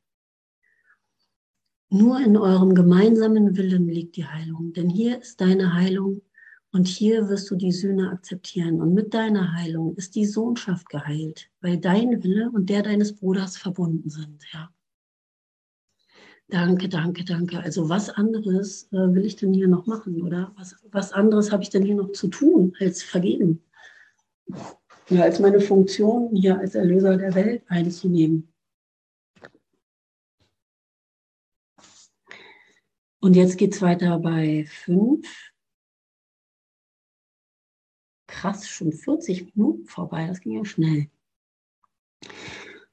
Nur 1.90 2.20
in 2.20 2.36
eurem 2.36 2.74
gemeinsamen 2.74 3.56
Willen 3.56 3.86
liegt 3.86 4.16
die 4.16 4.26
Heilung, 4.26 4.72
denn 4.72 4.88
hier 4.88 5.20
ist 5.20 5.40
deine 5.40 5.74
Heilung 5.74 6.22
und 6.70 6.88
hier 6.88 7.28
wirst 7.28 7.50
du 7.50 7.54
die 7.54 7.72
Sühne 7.72 8.10
akzeptieren. 8.10 8.80
Und 8.80 8.94
mit 8.94 9.12
deiner 9.12 9.52
Heilung 9.52 9.94
ist 9.96 10.14
die 10.14 10.24
Sohnschaft 10.24 10.88
geheilt, 10.88 11.50
weil 11.60 11.76
dein 11.76 12.22
Wille 12.22 12.50
und 12.50 12.70
der 12.70 12.82
deines 12.82 13.14
Bruders 13.14 13.58
verbunden 13.58 14.08
sind. 14.08 14.42
Ja. 14.52 14.72
Danke, 16.48 16.88
danke, 16.88 17.24
danke. 17.24 17.60
Also 17.60 17.88
was 17.90 18.08
anderes 18.08 18.84
äh, 18.92 19.14
will 19.14 19.26
ich 19.26 19.36
denn 19.36 19.52
hier 19.52 19.68
noch 19.68 19.86
machen, 19.86 20.22
oder? 20.22 20.52
Was, 20.56 20.76
was 20.90 21.12
anderes 21.12 21.52
habe 21.52 21.62
ich 21.62 21.70
denn 21.70 21.82
hier 21.82 21.94
noch 21.94 22.12
zu 22.12 22.28
tun 22.28 22.74
als 22.80 23.02
vergeben? 23.02 23.62
Ja, 25.14 25.22
als 25.22 25.38
meine 25.38 25.60
Funktion 25.60 26.34
hier 26.34 26.58
als 26.58 26.74
Erlöser 26.74 27.16
der 27.16 27.34
Welt 27.34 27.62
einzunehmen. 27.68 28.52
Und 33.20 33.36
jetzt 33.36 33.56
geht 33.56 33.74
es 33.74 33.82
weiter 33.82 34.18
bei 34.18 34.64
5. 34.66 35.52
Krass, 38.26 38.68
schon 38.68 38.92
40 38.92 39.54
Minuten 39.54 39.86
vorbei, 39.86 40.26
das 40.26 40.40
ging 40.40 40.52
ja 40.52 40.64
schnell. 40.64 41.08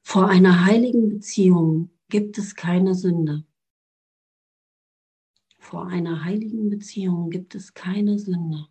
Vor 0.02 0.28
einer 0.28 0.64
heiligen 0.66 1.08
Beziehung 1.08 1.90
gibt 2.08 2.38
es 2.38 2.54
keine 2.54 2.94
Sünde. 2.94 3.44
Vor 5.58 5.86
einer 5.86 6.24
heiligen 6.24 6.70
Beziehung 6.70 7.30
gibt 7.30 7.54
es 7.54 7.74
keine 7.74 8.18
Sünde. 8.18 8.68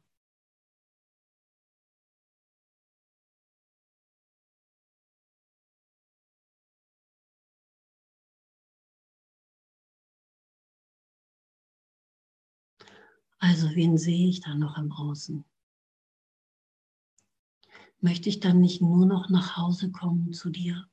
Also 13.40 13.70
wen 13.74 13.98
sehe 13.98 14.28
ich 14.30 14.42
da 14.42 14.54
noch 14.54 14.78
im 14.78 14.92
Außen? 14.92 15.46
Möchte 18.02 18.30
ich 18.30 18.42
dann 18.42 18.60
nicht 18.60 18.82
nur 18.82 19.06
noch 19.06 19.30
nach 19.30 19.56
Hause 19.56 19.92
kommen 19.92 20.34
zu 20.34 20.50
dir? 20.50 20.90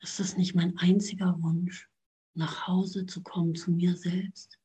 Ist 0.00 0.18
es 0.18 0.36
nicht 0.36 0.54
mein 0.54 0.76
einziger 0.78 1.40
Wunsch, 1.42 1.88
nach 2.34 2.66
Hause 2.66 3.06
zu 3.06 3.22
kommen 3.22 3.54
zu 3.54 3.70
mir 3.70 3.96
selbst? 3.96 4.58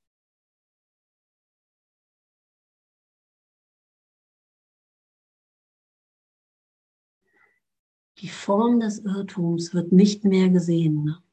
Die 8.20 8.30
Form 8.30 8.80
des 8.80 9.00
Irrtums 9.00 9.74
wird 9.74 9.92
nicht 9.92 10.24
mehr 10.24 10.50
gesehen. 10.50 11.04
Ne? 11.04 11.25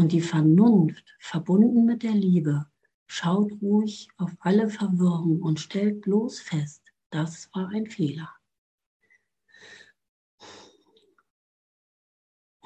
Und 0.00 0.12
die 0.12 0.22
Vernunft, 0.22 1.14
verbunden 1.18 1.84
mit 1.84 2.02
der 2.02 2.14
Liebe, 2.14 2.64
schaut 3.06 3.52
ruhig 3.60 4.08
auf 4.16 4.34
alle 4.38 4.70
Verwirrung 4.70 5.42
und 5.42 5.60
stellt 5.60 6.00
bloß 6.00 6.40
fest, 6.40 6.82
das 7.10 7.50
war 7.52 7.68
ein 7.68 7.84
Fehler. 7.84 8.30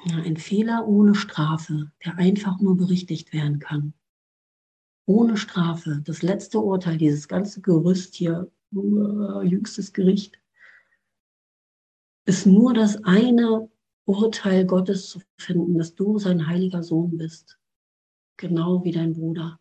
Ja, 0.05 0.15
ein 0.23 0.37
Fehler 0.37 0.87
ohne 0.87 1.13
Strafe, 1.13 1.91
der 2.05 2.17
einfach 2.17 2.61
nur 2.61 2.77
berichtigt 2.77 3.33
werden 3.33 3.59
kann. 3.59 3.93
Ohne 5.05 5.35
Strafe, 5.35 6.01
das 6.05 6.21
letzte 6.21 6.61
Urteil, 6.61 6.97
dieses 6.97 7.27
ganze 7.27 7.59
Gerüst 7.59 8.15
hier, 8.15 8.49
uh, 8.71 9.41
jüngstes 9.41 9.91
Gericht, 9.91 10.39
ist 12.23 12.45
nur 12.45 12.73
das 12.73 13.03
eine 13.03 13.69
Urteil 14.05 14.65
Gottes 14.65 15.09
zu 15.09 15.19
finden, 15.37 15.77
dass 15.77 15.95
du 15.95 16.19
sein 16.19 16.47
heiliger 16.47 16.83
Sohn 16.83 17.17
bist, 17.17 17.57
genau 18.37 18.83
wie 18.83 18.91
dein 18.91 19.13
Bruder. 19.13 19.59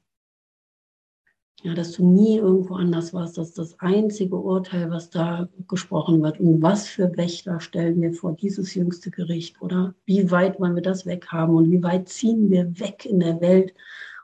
Ja, 1.62 1.72
dass 1.72 1.92
du 1.92 2.04
nie 2.04 2.36
irgendwo 2.36 2.74
anders 2.74 3.14
warst, 3.14 3.38
dass 3.38 3.54
das 3.54 3.80
einzige 3.80 4.36
Urteil, 4.36 4.90
was 4.90 5.08
da 5.08 5.48
gesprochen 5.66 6.22
wird. 6.22 6.38
Und 6.38 6.60
was 6.60 6.86
für 6.86 7.16
Wächter 7.16 7.58
stellen 7.58 8.02
wir 8.02 8.12
vor 8.12 8.34
dieses 8.34 8.74
jüngste 8.74 9.10
Gericht, 9.10 9.62
oder? 9.62 9.94
Wie 10.04 10.30
weit 10.30 10.60
wollen 10.60 10.74
wir 10.74 10.82
das 10.82 11.06
weghaben 11.06 11.54
und 11.56 11.70
wie 11.70 11.82
weit 11.82 12.10
ziehen 12.10 12.50
wir 12.50 12.78
weg 12.78 13.06
in 13.06 13.20
der 13.20 13.40
Welt, 13.40 13.72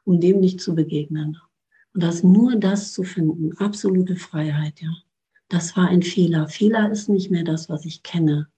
um 0.04 0.20
dem 0.20 0.40
nicht 0.40 0.60
zu 0.60 0.74
begegnen? 0.74 1.38
Und 1.94 2.02
das 2.02 2.22
nur 2.22 2.56
das 2.56 2.92
zu 2.92 3.04
finden, 3.04 3.56
absolute 3.56 4.16
Freiheit, 4.16 4.82
ja. 4.82 4.94
Das 5.48 5.76
war 5.78 5.88
ein 5.88 6.02
Fehler. 6.02 6.46
Fehler 6.46 6.90
ist 6.90 7.08
nicht 7.08 7.30
mehr 7.30 7.42
das, 7.42 7.70
was 7.70 7.86
ich 7.86 8.02
kenne 8.02 8.48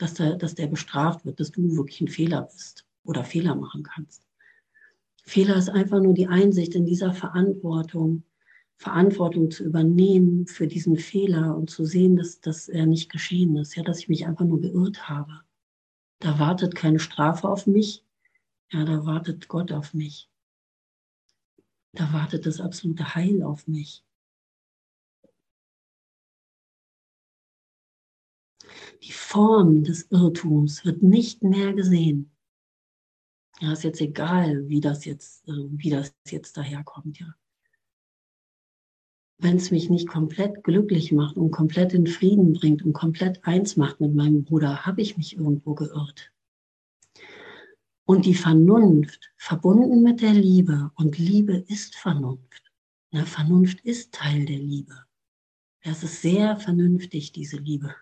dass 0.00 0.14
der, 0.14 0.36
dass 0.36 0.54
der 0.54 0.66
bestraft 0.66 1.24
wird, 1.24 1.40
dass 1.40 1.50
du 1.50 1.76
wirklich 1.76 2.00
ein 2.00 2.08
Fehler 2.08 2.42
bist 2.42 2.86
oder 3.04 3.24
Fehler 3.24 3.54
machen 3.54 3.82
kannst. 3.82 4.26
Fehler 5.24 5.56
ist 5.56 5.68
einfach 5.68 6.00
nur 6.00 6.14
die 6.14 6.26
Einsicht 6.26 6.74
in 6.74 6.86
dieser 6.86 7.12
Verantwortung, 7.12 8.24
Verantwortung 8.76 9.50
zu 9.50 9.64
übernehmen 9.64 10.46
für 10.46 10.66
diesen 10.66 10.96
Fehler 10.96 11.56
und 11.56 11.68
zu 11.68 11.84
sehen, 11.84 12.16
dass, 12.16 12.40
dass 12.40 12.68
er 12.68 12.86
nicht 12.86 13.12
geschehen 13.12 13.56
ist, 13.56 13.76
ja, 13.76 13.82
dass 13.82 13.98
ich 13.98 14.08
mich 14.08 14.26
einfach 14.26 14.46
nur 14.46 14.60
geirrt 14.60 15.08
habe. 15.08 15.40
Da 16.18 16.38
wartet 16.38 16.74
keine 16.74 16.98
Strafe 16.98 17.48
auf 17.48 17.66
mich, 17.66 18.04
ja, 18.72 18.84
da 18.84 19.04
wartet 19.04 19.48
Gott 19.48 19.70
auf 19.70 19.92
mich. 19.92 20.30
Da 21.92 22.12
wartet 22.12 22.46
das 22.46 22.60
absolute 22.60 23.14
Heil 23.14 23.42
auf 23.42 23.66
mich. 23.66 24.04
Die 29.02 29.12
Form 29.12 29.82
des 29.82 30.10
Irrtums 30.10 30.84
wird 30.84 31.02
nicht 31.02 31.42
mehr 31.42 31.72
gesehen. 31.72 32.30
Ja, 33.60 33.72
ist 33.72 33.84
jetzt 33.84 34.00
egal, 34.00 34.68
wie 34.68 34.80
das 34.80 35.04
jetzt, 35.04 35.46
äh, 35.48 35.52
wie 35.70 35.90
das 35.90 36.14
jetzt 36.28 36.56
daherkommt, 36.56 37.18
ja. 37.18 37.34
Wenn 39.38 39.56
es 39.56 39.70
mich 39.70 39.88
nicht 39.88 40.06
komplett 40.06 40.64
glücklich 40.64 41.12
macht 41.12 41.36
und 41.36 41.50
komplett 41.50 41.94
in 41.94 42.06
Frieden 42.06 42.52
bringt 42.52 42.82
und 42.82 42.92
komplett 42.92 43.42
eins 43.44 43.76
macht 43.76 44.00
mit 44.00 44.14
meinem 44.14 44.44
Bruder, 44.44 44.84
habe 44.84 45.00
ich 45.00 45.16
mich 45.16 45.36
irgendwo 45.36 45.74
geirrt. 45.74 46.30
Und 48.04 48.26
die 48.26 48.34
Vernunft 48.34 49.32
verbunden 49.36 50.02
mit 50.02 50.20
der 50.20 50.34
Liebe 50.34 50.90
und 50.94 51.16
Liebe 51.16 51.56
ist 51.68 51.96
Vernunft. 51.96 52.70
Na, 53.12 53.24
Vernunft 53.24 53.80
ist 53.80 54.12
Teil 54.12 54.44
der 54.44 54.58
Liebe. 54.58 55.06
Das 55.84 56.02
ist 56.02 56.20
sehr 56.20 56.58
vernünftig, 56.58 57.32
diese 57.32 57.56
Liebe. 57.56 57.94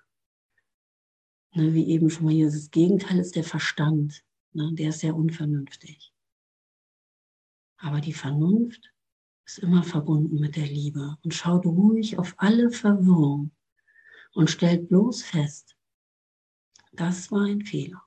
Ne, 1.59 1.75
wie 1.75 1.89
eben 1.89 2.09
schon 2.09 2.27
mal 2.27 2.33
hier, 2.33 2.47
das 2.47 2.71
Gegenteil 2.71 3.19
ist 3.19 3.35
der 3.35 3.43
Verstand. 3.43 4.23
Ne, 4.53 4.73
der 4.75 4.91
ist 4.91 5.01
sehr 5.01 5.17
unvernünftig. 5.17 6.13
Aber 7.79 8.01
die 8.01 8.13
Vernunft 8.13 8.93
ist 9.45 9.59
immer 9.59 9.83
verbunden 9.83 10.39
mit 10.39 10.55
der 10.55 10.69
Liebe 10.69 11.19
und 11.25 11.35
schaut 11.35 11.67
ruhig 11.67 12.17
auf 12.17 12.35
alle 12.37 12.71
Verwirrung 12.71 13.51
und 14.35 14.51
stellt 14.51 14.89
bloß 14.89 15.25
fest, 15.25 15.77
das 16.93 17.33
war 17.33 17.47
ein 17.47 17.63
Fehler. 17.63 18.05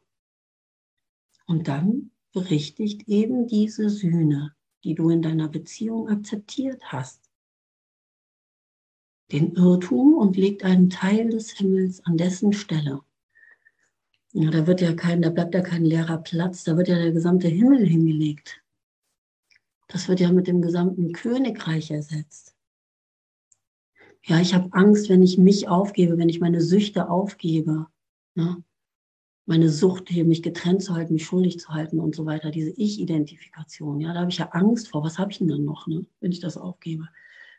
Und 1.46 1.68
dann 1.68 2.12
berichtigt 2.32 3.10
eben 3.10 3.48
diese 3.48 3.90
Sühne, 3.90 4.56
die 4.86 4.96
du 4.96 5.10
in 5.10 5.22
deiner 5.22 5.50
Beziehung 5.50 6.08
akzeptiert 6.08 6.82
hast, 6.86 7.30
den 9.34 9.56
Irrtum 9.56 10.14
und 10.14 10.38
legt 10.38 10.64
einen 10.64 10.90
Teil 10.90 11.30
des 11.30 11.52
Himmels 11.52 12.00
an 12.06 12.16
dessen 12.16 12.54
Stelle. 12.54 13.02
Ja, 14.34 14.50
da 14.50 14.66
wird 14.66 14.80
ja 14.82 14.94
kein, 14.94 15.22
da 15.22 15.30
bleibt 15.30 15.54
ja 15.54 15.62
kein 15.62 15.84
leerer 15.84 16.18
Platz, 16.18 16.64
da 16.64 16.78
wird 16.78 16.88
ja 16.88 16.96
der 16.96 17.12
gesamte 17.12 17.50
Himmel 17.50 17.86
hingelegt. 17.86 18.62
Das 19.88 20.08
wird 20.08 20.22
ja 20.22 20.32
mit 20.32 20.48
dem 20.48 20.62
gesamten 20.62 21.12
Königreich 21.12 21.92
ersetzt. 21.92 22.56
Ja, 24.24 24.40
ich 24.40 24.54
habe 24.54 24.70
Angst, 24.72 25.10
wenn 25.10 25.22
ich 25.22 25.38
mich 25.38 25.68
aufgebe, 25.68 26.18
wenn 26.18 26.30
ich 26.30 26.40
meine 26.40 26.62
Süchte 26.62 27.10
aufgebe. 27.10 27.88
Ne? 28.36 28.64
Meine 29.46 29.70
Sucht, 29.70 30.08
hier 30.08 30.24
mich 30.24 30.44
getrennt 30.44 30.84
zu 30.84 30.94
halten, 30.94 31.14
mich 31.14 31.26
schuldig 31.26 31.60
zu 31.60 31.70
halten 31.70 32.00
und 32.00 32.16
so 32.16 32.26
weiter, 32.26 32.52
diese 32.52 32.70
Ich-Identifikation. 32.70 34.00
Ja, 34.00 34.14
da 34.14 34.22
habe 34.22 34.32
ich 34.32 34.38
ja 34.38 34.50
Angst 34.52 34.90
vor. 34.90 35.04
Was 35.04 35.18
habe 35.18 35.32
ich 35.32 35.40
denn 35.40 35.50
dann 35.50 35.66
noch, 35.66 35.88
ne, 35.88 36.06
wenn 36.22 36.32
ich 36.32 36.40
das 36.40 36.56
aufgebe? 36.56 37.10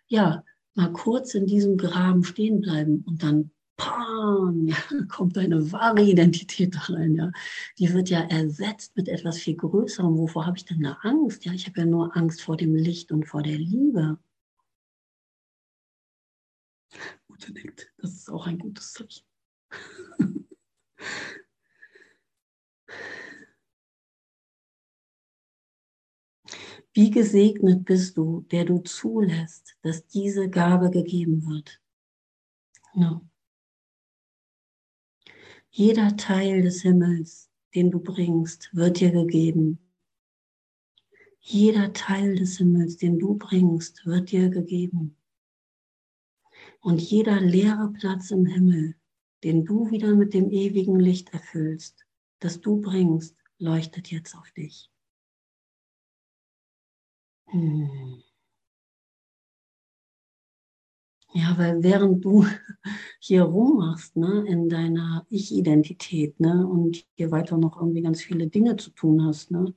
Ja, 0.06 0.44
mal 0.74 0.92
kurz 0.92 1.34
in 1.34 1.46
diesem 1.46 1.76
Graben 1.76 2.24
stehen 2.24 2.60
bleiben 2.60 3.04
und 3.06 3.22
dann 3.22 3.50
ja, 3.78 4.76
kommt 5.08 5.36
deine 5.36 5.72
wahre 5.72 6.02
Identität 6.02 6.74
da 6.74 6.80
rein, 6.92 7.14
ja. 7.14 7.32
Die 7.78 7.92
wird 7.92 8.10
ja 8.10 8.20
ersetzt 8.20 8.96
mit 8.96 9.08
etwas 9.08 9.38
viel 9.38 9.56
Größerem. 9.56 10.16
Wovor 10.16 10.46
habe 10.46 10.56
ich 10.56 10.64
denn 10.64 10.78
eine 10.78 11.02
Angst? 11.04 11.44
Ja, 11.44 11.52
ich 11.52 11.66
habe 11.66 11.80
ja 11.80 11.86
nur 11.86 12.16
Angst 12.16 12.42
vor 12.42 12.56
dem 12.56 12.74
Licht 12.74 13.12
und 13.12 13.26
vor 13.26 13.42
der 13.42 13.58
Liebe. 13.58 14.18
Gute 17.26 17.52
nickt. 17.52 17.92
Das 17.98 18.12
ist 18.12 18.30
auch 18.30 18.46
ein 18.46 18.58
gutes 18.58 18.92
Zeichen. 18.92 19.24
Wie 26.94 27.10
gesegnet 27.10 27.86
bist 27.86 28.18
du, 28.18 28.42
der 28.50 28.66
du 28.66 28.78
zulässt, 28.80 29.76
dass 29.80 30.06
diese 30.06 30.50
Gabe 30.50 30.90
gegeben 30.90 31.46
wird. 31.46 31.80
No. 32.94 33.22
Jeder 35.74 36.18
Teil 36.18 36.60
des 36.60 36.82
Himmels, 36.82 37.50
den 37.74 37.90
du 37.90 37.98
bringst, 37.98 38.68
wird 38.74 39.00
dir 39.00 39.10
gegeben. 39.10 39.78
Jeder 41.40 41.94
Teil 41.94 42.36
des 42.36 42.58
Himmels, 42.58 42.98
den 42.98 43.18
du 43.18 43.38
bringst, 43.38 44.04
wird 44.04 44.32
dir 44.32 44.50
gegeben. 44.50 45.16
Und 46.82 47.00
jeder 47.00 47.40
leere 47.40 47.90
Platz 47.90 48.30
im 48.32 48.44
Himmel, 48.44 48.96
den 49.44 49.64
du 49.64 49.90
wieder 49.90 50.14
mit 50.14 50.34
dem 50.34 50.50
ewigen 50.50 51.00
Licht 51.00 51.32
erfüllst, 51.32 52.04
das 52.38 52.60
du 52.60 52.82
bringst, 52.82 53.34
leuchtet 53.56 54.10
jetzt 54.10 54.36
auf 54.36 54.50
dich. 54.52 54.90
Hm. 57.46 58.22
Ja, 61.34 61.56
weil 61.56 61.82
während 61.82 62.24
du 62.24 62.44
hier 63.20 63.42
rummachst, 63.44 64.16
ne, 64.16 64.44
in 64.46 64.68
deiner 64.68 65.26
Ich-Identität, 65.30 66.38
ne, 66.40 66.66
und 66.66 67.06
hier 67.16 67.30
weiter 67.30 67.56
noch 67.56 67.76
irgendwie 67.80 68.02
ganz 68.02 68.22
viele 68.22 68.48
Dinge 68.48 68.76
zu 68.76 68.90
tun 68.90 69.24
hast, 69.24 69.50
ne, 69.50 69.74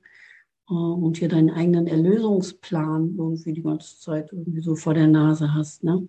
äh, 0.70 0.74
und 0.74 1.18
hier 1.18 1.28
deinen 1.28 1.50
eigenen 1.50 1.86
Erlösungsplan 1.86 3.16
irgendwie 3.18 3.52
die 3.54 3.62
ganze 3.62 3.98
Zeit 4.00 4.32
irgendwie 4.32 4.60
so 4.60 4.76
vor 4.76 4.94
der 4.94 5.08
Nase 5.08 5.54
hast, 5.54 5.84
ne, 5.84 6.08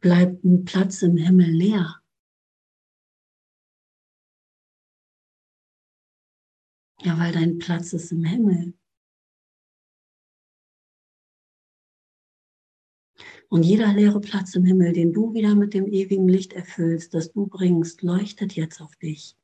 bleibt 0.00 0.44
ein 0.44 0.64
Platz 0.64 1.02
im 1.02 1.16
Himmel 1.16 1.50
leer. 1.50 2.00
Ja, 7.02 7.18
weil 7.18 7.32
dein 7.32 7.58
Platz 7.58 7.92
ist 7.92 8.12
im 8.12 8.24
Himmel. 8.24 8.74
Und 13.48 13.62
jeder 13.62 13.92
leere 13.92 14.20
Platz 14.20 14.54
im 14.54 14.64
Himmel, 14.64 14.92
den 14.92 15.12
du 15.12 15.32
wieder 15.34 15.54
mit 15.54 15.74
dem 15.74 15.86
ewigen 15.86 16.28
Licht 16.28 16.52
erfüllst, 16.52 17.14
das 17.14 17.32
du 17.32 17.46
bringst, 17.46 18.02
leuchtet 18.02 18.54
jetzt 18.54 18.80
auf 18.80 18.96
dich. 18.96 19.36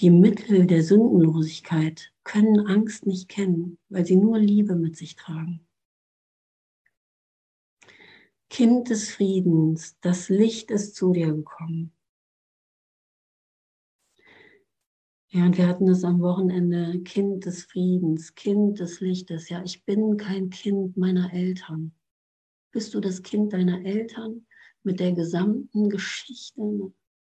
Die 0.00 0.10
Mittel 0.10 0.66
der 0.66 0.82
Sündenlosigkeit 0.82 2.12
können 2.24 2.66
Angst 2.66 3.06
nicht 3.06 3.28
kennen, 3.28 3.78
weil 3.88 4.06
sie 4.06 4.16
nur 4.16 4.38
Liebe 4.38 4.76
mit 4.76 4.96
sich 4.96 5.16
tragen. 5.16 5.66
Kind 8.48 8.90
des 8.90 9.10
Friedens, 9.10 9.98
das 10.00 10.28
Licht 10.28 10.70
ist 10.70 10.94
zu 10.94 11.12
dir 11.12 11.32
gekommen. 11.32 11.92
Ja, 15.28 15.44
und 15.44 15.58
wir 15.58 15.66
hatten 15.66 15.88
es 15.88 16.04
am 16.04 16.20
Wochenende, 16.20 17.00
Kind 17.02 17.44
des 17.44 17.64
Friedens, 17.64 18.34
Kind 18.34 18.78
des 18.78 19.00
Lichtes. 19.00 19.48
Ja, 19.48 19.62
ich 19.64 19.84
bin 19.84 20.16
kein 20.16 20.50
Kind 20.50 20.96
meiner 20.96 21.32
Eltern. 21.32 21.92
Bist 22.76 22.92
du 22.92 23.00
das 23.00 23.22
Kind 23.22 23.54
deiner 23.54 23.86
Eltern 23.86 24.44
mit 24.82 25.00
der 25.00 25.12
gesamten 25.12 25.88
Geschichte? 25.88 26.92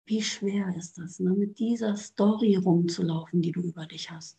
Wie 0.06 0.22
schwer 0.22 0.74
ist 0.74 0.96
das, 0.96 1.20
ne? 1.20 1.34
mit 1.34 1.58
dieser 1.58 1.94
Story 1.94 2.56
rumzulaufen, 2.56 3.42
die 3.42 3.52
du 3.52 3.60
über 3.60 3.84
dich 3.84 4.10
hast? 4.10 4.38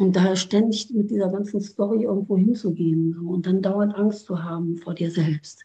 Und 0.00 0.16
da 0.16 0.34
ständig 0.34 0.90
mit 0.90 1.12
dieser 1.12 1.30
ganzen 1.30 1.60
Story 1.60 2.02
irgendwo 2.02 2.36
hinzugehen 2.36 3.14
so, 3.14 3.28
und 3.28 3.46
dann 3.46 3.62
dauernd 3.62 3.94
Angst 3.94 4.24
zu 4.24 4.42
haben 4.42 4.76
vor 4.76 4.94
dir 4.94 5.12
selbst. 5.12 5.64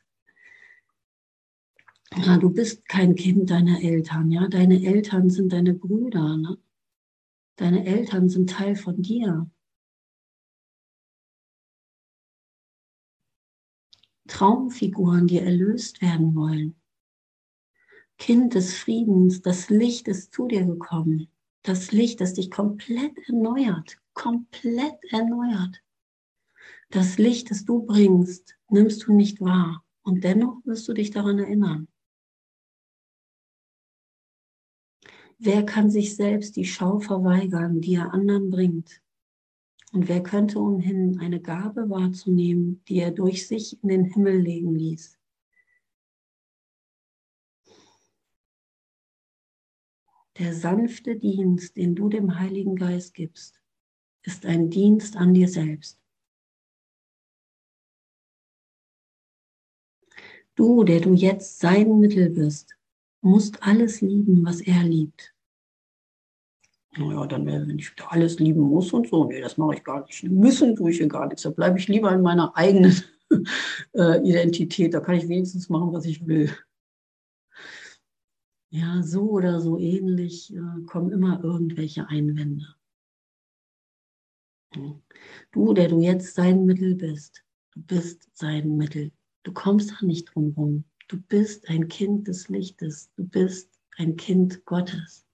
Ja, 2.24 2.38
du 2.38 2.52
bist 2.52 2.88
kein 2.88 3.16
Kind 3.16 3.50
deiner 3.50 3.82
Eltern, 3.82 4.30
ja. 4.30 4.48
Deine 4.48 4.86
Eltern 4.86 5.32
sind 5.32 5.52
deine 5.52 5.74
Brüder, 5.74 6.38
ne? 6.38 6.60
Deine 7.56 7.84
Eltern 7.84 8.30
sind 8.30 8.52
Teil 8.52 8.76
von 8.76 9.02
dir. 9.02 9.50
Traumfiguren, 14.36 15.28
die 15.28 15.40
erlöst 15.40 16.02
werden 16.02 16.36
wollen. 16.36 16.76
Kind 18.18 18.54
des 18.54 18.76
Friedens, 18.76 19.42
das 19.42 19.70
Licht 19.70 20.10
ist 20.10 20.34
zu 20.34 20.50
dir 20.50 20.66
gekommen. 20.66 21.30
Das 21.62 21.94
Licht, 21.94 22.20
das 22.20 22.34
dich 22.34 22.52
komplett 22.52 23.18
erneuert, 23.30 23.98
komplett 24.14 24.98
erneuert. 25.10 25.82
Das 26.90 27.18
Licht, 27.18 27.50
das 27.50 27.64
du 27.64 27.86
bringst, 27.86 28.58
nimmst 28.70 29.08
du 29.08 29.14
nicht 29.14 29.40
wahr 29.40 29.86
und 30.04 30.26
dennoch 30.26 30.58
wirst 30.66 30.86
du 30.90 30.94
dich 30.94 31.12
daran 31.12 31.40
erinnern. 31.40 31.88
Wer 35.38 35.66
kann 35.66 35.90
sich 35.90 36.14
selbst 36.14 36.58
die 36.58 36.66
Schau 36.66 37.00
verweigern, 37.00 37.80
die 37.80 37.96
er 37.96 38.14
anderen 38.14 38.50
bringt? 38.50 39.02
Und 39.96 40.10
wer 40.10 40.22
könnte 40.22 40.60
umhin, 40.60 41.22
eine 41.22 41.40
Gabe 41.40 41.90
wahrzunehmen, 41.90 42.84
die 42.90 43.00
er 43.00 43.12
durch 43.12 43.48
sich 43.48 43.82
in 43.82 43.88
den 43.88 44.04
Himmel 44.04 44.42
legen 44.42 44.76
ließ? 44.76 45.18
Der 50.38 50.54
sanfte 50.54 51.16
Dienst, 51.16 51.78
den 51.78 51.96
du 51.96 52.10
dem 52.10 52.38
Heiligen 52.38 52.76
Geist 52.76 53.14
gibst, 53.14 53.62
ist 54.24 54.46
ein 54.46 54.70
Dienst 54.70 55.16
an 55.16 55.34
dir 55.34 55.48
selbst. 55.48 55.98
Du, 60.56 60.84
der 60.84 61.00
du 61.00 61.14
jetzt 61.14 61.60
sein 61.60 62.02
Mittel 62.02 62.32
bist, 62.32 62.76
musst 63.22 63.64
alles 63.64 64.02
lieben, 64.02 64.44
was 64.44 64.60
er 64.60 64.84
liebt. 64.84 65.35
Naja, 66.98 67.28
dann, 67.28 67.46
wenn 67.46 67.78
ich 67.78 67.92
alles 68.08 68.40
lieben 68.40 68.62
muss 68.62 68.94
und 68.94 69.10
so, 69.10 69.26
nee, 69.26 69.42
das 69.42 69.58
mache 69.58 69.76
ich 69.76 69.84
gar 69.84 70.06
nicht. 70.06 70.24
Müssen 70.24 70.76
tue 70.76 70.92
ich 70.92 70.98
hier 70.98 71.08
gar 71.08 71.28
nichts. 71.28 71.44
Da 71.44 71.50
bleibe 71.50 71.78
ich 71.78 71.88
lieber 71.88 72.12
in 72.12 72.22
meiner 72.22 72.56
eigenen 72.56 72.96
äh, 73.94 74.28
Identität. 74.28 74.94
Da 74.94 75.02
kann 75.02 75.16
ich 75.16 75.28
wenigstens 75.28 75.70
machen, 75.70 75.92
was 75.92 76.06
ich 76.06 76.26
will. 76.26 76.50
Ja, 78.70 79.04
so 79.04 79.30
oder 79.30 79.60
so 79.60 79.78
ähnlich 79.78 80.54
äh, 80.54 80.82
kommen 80.86 81.12
immer 81.12 81.44
irgendwelche 81.44 82.08
Einwände. 82.08 82.66
Du, 85.52 85.74
der 85.74 85.88
du 85.88 86.02
jetzt 86.02 86.36
sein 86.36 86.66
Mittel 86.66 86.96
bist, 86.96 87.44
du 87.72 87.82
bist 87.82 88.30
sein 88.34 88.76
Mittel. 88.76 89.12
Du 89.44 89.54
kommst 89.54 89.92
da 89.92 90.06
nicht 90.06 90.34
drum 90.34 90.54
rum. 90.58 90.84
Du 91.08 91.22
bist 91.22 91.70
ein 91.70 91.88
Kind 91.88 92.28
des 92.28 92.50
Lichtes. 92.50 93.12
Du 93.16 93.26
bist 93.26 93.70
ein 93.98 94.16
Kind 94.18 94.66
Gottes. 94.66 95.25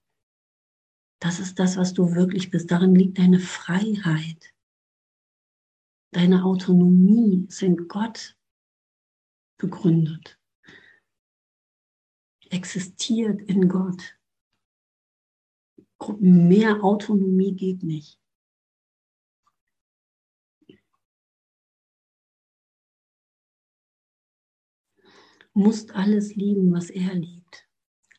Das 1.22 1.38
ist 1.38 1.60
das, 1.60 1.76
was 1.76 1.94
du 1.94 2.16
wirklich 2.16 2.50
bist. 2.50 2.72
Darin 2.72 2.96
liegt 2.96 3.18
deine 3.18 3.38
Freiheit. 3.38 4.52
Deine 6.10 6.44
Autonomie 6.44 7.46
ist 7.48 7.62
in 7.62 7.86
Gott 7.86 8.36
begründet. 9.56 10.40
Existiert 12.50 13.40
in 13.42 13.68
Gott. 13.68 14.18
Mehr 16.18 16.82
Autonomie 16.82 17.54
geht 17.54 17.84
nicht. 17.84 18.18
musst 25.54 25.94
alles 25.94 26.34
lieben, 26.34 26.72
was 26.72 26.88
er 26.88 27.14
liebt. 27.14 27.68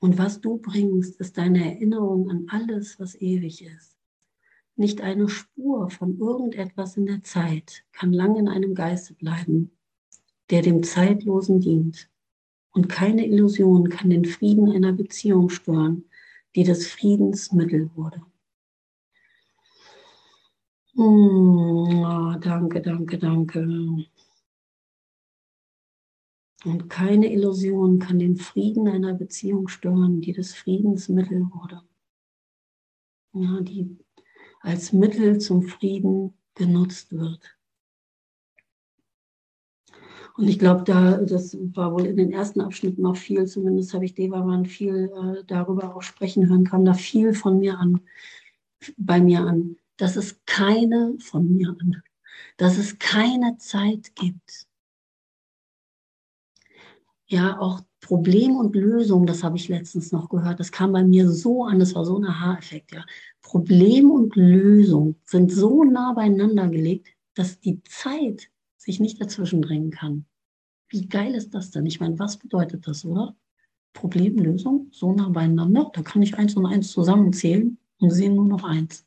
Und 0.04 0.18
was 0.18 0.41
du 0.41 0.58
bringst, 0.58 1.18
ist 1.22 1.38
deine 1.38 1.64
Erinnerung 1.64 2.30
an 2.30 2.47
alles, 2.49 2.99
was 2.99 3.16
ewig 3.16 3.64
ist. 3.64 3.95
Nicht 4.76 4.99
eine 4.99 5.30
Spur 5.30 5.89
von 5.89 6.20
irgendetwas 6.20 6.97
in 6.97 7.06
der 7.06 7.24
Zeit 7.24 7.86
kann 7.93 8.12
lang 8.12 8.36
in 8.36 8.49
einem 8.49 8.76
Geiste 8.76 9.14
bleiben, 9.14 9.72
der 10.49 10.62
dem 10.62 10.84
Zeitlosen 10.84 11.62
dient. 11.62 12.10
Und 12.74 12.89
keine 12.89 13.26
Illusion 13.26 13.88
kann 13.88 14.10
den 14.10 14.26
Frieden 14.26 14.70
einer 14.74 14.91
Beziehung 14.91 15.47
stören, 15.47 16.04
die 16.54 16.66
des 16.66 16.86
Friedens 16.86 17.54
Mittel 17.54 17.89
wurde. 17.95 18.22
Oh, 20.97 22.36
danke, 22.41 22.82
danke, 22.82 23.18
danke. 23.18 24.06
Und 26.66 26.89
keine 26.89 27.32
Illusion 27.32 27.99
kann 27.99 28.20
den 28.20 28.38
Frieden 28.38 28.88
einer 28.88 29.14
Beziehung 29.14 29.68
stören, 29.68 30.22
die 30.22 30.32
des 30.32 30.53
Friedens 30.53 31.09
Mittel 31.09 31.49
wurde. 31.51 31.82
Ja, 33.34 33.59
die 33.61 33.97
als 34.61 34.93
Mittel 34.93 35.39
zum 35.39 35.64
Frieden 35.64 36.34
genutzt 36.55 37.11
wird. 37.11 37.57
Und 40.36 40.47
ich 40.47 40.57
glaube, 40.57 40.84
da, 40.84 41.18
das 41.18 41.55
war 41.76 41.93
wohl 41.93 42.05
in 42.05 42.18
den 42.18 42.32
ersten 42.32 42.61
Abschnitten 42.61 43.03
noch 43.03 43.18
viel, 43.18 43.45
zumindest 43.45 43.93
habe 43.93 44.05
ich 44.05 44.16
Devaman 44.16 44.66
viel 44.66 45.11
äh, 45.14 45.43
darüber 45.45 45.95
auch 45.95 46.01
sprechen 46.01 46.49
hören, 46.49 46.64
kam 46.64 46.86
da 46.86 46.93
viel 46.93 47.34
von 47.34 47.59
mir 47.59 47.78
an, 47.78 48.01
bei 48.97 49.22
mir 49.22 49.41
an, 49.41 49.78
dass 49.97 50.16
es 50.16 50.43
keine, 50.45 51.16
von 51.20 51.55
mir 51.55 51.76
an, 51.80 52.01
dass 52.57 52.78
es 52.78 52.97
keine 52.97 53.57
Zeit 53.57 54.16
gibt, 54.16 54.68
ja, 57.28 57.59
auch 57.59 57.82
Problem 58.01 58.55
und 58.57 58.76
Lösung, 58.76 59.26
das 59.26 59.43
habe 59.43 59.57
ich 59.57 59.69
letztens 59.69 60.11
noch 60.11 60.30
gehört, 60.30 60.59
das 60.59 60.71
kam 60.71 60.91
bei 60.91 61.03
mir 61.03 61.30
so 61.30 61.63
an, 61.63 61.80
das 61.80 61.95
war 61.95 62.05
so 62.05 62.17
ein 62.17 62.26
Aha-Effekt, 62.26 62.91
ja. 62.91 63.05
Problem 63.41 64.11
und 64.11 64.36
Lösung 64.36 65.15
sind 65.26 65.51
so 65.51 65.84
nah 65.84 66.13
beieinander 66.13 66.67
gelegt, 66.67 67.07
dass 67.34 67.59
die 67.59 67.82
Zeit 67.84 68.49
sich 68.78 68.99
nicht 68.99 69.21
dazwischen 69.21 69.61
drängen 69.61 69.91
kann. 69.91 70.26
Wie 70.89 71.07
geil 71.07 71.34
ist 71.34 71.53
das 71.53 71.71
denn? 71.71 71.86
Ich 71.86 71.99
meine, 71.99 72.19
was 72.19 72.38
bedeutet 72.38 72.88
das, 72.88 73.05
oder? 73.05 73.36
Problem, 73.93 74.38
Lösung, 74.38 74.89
so 74.91 75.13
nah 75.13 75.30
beieinander, 75.30 75.89
da 75.93 76.01
kann 76.01 76.21
ich 76.21 76.36
eins 76.38 76.55
und 76.55 76.65
eins 76.65 76.91
zusammenzählen 76.91 77.78
und 77.99 78.11
sehe 78.11 78.32
nur 78.32 78.45
noch 78.45 78.63
eins. 78.63 79.05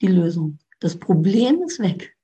Die 0.00 0.06
Lösung. 0.06 0.58
Das 0.80 0.96
Problem 0.96 1.62
ist 1.62 1.78
weg. 1.80 2.16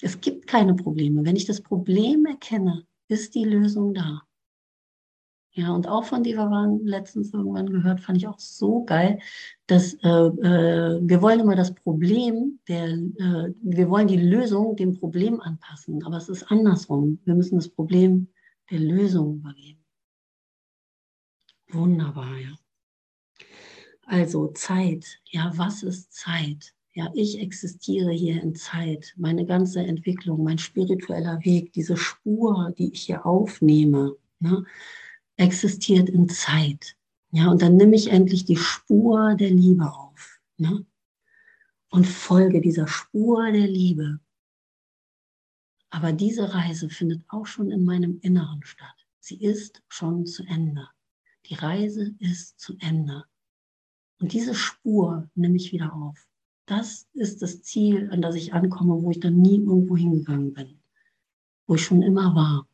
Es 0.00 0.20
gibt 0.20 0.46
keine 0.46 0.74
Probleme. 0.74 1.24
Wenn 1.24 1.36
ich 1.36 1.46
das 1.46 1.60
Problem 1.60 2.24
erkenne, 2.26 2.86
ist 3.08 3.34
die 3.34 3.44
Lösung 3.44 3.94
da. 3.94 4.22
Ja, 5.56 5.72
und 5.72 5.88
auch 5.88 6.04
von 6.04 6.22
dir 6.22 6.36
waren 6.36 6.84
letztens 6.84 7.32
irgendwann 7.32 7.70
gehört, 7.70 8.00
fand 8.00 8.18
ich 8.18 8.28
auch 8.28 8.38
so 8.38 8.84
geil, 8.84 9.18
dass 9.66 9.94
äh, 10.02 10.08
äh, 10.08 11.00
wir 11.02 11.22
wollen 11.22 11.40
immer 11.40 11.56
das 11.56 11.74
Problem, 11.74 12.60
der, 12.68 12.88
äh, 12.88 13.54
wir 13.62 13.88
wollen 13.88 14.06
die 14.06 14.18
Lösung 14.18 14.76
dem 14.76 14.92
Problem 14.92 15.40
anpassen, 15.40 16.04
aber 16.04 16.18
es 16.18 16.28
ist 16.28 16.42
andersrum. 16.50 17.20
Wir 17.24 17.34
müssen 17.34 17.56
das 17.56 17.70
Problem 17.70 18.28
der 18.70 18.80
Lösung 18.80 19.36
übergeben. 19.36 19.82
Wunderbar, 21.68 22.36
ja. 22.36 22.54
Also 24.04 24.48
Zeit. 24.48 25.20
Ja, 25.24 25.50
was 25.56 25.82
ist 25.82 26.12
Zeit? 26.12 26.75
Ja, 26.96 27.10
ich 27.12 27.38
existiere 27.40 28.10
hier 28.10 28.42
in 28.42 28.54
Zeit. 28.54 29.12
Meine 29.18 29.44
ganze 29.44 29.80
Entwicklung, 29.80 30.42
mein 30.42 30.56
spiritueller 30.56 31.44
Weg, 31.44 31.74
diese 31.74 31.94
Spur, 31.94 32.72
die 32.78 32.90
ich 32.90 33.02
hier 33.02 33.26
aufnehme, 33.26 34.16
ne, 34.40 34.64
existiert 35.36 36.08
in 36.08 36.26
Zeit. 36.30 36.96
Ja, 37.32 37.50
und 37.50 37.60
dann 37.60 37.76
nehme 37.76 37.96
ich 37.96 38.10
endlich 38.10 38.46
die 38.46 38.56
Spur 38.56 39.34
der 39.34 39.50
Liebe 39.50 39.92
auf. 39.92 40.40
Ne, 40.56 40.86
und 41.90 42.06
folge 42.06 42.62
dieser 42.62 42.88
Spur 42.88 43.52
der 43.52 43.68
Liebe. 43.68 44.18
Aber 45.90 46.12
diese 46.12 46.54
Reise 46.54 46.88
findet 46.88 47.22
auch 47.28 47.44
schon 47.44 47.70
in 47.72 47.84
meinem 47.84 48.20
Inneren 48.22 48.62
statt. 48.64 49.06
Sie 49.20 49.36
ist 49.42 49.82
schon 49.88 50.24
zu 50.24 50.44
Ende. 50.44 50.88
Die 51.44 51.56
Reise 51.56 52.14
ist 52.20 52.58
zu 52.58 52.74
Ende. 52.78 53.24
Und 54.18 54.32
diese 54.32 54.54
Spur 54.54 55.28
nehme 55.34 55.56
ich 55.56 55.72
wieder 55.72 55.92
auf. 55.92 56.26
Das 56.66 57.08
ist 57.12 57.42
das 57.42 57.62
Ziel, 57.62 58.10
an 58.10 58.20
das 58.20 58.34
ich 58.34 58.52
ankomme, 58.52 59.00
wo 59.00 59.10
ich 59.10 59.20
dann 59.20 59.40
nie 59.40 59.58
irgendwo 59.58 59.96
hingegangen 59.96 60.52
bin, 60.52 60.80
wo 61.66 61.76
ich 61.76 61.84
schon 61.84 62.02
immer 62.02 62.34
war. 62.34 62.68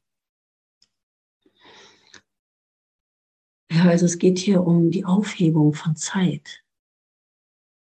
Ja, 3.70 3.84
also 3.84 4.06
es 4.06 4.18
geht 4.18 4.38
hier 4.38 4.64
um 4.64 4.90
die 4.90 5.04
Aufhebung 5.04 5.74
von 5.74 5.96
Zeit. 5.96 6.62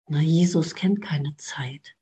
Na, 0.08 0.22
Jesus 0.22 0.74
kennt 0.74 1.02
keine 1.02 1.36
Zeit. 1.38 1.96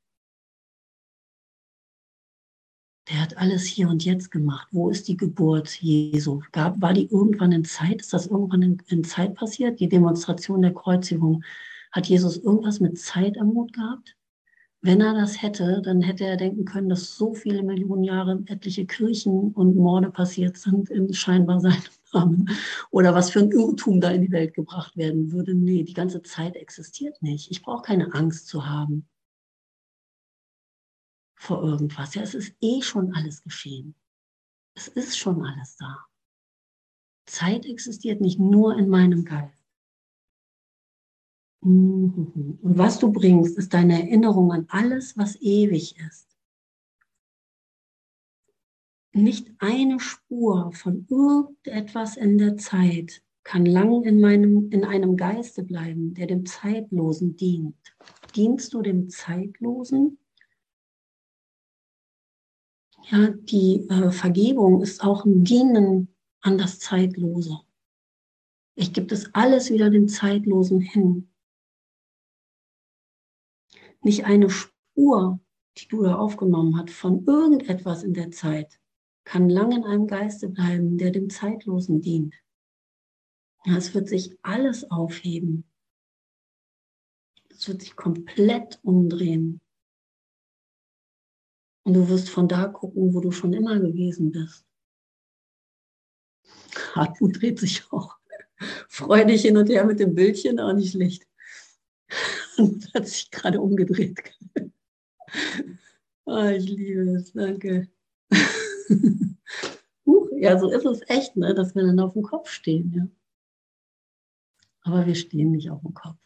Der 3.08 3.20
hat 3.20 3.36
alles 3.36 3.64
hier 3.64 3.88
und 3.88 4.04
jetzt 4.04 4.30
gemacht. 4.30 4.68
Wo 4.72 4.90
ist 4.90 5.08
die 5.08 5.16
Geburt 5.16 5.80
Jesu? 5.80 6.42
Gab, 6.52 6.80
war 6.80 6.92
die 6.92 7.06
irgendwann 7.06 7.52
in 7.52 7.64
Zeit? 7.64 8.00
Ist 8.00 8.12
das 8.12 8.26
irgendwann 8.26 8.62
in, 8.62 8.82
in 8.88 9.04
Zeit 9.04 9.34
passiert? 9.34 9.78
Die 9.80 9.88
Demonstration 9.88 10.62
der 10.62 10.74
Kreuzigung. 10.74 11.44
Hat 11.92 12.06
Jesus 12.06 12.36
irgendwas 12.36 12.80
mit 12.80 12.98
Zeit 12.98 13.38
am 13.38 13.48
Mut 13.48 13.72
gehabt? 13.72 14.16
Wenn 14.82 15.00
er 15.00 15.14
das 15.14 15.42
hätte, 15.42 15.82
dann 15.82 16.00
hätte 16.02 16.24
er 16.24 16.36
denken 16.36 16.64
können, 16.64 16.88
dass 16.88 17.16
so 17.16 17.34
viele 17.34 17.62
Millionen 17.62 18.04
Jahre 18.04 18.42
etliche 18.46 18.86
Kirchen 18.86 19.52
und 19.52 19.74
Morde 19.74 20.10
passiert 20.10 20.56
sind 20.56 20.90
in 20.90 21.12
scheinbar 21.12 21.60
seinem 21.60 21.82
Namen. 22.12 22.50
Oder 22.90 23.14
was 23.14 23.30
für 23.30 23.40
ein 23.40 23.50
Irrtum 23.50 24.00
da 24.00 24.10
in 24.10 24.22
die 24.22 24.30
Welt 24.30 24.54
gebracht 24.54 24.96
werden 24.96 25.32
würde. 25.32 25.54
Nee, 25.54 25.82
die 25.82 25.94
ganze 25.94 26.22
Zeit 26.22 26.56
existiert 26.56 27.20
nicht. 27.22 27.50
Ich 27.50 27.62
brauche 27.62 27.82
keine 27.82 28.14
Angst 28.14 28.46
zu 28.48 28.66
haben 28.66 29.08
vor 31.36 31.62
irgendwas. 31.62 32.14
Ja, 32.14 32.22
es 32.22 32.34
ist 32.34 32.54
eh 32.60 32.82
schon 32.82 33.14
alles 33.14 33.42
geschehen. 33.42 33.94
Es 34.74 34.88
ist 34.88 35.18
schon 35.18 35.44
alles 35.44 35.76
da. 35.76 36.06
Zeit 37.26 37.66
existiert 37.66 38.20
nicht 38.20 38.38
nur 38.38 38.76
in 38.78 38.88
meinem 38.88 39.24
Geist. 39.24 39.55
Und 41.66 42.78
was 42.78 43.00
du 43.00 43.10
bringst, 43.10 43.58
ist 43.58 43.74
deine 43.74 44.00
Erinnerung 44.00 44.52
an 44.52 44.66
alles, 44.68 45.16
was 45.16 45.36
ewig 45.40 45.96
ist. 45.98 46.28
Nicht 49.12 49.52
eine 49.58 49.98
Spur 49.98 50.70
von 50.72 51.06
irgendetwas 51.10 52.16
in 52.16 52.38
der 52.38 52.56
Zeit 52.56 53.20
kann 53.42 53.66
lang 53.66 54.04
in, 54.04 54.20
meinem, 54.20 54.70
in 54.70 54.84
einem 54.84 55.16
Geiste 55.16 55.64
bleiben, 55.64 56.14
der 56.14 56.28
dem 56.28 56.46
Zeitlosen 56.46 57.36
dient. 57.36 57.96
Dienst 58.36 58.72
du 58.72 58.82
dem 58.82 59.08
Zeitlosen? 59.08 60.18
Ja, 63.10 63.30
die 63.30 63.88
äh, 63.88 64.12
Vergebung 64.12 64.82
ist 64.82 65.02
auch 65.02 65.24
ein 65.24 65.42
Dienen 65.42 66.14
an 66.42 66.58
das 66.58 66.78
Zeitlose. 66.78 67.58
Ich 68.76 68.92
gebe 68.92 69.06
das 69.08 69.34
alles 69.34 69.70
wieder 69.70 69.90
dem 69.90 70.06
Zeitlosen 70.06 70.80
hin. 70.80 71.28
Nicht 74.06 74.24
eine 74.24 74.48
Spur, 74.50 75.40
die 75.76 75.88
du 75.88 76.04
da 76.04 76.14
aufgenommen 76.14 76.78
hast, 76.78 76.92
von 76.92 77.26
irgendetwas 77.26 78.04
in 78.04 78.14
der 78.14 78.30
Zeit, 78.30 78.78
kann 79.24 79.48
lang 79.48 79.72
in 79.72 79.82
einem 79.82 80.06
Geiste 80.06 80.48
bleiben, 80.48 80.96
der 80.96 81.10
dem 81.10 81.28
Zeitlosen 81.28 82.02
dient. 82.02 82.32
Es 83.64 83.94
wird 83.94 84.08
sich 84.08 84.38
alles 84.42 84.88
aufheben. 84.92 85.68
Es 87.48 87.66
wird 87.66 87.82
sich 87.82 87.96
komplett 87.96 88.78
umdrehen. 88.84 89.60
Und 91.82 91.94
du 91.94 92.08
wirst 92.08 92.30
von 92.30 92.46
da 92.46 92.68
gucken, 92.68 93.12
wo 93.12 93.18
du 93.18 93.32
schon 93.32 93.54
immer 93.54 93.80
gewesen 93.80 94.30
bist. 94.30 94.64
Hartmut 96.94 97.42
dreht 97.42 97.58
sich 97.58 97.82
auch 97.90 98.16
freudig 98.88 99.42
hin 99.42 99.56
und 99.56 99.68
her 99.68 99.84
mit 99.84 99.98
dem 99.98 100.14
Bildchen, 100.14 100.60
auch 100.60 100.74
nicht 100.74 100.92
schlecht. 100.92 101.26
Und 102.58 102.92
hat 102.94 103.06
sich 103.06 103.30
gerade 103.30 103.60
umgedreht. 103.60 104.32
oh, 106.24 106.46
ich 106.46 106.68
liebe 106.68 107.02
es, 107.10 107.32
danke. 107.32 107.88
Huch, 110.06 110.28
ja, 110.32 110.58
so 110.58 110.70
ist 110.70 110.84
es 110.84 111.00
echt, 111.08 111.36
ne, 111.36 111.54
dass 111.54 111.74
wir 111.74 111.84
dann 111.84 112.00
auf 112.00 112.14
dem 112.14 112.22
Kopf 112.22 112.50
stehen. 112.50 112.92
Ja. 112.94 113.08
Aber 114.82 115.06
wir 115.06 115.14
stehen 115.14 115.52
nicht 115.52 115.70
auf 115.70 115.82
dem 115.82 115.94
Kopf 115.94 116.16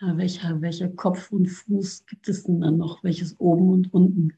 welcher, 0.00 0.60
welcher 0.62 0.88
Kopf 0.88 1.30
und 1.30 1.46
Fuß 1.46 2.06
gibt 2.06 2.28
es 2.28 2.44
denn 2.44 2.60
dann 2.60 2.78
noch? 2.78 3.04
Welches 3.04 3.38
oben 3.38 3.70
und 3.70 3.92
unten? 3.92 4.32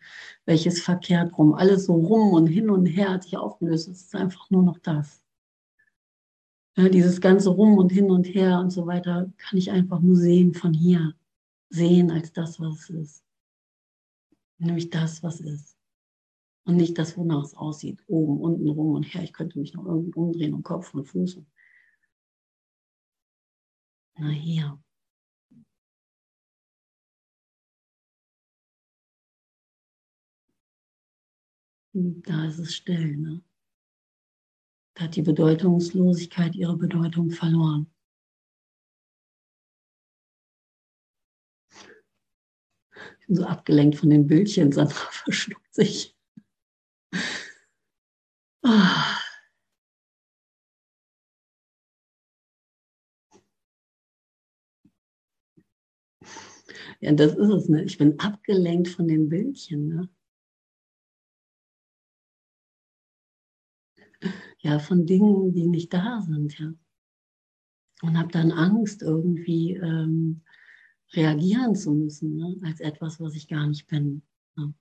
Welches 0.44 0.80
verkehrt 0.82 1.36
rum? 1.38 1.54
Alles 1.54 1.86
so 1.86 1.94
rum 1.94 2.32
und 2.32 2.46
hin 2.48 2.68
und 2.70 2.86
her 2.86 3.10
hat 3.10 3.24
sich 3.24 3.36
aufgelöst. 3.36 3.88
Es 3.88 4.02
ist 4.02 4.14
einfach 4.14 4.50
nur 4.50 4.64
noch 4.64 4.78
das. 4.78 5.21
Ja, 6.76 6.88
dieses 6.88 7.20
ganze 7.20 7.50
Rum 7.50 7.76
und 7.76 7.92
hin 7.92 8.10
und 8.10 8.24
her 8.24 8.58
und 8.58 8.70
so 8.70 8.86
weiter 8.86 9.30
kann 9.36 9.58
ich 9.58 9.70
einfach 9.70 10.00
nur 10.00 10.16
sehen 10.16 10.54
von 10.54 10.72
hier. 10.72 11.14
Sehen 11.68 12.10
als 12.10 12.32
das, 12.32 12.60
was 12.60 12.80
es 12.80 12.90
ist. 12.90 13.24
Nämlich 14.58 14.90
das, 14.90 15.22
was 15.22 15.40
ist. 15.40 15.76
Und 16.64 16.76
nicht 16.76 16.96
das, 16.98 17.16
wonach 17.16 17.44
es 17.44 17.54
aussieht. 17.54 18.02
Oben, 18.06 18.40
unten, 18.40 18.68
rum 18.68 18.94
und 18.94 19.04
her. 19.04 19.22
Ich 19.22 19.32
könnte 19.32 19.58
mich 19.58 19.74
noch 19.74 19.84
irgendwie 19.84 20.14
umdrehen 20.14 20.54
und 20.54 20.62
Kopf 20.62 20.94
und 20.94 21.06
Fuß. 21.06 21.40
Na 24.18 24.30
hier. 24.30 24.78
Da 31.94 32.46
ist 32.46 32.58
es 32.58 32.74
still. 32.74 33.16
Ne? 33.16 33.42
Hat 35.02 35.16
die 35.16 35.22
Bedeutungslosigkeit 35.22 36.54
ihre 36.54 36.76
Bedeutung 36.76 37.30
verloren. 37.30 37.92
Ich 43.18 43.26
bin 43.26 43.34
so 43.34 43.44
abgelenkt 43.44 43.98
von 43.98 44.10
den 44.10 44.28
Bildchen, 44.28 44.70
Sandra 44.70 44.94
verschluckt 45.10 45.74
sich. 45.74 46.16
Ah. 48.64 49.18
Ja, 57.00 57.12
das 57.12 57.34
ist 57.34 57.48
es. 57.48 57.68
Ne? 57.68 57.82
Ich 57.82 57.98
bin 57.98 58.20
abgelenkt 58.20 58.88
von 58.88 59.08
den 59.08 59.28
Bildchen. 59.28 59.88
Ne? 59.88 60.08
Ja, 64.58 64.78
von 64.78 65.06
Dingen, 65.06 65.52
die 65.52 65.66
nicht 65.66 65.92
da 65.92 66.20
sind, 66.20 66.58
ja. 66.58 66.72
Und 68.02 68.18
habe 68.18 68.32
dann 68.32 68.50
Angst, 68.50 69.02
irgendwie 69.02 69.74
ähm, 69.74 70.42
reagieren 71.12 71.74
zu 71.74 71.92
müssen, 71.92 72.36
ne? 72.36 72.56
als 72.64 72.80
etwas, 72.80 73.20
was 73.20 73.34
ich 73.34 73.46
gar 73.46 73.66
nicht 73.66 73.86
bin. 73.86 74.22
Ne? 74.56 74.74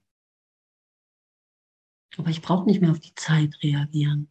Aber 2.17 2.29
ich 2.29 2.41
brauche 2.41 2.65
nicht 2.65 2.81
mehr 2.81 2.91
auf 2.91 2.99
die 2.99 3.13
Zeit 3.15 3.61
reagieren. 3.61 4.27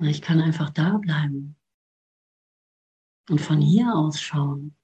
Ich 0.00 0.20
kann 0.20 0.40
einfach 0.40 0.70
da 0.70 0.98
bleiben 0.98 1.56
und 3.30 3.40
von 3.40 3.60
hier 3.60 3.94
aus 3.94 4.20
schauen. 4.20 4.76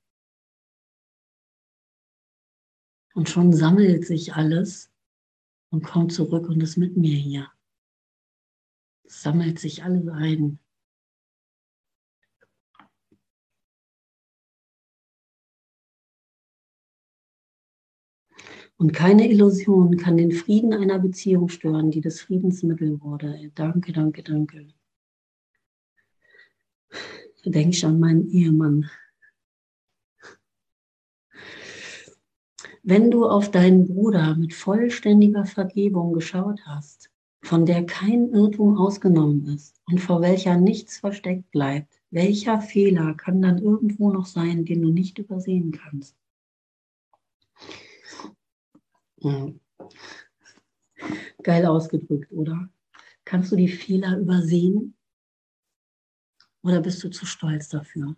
Und 3.14 3.28
schon 3.28 3.52
sammelt 3.52 4.06
sich 4.06 4.34
alles 4.34 4.90
und 5.70 5.84
kommt 5.84 6.12
zurück 6.12 6.48
und 6.48 6.62
ist 6.62 6.76
mit 6.78 6.96
mir 6.96 7.16
hier 7.16 7.52
sammelt 9.12 9.58
sich 9.58 9.84
alles 9.84 10.08
ein. 10.08 10.58
Und 18.76 18.92
keine 18.92 19.30
Illusion 19.30 19.96
kann 19.96 20.16
den 20.16 20.32
Frieden 20.32 20.72
einer 20.72 20.98
Beziehung 20.98 21.48
stören, 21.48 21.90
die 21.92 22.00
das 22.00 22.20
Friedensmittel 22.20 23.00
wurde. 23.00 23.52
Danke, 23.54 23.92
danke, 23.92 24.22
danke. 24.22 24.74
Da 27.44 27.50
denke 27.50 27.70
ich 27.70 27.86
an 27.86 28.00
meinen 28.00 28.26
Ehemann. 28.28 28.90
Wenn 32.82 33.12
du 33.12 33.28
auf 33.28 33.50
deinen 33.50 33.86
Bruder 33.86 34.34
mit 34.34 34.54
vollständiger 34.54 35.44
Vergebung 35.44 36.12
geschaut 36.12 36.60
hast, 36.66 37.01
von 37.42 37.66
der 37.66 37.84
kein 37.84 38.30
Irrtum 38.30 38.78
ausgenommen 38.78 39.46
ist 39.48 39.80
und 39.86 40.00
vor 40.00 40.20
welcher 40.22 40.56
nichts 40.56 40.98
versteckt 40.98 41.50
bleibt, 41.50 42.00
welcher 42.10 42.60
Fehler 42.60 43.14
kann 43.14 43.42
dann 43.42 43.58
irgendwo 43.58 44.12
noch 44.12 44.26
sein, 44.26 44.64
den 44.64 44.82
du 44.82 44.90
nicht 44.90 45.18
übersehen 45.18 45.72
kannst? 45.72 46.16
Ja. 49.18 49.52
Geil 51.42 51.66
ausgedrückt, 51.66 52.32
oder? 52.32 52.68
Kannst 53.24 53.50
du 53.50 53.56
die 53.56 53.68
Fehler 53.68 54.18
übersehen? 54.18 54.94
Oder 56.62 56.80
bist 56.80 57.02
du 57.02 57.10
zu 57.10 57.26
stolz 57.26 57.68
dafür? 57.68 58.14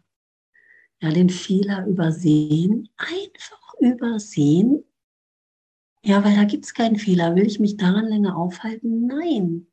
Ja, 1.00 1.10
den 1.10 1.30
Fehler 1.30 1.86
übersehen, 1.86 2.88
einfach 2.96 3.74
übersehen. 3.80 4.83
Ja, 6.06 6.22
weil 6.22 6.36
da 6.36 6.44
gibt 6.44 6.66
es 6.66 6.74
keinen 6.74 6.96
Fehler. 6.96 7.34
Will 7.34 7.46
ich 7.46 7.60
mich 7.60 7.78
daran 7.78 8.06
länger 8.06 8.36
aufhalten? 8.36 9.06
Nein. 9.06 9.66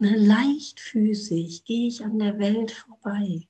Leichtfüßig 0.00 1.64
gehe 1.64 1.86
ich 1.86 2.04
an 2.04 2.18
der 2.18 2.40
Welt 2.40 2.72
vorbei. 2.72 3.46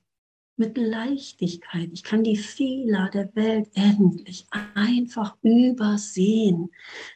Mit 0.55 0.77
Leichtigkeit. 0.77 1.89
Ich 1.91 2.03
kann 2.03 2.23
die 2.23 2.37
Fehler 2.37 3.09
der 3.09 3.35
Welt 3.35 3.71
endlich 3.73 4.45
einfach 4.75 5.35
übersehen. 5.41 6.69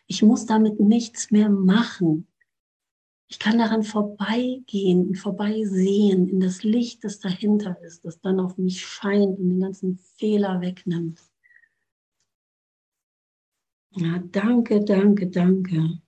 Ich 0.08 0.24
muss 0.24 0.48
damit 0.48 0.80
nichts 0.80 1.30
mehr 1.30 1.50
machen. 1.50 2.28
Ich 3.28 3.38
kann 3.38 3.60
daran 3.60 3.84
vorbeigehen 3.84 5.10
und 5.10 5.16
vorbeisehen 5.16 6.28
in 6.28 6.40
das 6.40 6.64
Licht, 6.64 7.04
das 7.04 7.20
dahinter 7.20 7.80
ist, 7.84 8.04
das 8.04 8.20
dann 8.20 8.40
auf 8.40 8.58
mich 8.58 8.84
scheint 8.84 9.38
und 9.38 9.50
den 9.50 9.60
ganzen 9.60 10.00
Fehler 10.18 10.60
wegnimmt. 10.60 11.22
Ja, 14.00 14.20
danke, 14.32 14.80
danke, 14.86 15.28
danke. 15.28 16.00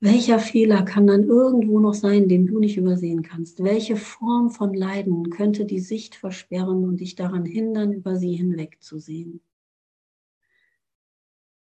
Welcher 0.00 0.38
Fehler 0.38 0.82
kann 0.82 1.06
dann 1.06 1.24
irgendwo 1.24 1.78
noch 1.80 1.94
sein, 1.94 2.28
den 2.28 2.46
du 2.46 2.58
nicht 2.58 2.76
übersehen 2.76 3.22
kannst? 3.22 3.62
Welche 3.62 3.96
Form 3.96 4.50
von 4.50 4.74
Leiden 4.74 5.30
könnte 5.30 5.64
die 5.64 5.80
Sicht 5.80 6.14
versperren 6.14 6.84
und 6.84 7.00
dich 7.00 7.14
daran 7.14 7.44
hindern, 7.44 7.92
über 7.92 8.16
sie 8.16 8.34
hinwegzusehen? 8.34 9.40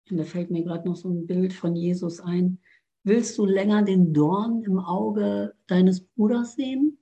Und 0.10 0.18
da 0.18 0.24
fällt 0.24 0.52
mir 0.52 0.64
gerade 0.64 0.88
noch 0.88 0.96
so 0.96 1.10
ein 1.10 1.26
Bild 1.28 1.54
von 1.54 1.76
Jesus 1.76 2.20
ein. 2.20 2.60
Willst 3.04 3.38
du 3.38 3.46
länger 3.46 3.84
den 3.84 4.14
Dorn 4.14 4.64
im 4.64 4.80
Auge 4.80 5.56
deines 5.68 6.02
Bruders 6.02 6.56
sehen? 6.56 6.98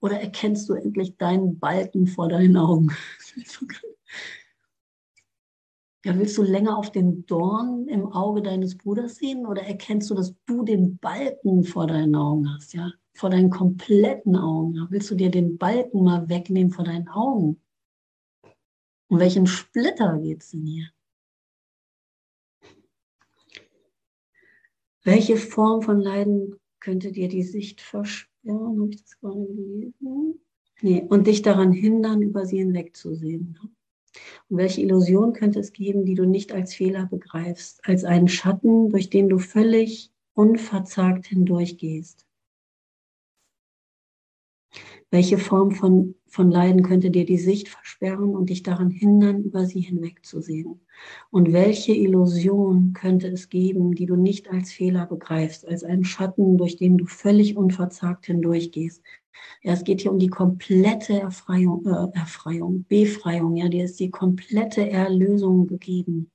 Oder 0.00 0.20
erkennst 0.20 0.68
du 0.68 0.74
endlich 0.74 1.16
deinen 1.16 1.58
Balken 1.58 2.06
vor 2.06 2.28
deinen 2.28 2.56
Augen? 2.56 2.90
Ja, 6.02 6.18
willst 6.18 6.38
du 6.38 6.42
länger 6.42 6.78
auf 6.78 6.90
den 6.90 7.26
Dorn 7.26 7.86
im 7.86 8.10
Auge 8.10 8.40
deines 8.40 8.78
Bruders 8.78 9.16
sehen 9.16 9.44
oder 9.44 9.62
erkennst 9.62 10.08
du, 10.08 10.14
dass 10.14 10.34
du 10.46 10.64
den 10.64 10.96
Balken 10.96 11.62
vor 11.62 11.86
deinen 11.86 12.16
Augen 12.16 12.50
hast, 12.54 12.72
ja? 12.72 12.90
Vor 13.12 13.28
deinen 13.28 13.50
kompletten 13.50 14.34
Augen. 14.34 14.76
Ja? 14.76 14.86
Willst 14.88 15.10
du 15.10 15.14
dir 15.14 15.30
den 15.30 15.58
Balken 15.58 16.02
mal 16.02 16.26
wegnehmen 16.30 16.72
vor 16.72 16.86
deinen 16.86 17.08
Augen? 17.08 17.60
Um 19.08 19.18
welchen 19.18 19.46
Splitter 19.46 20.18
geht 20.18 20.42
es 20.42 20.50
denn 20.52 20.64
hier? 20.64 20.88
Welche 25.02 25.36
Form 25.36 25.82
von 25.82 26.00
Leiden 26.00 26.58
könnte 26.78 27.12
dir 27.12 27.28
die 27.28 27.42
Sicht 27.42 27.82
versperren? 27.82 28.29
Habe 28.46 28.88
ich 28.90 29.02
das 29.02 29.18
gerade 29.20 29.46
gelesen? 29.46 30.40
Nee, 30.82 31.04
und 31.08 31.26
dich 31.26 31.42
daran 31.42 31.72
hindern, 31.72 32.22
über 32.22 32.46
sie 32.46 32.58
hinwegzusehen. 32.58 33.52
Ne? 33.52 33.70
Und 34.48 34.56
welche 34.56 34.80
Illusion 34.80 35.32
könnte 35.32 35.60
es 35.60 35.72
geben, 35.72 36.04
die 36.04 36.14
du 36.14 36.24
nicht 36.24 36.52
als 36.52 36.74
Fehler 36.74 37.06
begreifst, 37.06 37.80
als 37.86 38.04
einen 38.04 38.28
Schatten, 38.28 38.88
durch 38.90 39.10
den 39.10 39.28
du 39.28 39.38
völlig 39.38 40.10
unverzagt 40.34 41.26
hindurchgehst? 41.26 42.26
Welche 45.10 45.38
Form 45.38 45.72
von, 45.72 46.14
von 46.30 46.50
Leiden 46.50 46.82
könnte 46.82 47.10
dir 47.10 47.26
die 47.26 47.38
Sicht 47.38 47.68
versperren 47.68 48.36
und 48.36 48.50
dich 48.50 48.62
daran 48.62 48.90
hindern, 48.90 49.42
über 49.42 49.66
sie 49.66 49.80
hinwegzusehen? 49.80 50.80
Und 51.30 51.52
welche 51.52 51.92
Illusion 51.92 52.92
könnte 52.92 53.28
es 53.28 53.48
geben, 53.48 53.94
die 53.94 54.06
du 54.06 54.16
nicht 54.16 54.48
als 54.48 54.72
Fehler 54.72 55.06
begreifst, 55.06 55.66
als 55.66 55.84
einen 55.84 56.04
Schatten, 56.04 56.56
durch 56.56 56.76
den 56.76 56.98
du 56.98 57.06
völlig 57.06 57.56
unverzagt 57.56 58.26
hindurchgehst? 58.26 59.02
Ja, 59.62 59.72
es 59.72 59.84
geht 59.84 60.02
hier 60.02 60.12
um 60.12 60.18
die 60.20 60.28
komplette 60.28 61.20
Erfreiung, 61.20 61.84
äh, 61.86 62.16
Erfreiung, 62.18 62.84
Befreiung. 62.88 63.56
Ja, 63.56 63.68
dir 63.68 63.84
ist 63.84 63.98
die 64.00 64.10
komplette 64.10 64.88
Erlösung 64.88 65.66
gegeben. 65.66 66.30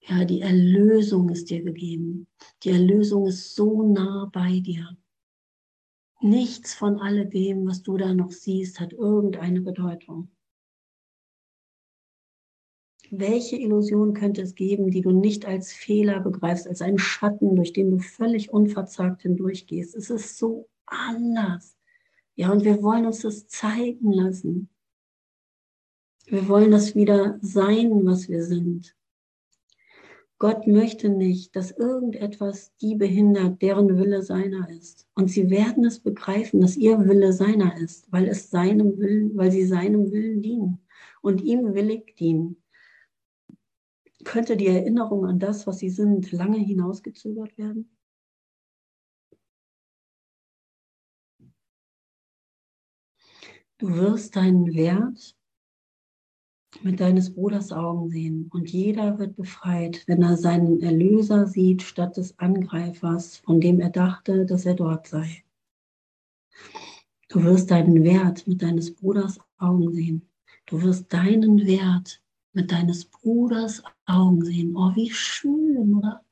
Ja, 0.00 0.24
die 0.24 0.40
Erlösung 0.40 1.28
ist 1.28 1.50
dir 1.50 1.62
gegeben. 1.62 2.26
Die 2.64 2.70
Erlösung 2.70 3.26
ist 3.26 3.54
so 3.54 3.82
nah 3.92 4.28
bei 4.32 4.58
dir. 4.60 4.97
Nichts 6.20 6.74
von 6.74 7.00
alledem, 7.00 7.66
was 7.66 7.82
du 7.82 7.96
da 7.96 8.12
noch 8.12 8.32
siehst, 8.32 8.80
hat 8.80 8.92
irgendeine 8.92 9.60
Bedeutung. 9.60 10.30
Welche 13.10 13.56
Illusion 13.56 14.12
könnte 14.12 14.42
es 14.42 14.54
geben, 14.54 14.90
die 14.90 15.00
du 15.00 15.12
nicht 15.12 15.46
als 15.46 15.72
Fehler 15.72 16.20
begreifst, 16.20 16.66
als 16.66 16.82
einen 16.82 16.98
Schatten, 16.98 17.56
durch 17.56 17.72
den 17.72 17.90
du 17.90 17.98
völlig 18.00 18.52
unverzagt 18.52 19.22
hindurchgehst? 19.22 19.94
Es 19.94 20.10
ist 20.10 20.36
so 20.36 20.68
anders. 20.84 21.76
Ja, 22.34 22.52
und 22.52 22.64
wir 22.64 22.82
wollen 22.82 23.06
uns 23.06 23.20
das 23.22 23.46
zeigen 23.46 24.12
lassen. 24.12 24.68
Wir 26.26 26.48
wollen 26.48 26.70
das 26.70 26.94
wieder 26.94 27.38
sein, 27.40 28.04
was 28.04 28.28
wir 28.28 28.42
sind. 28.42 28.97
Gott 30.40 30.68
möchte 30.68 31.08
nicht, 31.08 31.56
dass 31.56 31.72
irgendetwas 31.72 32.72
die 32.76 32.94
behindert, 32.94 33.60
deren 33.60 33.98
Wille 33.98 34.22
seiner 34.22 34.68
ist. 34.70 35.08
Und 35.14 35.30
sie 35.30 35.50
werden 35.50 35.84
es 35.84 35.98
begreifen, 35.98 36.60
dass 36.60 36.76
ihr 36.76 36.98
Wille 37.08 37.32
seiner 37.32 37.76
ist, 37.76 38.10
weil 38.12 38.28
es 38.28 38.48
seinem 38.50 38.98
Willen, 38.98 39.36
weil 39.36 39.50
sie 39.50 39.66
seinem 39.66 40.12
Willen 40.12 40.40
dienen 40.40 40.80
und 41.22 41.40
ihm 41.42 41.74
willig 41.74 42.14
dienen. 42.16 42.62
Könnte 44.24 44.56
die 44.56 44.68
Erinnerung 44.68 45.26
an 45.26 45.40
das, 45.40 45.66
was 45.66 45.78
sie 45.78 45.90
sind, 45.90 46.30
lange 46.30 46.58
hinausgezögert 46.58 47.58
werden? 47.58 47.90
Du 53.78 53.88
wirst 53.94 54.36
deinen 54.36 54.74
Wert 54.74 55.37
mit 56.82 57.00
deines 57.00 57.34
Bruders 57.34 57.72
Augen 57.72 58.10
sehen 58.10 58.48
und 58.52 58.70
jeder 58.70 59.18
wird 59.18 59.36
befreit, 59.36 60.02
wenn 60.06 60.22
er 60.22 60.36
seinen 60.36 60.80
Erlöser 60.80 61.46
sieht 61.46 61.82
statt 61.82 62.16
des 62.16 62.38
Angreifers, 62.38 63.38
von 63.38 63.60
dem 63.60 63.80
er 63.80 63.90
dachte, 63.90 64.46
dass 64.46 64.64
er 64.64 64.74
dort 64.74 65.06
sei. 65.06 65.44
Du 67.28 67.42
wirst 67.42 67.70
deinen 67.70 68.04
Wert 68.04 68.46
mit 68.46 68.62
deines 68.62 68.94
Bruders 68.94 69.38
Augen 69.58 69.92
sehen. 69.92 70.28
Du 70.66 70.80
wirst 70.82 71.12
deinen 71.12 71.66
Wert 71.66 72.22
mit 72.52 72.72
deines 72.72 73.04
Bruders 73.04 73.82
Augen 74.06 74.44
sehen. 74.44 74.76
Oh, 74.76 74.94
wie 74.94 75.10
schön, 75.10 75.94
oder? 75.94 76.24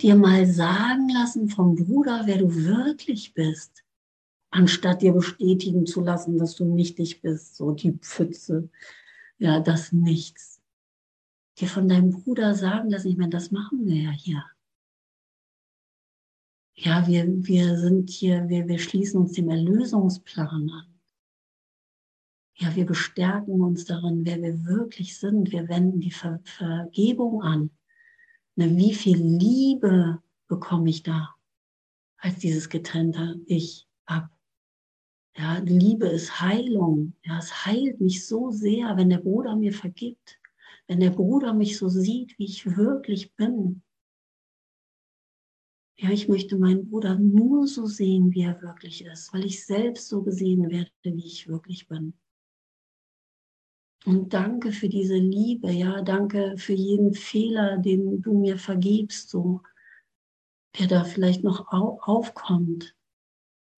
Dir 0.00 0.16
mal 0.16 0.46
sagen 0.46 1.08
lassen 1.10 1.48
vom 1.48 1.76
Bruder, 1.76 2.22
wer 2.24 2.38
du 2.38 2.54
wirklich 2.54 3.34
bist, 3.34 3.84
anstatt 4.50 5.02
dir 5.02 5.12
bestätigen 5.12 5.86
zu 5.86 6.00
lassen, 6.00 6.38
dass 6.38 6.56
du 6.56 6.64
nicht 6.64 6.98
dich 6.98 7.20
bist, 7.20 7.56
so 7.56 7.72
die 7.72 7.92
Pfütze 7.92 8.70
ja, 9.38 9.60
das 9.60 9.92
Nichts. 9.92 10.60
Dir 11.58 11.68
von 11.68 11.88
deinem 11.88 12.10
Bruder 12.10 12.54
sagen 12.54 12.90
lassen, 12.90 13.08
ich 13.08 13.16
meine, 13.16 13.30
das 13.30 13.50
machen 13.50 13.86
wir 13.86 13.96
ja 13.96 14.10
hier. 14.10 14.44
Ja, 16.74 17.06
wir, 17.08 17.26
wir 17.26 17.76
sind 17.76 18.10
hier, 18.10 18.48
wir, 18.48 18.68
wir 18.68 18.78
schließen 18.78 19.20
uns 19.20 19.32
dem 19.32 19.48
Erlösungsplan 19.48 20.70
an. 20.70 21.00
Ja, 22.54 22.74
wir 22.76 22.86
bestärken 22.86 23.60
uns 23.60 23.84
darin, 23.84 24.24
wer 24.24 24.40
wir 24.40 24.64
wirklich 24.64 25.18
sind. 25.18 25.50
Wir 25.50 25.68
wenden 25.68 26.00
die 26.00 26.12
Ver 26.12 26.40
Vergebung 26.44 27.42
an. 27.42 27.70
Na, 28.54 28.66
wie 28.76 28.94
viel 28.94 29.18
Liebe 29.18 30.22
bekomme 30.46 30.90
ich 30.90 31.02
da 31.02 31.34
als 32.16 32.38
dieses 32.38 32.68
getrennte 32.68 33.40
Ich 33.46 33.88
ab? 34.06 34.30
Ja, 35.38 35.58
Liebe 35.58 36.08
ist 36.08 36.40
Heilung. 36.40 37.14
Ja, 37.22 37.38
es 37.38 37.64
heilt 37.64 38.00
mich 38.00 38.26
so 38.26 38.50
sehr, 38.50 38.96
wenn 38.96 39.08
der 39.08 39.18
Bruder 39.18 39.54
mir 39.54 39.72
vergibt, 39.72 40.40
wenn 40.88 40.98
der 40.98 41.10
Bruder 41.10 41.54
mich 41.54 41.78
so 41.78 41.88
sieht, 41.88 42.36
wie 42.40 42.46
ich 42.46 42.76
wirklich 42.76 43.32
bin. 43.36 43.82
Ja, 45.96 46.10
ich 46.10 46.26
möchte 46.26 46.58
meinen 46.58 46.90
Bruder 46.90 47.16
nur 47.20 47.68
so 47.68 47.86
sehen, 47.86 48.32
wie 48.34 48.42
er 48.42 48.60
wirklich 48.62 49.04
ist, 49.04 49.32
weil 49.32 49.44
ich 49.44 49.64
selbst 49.64 50.08
so 50.08 50.22
gesehen 50.22 50.70
werde, 50.70 50.90
wie 51.04 51.26
ich 51.26 51.46
wirklich 51.46 51.86
bin. 51.86 52.14
Und 54.06 54.34
danke 54.34 54.72
für 54.72 54.88
diese 54.88 55.18
Liebe, 55.18 55.70
ja, 55.70 56.02
danke 56.02 56.56
für 56.56 56.72
jeden 56.72 57.14
Fehler, 57.14 57.78
den 57.78 58.22
du 58.22 58.40
mir 58.40 58.58
vergibst, 58.58 59.30
so, 59.30 59.62
der 60.80 60.88
da 60.88 61.04
vielleicht 61.04 61.44
noch 61.44 61.72
au 61.72 62.00
aufkommt. 62.02 62.97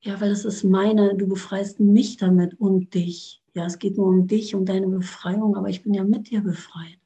Ja, 0.02 0.18
weil 0.20 0.30
es 0.30 0.46
ist 0.46 0.64
meine, 0.64 1.14
du 1.14 1.28
befreist 1.28 1.78
mich 1.78 2.16
damit 2.16 2.58
und 2.58 2.94
dich. 2.94 3.42
Ja, 3.54 3.66
es 3.66 3.78
geht 3.78 3.98
nur 3.98 4.08
um 4.08 4.26
dich, 4.26 4.54
um 4.54 4.64
deine 4.64 4.88
Befreiung, 4.88 5.56
aber 5.56 5.68
ich 5.68 5.82
bin 5.82 5.92
ja 5.92 6.04
mit 6.04 6.30
dir 6.30 6.40
befreit. 6.40 6.98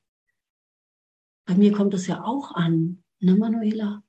Bei 1.45 1.55
mir 1.55 1.73
kommt 1.73 1.93
es 1.95 2.07
ja 2.07 2.23
auch 2.25 2.53
an, 2.53 3.03
ne, 3.19 3.35
Manuela? 3.35 4.03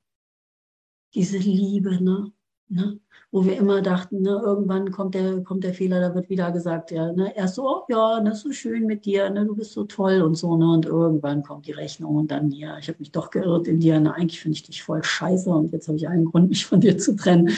Diese 1.16 1.38
Liebe, 1.38 2.04
ne? 2.04 2.32
Ne? 2.68 3.00
Wo 3.32 3.46
wir 3.46 3.58
immer 3.58 3.82
dachten, 3.84 4.22
ne, 4.24 4.42
irgendwann 4.44 4.90
kommt 4.92 5.14
der, 5.14 5.44
kommt 5.44 5.64
der 5.64 5.74
Fehler, 5.76 6.00
da 6.00 6.16
wird 6.16 6.30
wieder 6.30 6.52
gesagt, 6.52 6.90
ja, 6.90 7.12
ne, 7.12 7.36
erst 7.36 7.56
so, 7.56 7.68
oh, 7.68 7.84
ja, 7.90 8.20
das 8.22 8.38
ist 8.38 8.44
so 8.44 8.52
schön 8.54 8.88
mit 8.88 9.06
dir, 9.06 9.30
ne, 9.30 9.46
du 9.46 9.56
bist 9.56 9.74
so 9.74 9.84
toll 9.84 10.22
und 10.22 10.34
so, 10.36 10.58
ne, 10.58 10.72
und 10.72 10.86
irgendwann 10.86 11.44
kommt 11.44 11.68
die 11.68 11.74
Rechnung 11.74 12.16
und 12.16 12.32
dann, 12.32 12.50
ja, 12.52 12.80
ich 12.80 12.88
habe 12.88 12.98
mich 13.00 13.12
doch 13.12 13.30
geirrt 13.30 13.68
in 13.68 13.80
dir, 13.80 14.00
ne, 14.00 14.16
eigentlich 14.16 14.42
finde 14.42 14.56
ich 14.56 14.64
dich 14.64 14.82
voll 14.82 15.04
scheiße 15.04 15.50
und 15.50 15.72
jetzt 15.74 15.88
habe 15.88 15.98
ich 15.98 16.08
einen 16.08 16.26
Grund, 16.26 16.50
mich 16.50 16.66
von 16.66 16.80
dir 16.80 16.98
zu 16.98 17.16
trennen. 17.16 17.52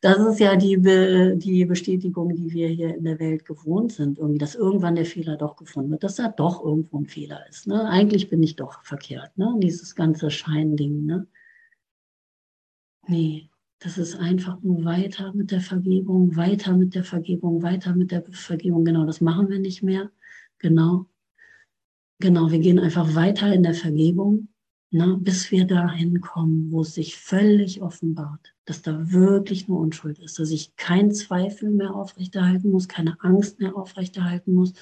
Das 0.00 0.18
ist 0.18 0.40
ja 0.40 0.56
die, 0.56 0.78
Be 0.78 1.36
die 1.36 1.66
Bestätigung, 1.66 2.34
die 2.34 2.52
wir 2.52 2.68
hier 2.68 2.96
in 2.96 3.04
der 3.04 3.18
Welt 3.18 3.44
gewohnt 3.44 3.92
sind, 3.92 4.18
irgendwie, 4.18 4.38
dass 4.38 4.54
irgendwann 4.54 4.94
der 4.94 5.04
Fehler 5.06 5.36
doch 5.36 5.56
gefunden 5.56 5.90
wird, 5.90 6.04
dass 6.04 6.16
da 6.16 6.28
doch 6.28 6.64
irgendwo 6.64 6.98
ein 6.98 7.06
Fehler 7.06 7.46
ist, 7.50 7.66
ne, 7.66 7.86
eigentlich 7.88 8.30
bin 8.30 8.42
ich 8.42 8.56
doch 8.56 8.82
verkehrt, 8.82 9.36
ne, 9.36 9.54
dieses 9.58 9.94
ganze 9.94 10.30
Scheinding, 10.30 11.04
ne. 11.04 11.26
Nee, 13.06 13.50
das 13.84 13.98
ist 13.98 14.16
einfach 14.16 14.62
nur 14.62 14.82
weiter 14.86 15.34
mit 15.34 15.50
der 15.50 15.60
Vergebung, 15.60 16.36
weiter 16.36 16.74
mit 16.74 16.94
der 16.94 17.04
Vergebung, 17.04 17.62
weiter 17.62 17.94
mit 17.94 18.12
der 18.12 18.24
Vergebung. 18.32 18.82
Genau, 18.86 19.04
das 19.04 19.20
machen 19.20 19.50
wir 19.50 19.58
nicht 19.58 19.82
mehr. 19.82 20.10
Genau. 20.58 21.06
Genau, 22.18 22.50
wir 22.50 22.60
gehen 22.60 22.78
einfach 22.78 23.14
weiter 23.14 23.52
in 23.52 23.62
der 23.62 23.74
Vergebung, 23.74 24.48
ne, 24.90 25.18
bis 25.20 25.50
wir 25.50 25.66
dahin 25.66 26.22
kommen, 26.22 26.72
wo 26.72 26.80
es 26.80 26.94
sich 26.94 27.16
völlig 27.16 27.82
offenbart, 27.82 28.54
dass 28.64 28.80
da 28.80 29.12
wirklich 29.12 29.68
nur 29.68 29.80
Unschuld 29.80 30.18
ist, 30.18 30.38
dass 30.38 30.50
ich 30.50 30.74
keinen 30.76 31.12
Zweifel 31.12 31.68
mehr 31.68 31.94
aufrechterhalten 31.94 32.70
muss, 32.70 32.88
keine 32.88 33.20
Angst 33.20 33.60
mehr 33.60 33.76
aufrechterhalten 33.76 34.54
muss, 34.54 34.72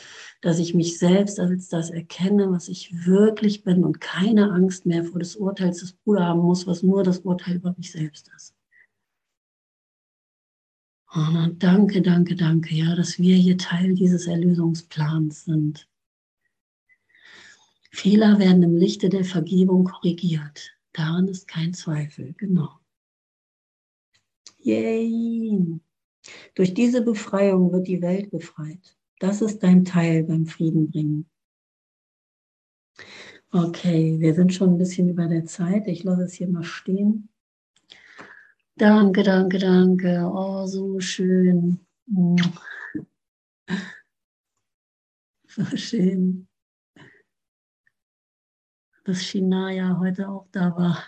dass 0.43 0.61
ich 0.61 0.75
mich 0.75 0.97
selbst 0.97 1.41
als 1.41 1.69
das 1.69 1.91
erkenne, 1.91 2.53
was 2.53 2.69
ich 2.69 3.05
wirklich 3.05 3.65
bin 3.65 3.83
und 3.83 4.01
keine 4.01 4.53
Angst 4.53 4.87
mehr 4.87 5.03
vor 5.03 5.19
des 5.19 5.35
Urteils 5.35 5.81
des 5.81 5.95
Bruders 5.95 6.23
haben 6.23 6.43
muss, 6.43 6.69
was 6.69 6.85
nur 6.85 7.03
das 7.03 7.19
Urteil 7.19 7.57
über 7.57 7.75
mich 7.77 7.91
selbst 7.91 8.31
ist. 8.37 8.55
Oh, 11.15 11.47
danke, 11.59 12.01
danke, 12.01 12.37
danke, 12.37 12.75
ja, 12.75 12.95
dass 12.95 13.19
wir 13.19 13.37
hier 13.37 13.59
Teil 13.59 13.95
dieses 13.95 14.27
Erlösungsplans 14.27 15.45
sind. 15.45 15.87
Fehler 17.91 18.39
werden 18.39 18.63
im 18.63 18.77
Lichte 18.77 19.11
der 19.11 19.25
Vergebung 19.25 19.85
korrigiert. 19.85 20.75
Daran 20.95 21.29
ist 21.29 21.47
kein 21.47 21.75
Zweifel, 21.75 22.33
genau. 22.39 22.81
Yay! 24.61 25.81
Durch 26.55 26.73
diese 26.73 27.03
Befreiung 27.03 27.73
wird 27.73 27.89
die 27.89 28.01
Welt 28.01 28.31
befreit. 28.31 28.97
Das 29.19 29.43
ist 29.43 29.63
dein 29.63 29.85
Teil 29.85 30.25
beim 30.25 30.47
Frieden 30.47 30.91
bringen. 30.91 31.29
Okay, 33.51 34.19
wir 34.19 34.33
sind 34.35 34.55
schon 34.55 34.71
ein 34.71 34.79
bisschen 34.79 35.11
über 35.11 35.27
der 35.27 35.45
Zeit. 35.45 35.89
Ich 35.89 36.05
lasse 36.05 36.23
es 36.23 36.33
hier 36.33 36.49
mal 36.49 36.65
stehen. 36.65 37.29
Danke, 38.77 39.23
danke, 39.23 39.59
danke. 39.59 40.13
Oh, 40.25 40.67
so 40.67 40.99
schön. 41.01 41.79
So 45.47 45.65
schön. 45.77 46.49
Dass 49.05 49.25
Shinaya 49.25 49.99
heute 50.01 50.29
auch 50.29 50.49
da 50.51 50.77
war. 50.77 51.05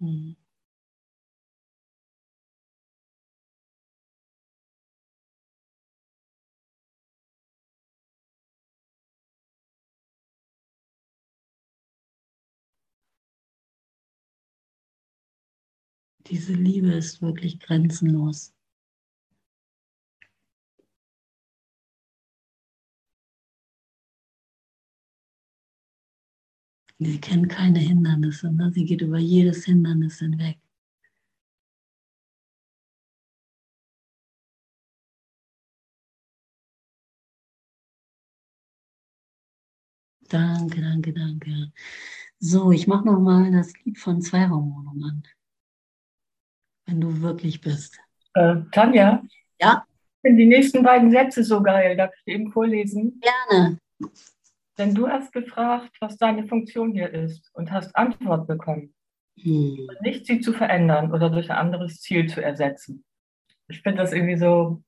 hm. 0.00 0.36
Diese 16.32 16.54
Liebe 16.54 16.90
ist 16.94 17.20
wirklich 17.20 17.60
grenzenlos. 17.60 18.54
Sie 26.98 27.20
kennt 27.20 27.50
keine 27.50 27.80
Hindernisse, 27.80 28.50
ne? 28.50 28.72
sie 28.72 28.86
geht 28.86 29.02
über 29.02 29.18
jedes 29.18 29.66
Hindernis 29.66 30.20
hinweg. 30.20 30.58
Danke, 40.30 40.80
danke, 40.80 41.12
danke. 41.12 41.72
So, 42.38 42.72
ich 42.72 42.86
mache 42.86 43.04
nochmal 43.04 43.52
das 43.52 43.74
Lied 43.84 43.98
von 43.98 44.22
Zweiraumwohnung 44.22 45.04
an 45.04 45.22
wenn 46.92 47.00
du 47.00 47.22
wirklich 47.22 47.60
bist. 47.60 47.98
Äh, 48.34 48.56
Tanja? 48.70 49.22
Ja? 49.60 49.84
Ich 49.88 50.28
finde 50.28 50.42
die 50.42 50.48
nächsten 50.48 50.82
beiden 50.82 51.10
Sätze 51.10 51.42
so 51.42 51.62
geil. 51.62 51.96
Darf 51.96 52.12
ich 52.24 52.34
eben 52.34 52.52
vorlesen? 52.52 53.20
Gerne. 53.20 53.78
Denn 54.78 54.94
du 54.94 55.08
hast 55.08 55.32
gefragt, 55.32 55.90
was 56.00 56.16
deine 56.16 56.46
Funktion 56.46 56.92
hier 56.92 57.10
ist 57.10 57.50
und 57.54 57.72
hast 57.72 57.94
Antwort 57.96 58.46
bekommen. 58.46 58.94
Hm. 59.40 59.88
Nicht 60.02 60.26
sie 60.26 60.40
zu 60.40 60.52
verändern 60.52 61.12
oder 61.12 61.30
durch 61.30 61.50
ein 61.50 61.56
anderes 61.56 62.00
Ziel 62.00 62.28
zu 62.28 62.42
ersetzen. 62.42 63.04
Ich 63.68 63.80
finde 63.80 64.02
das 64.02 64.12
irgendwie 64.12 64.36
so 64.36 64.82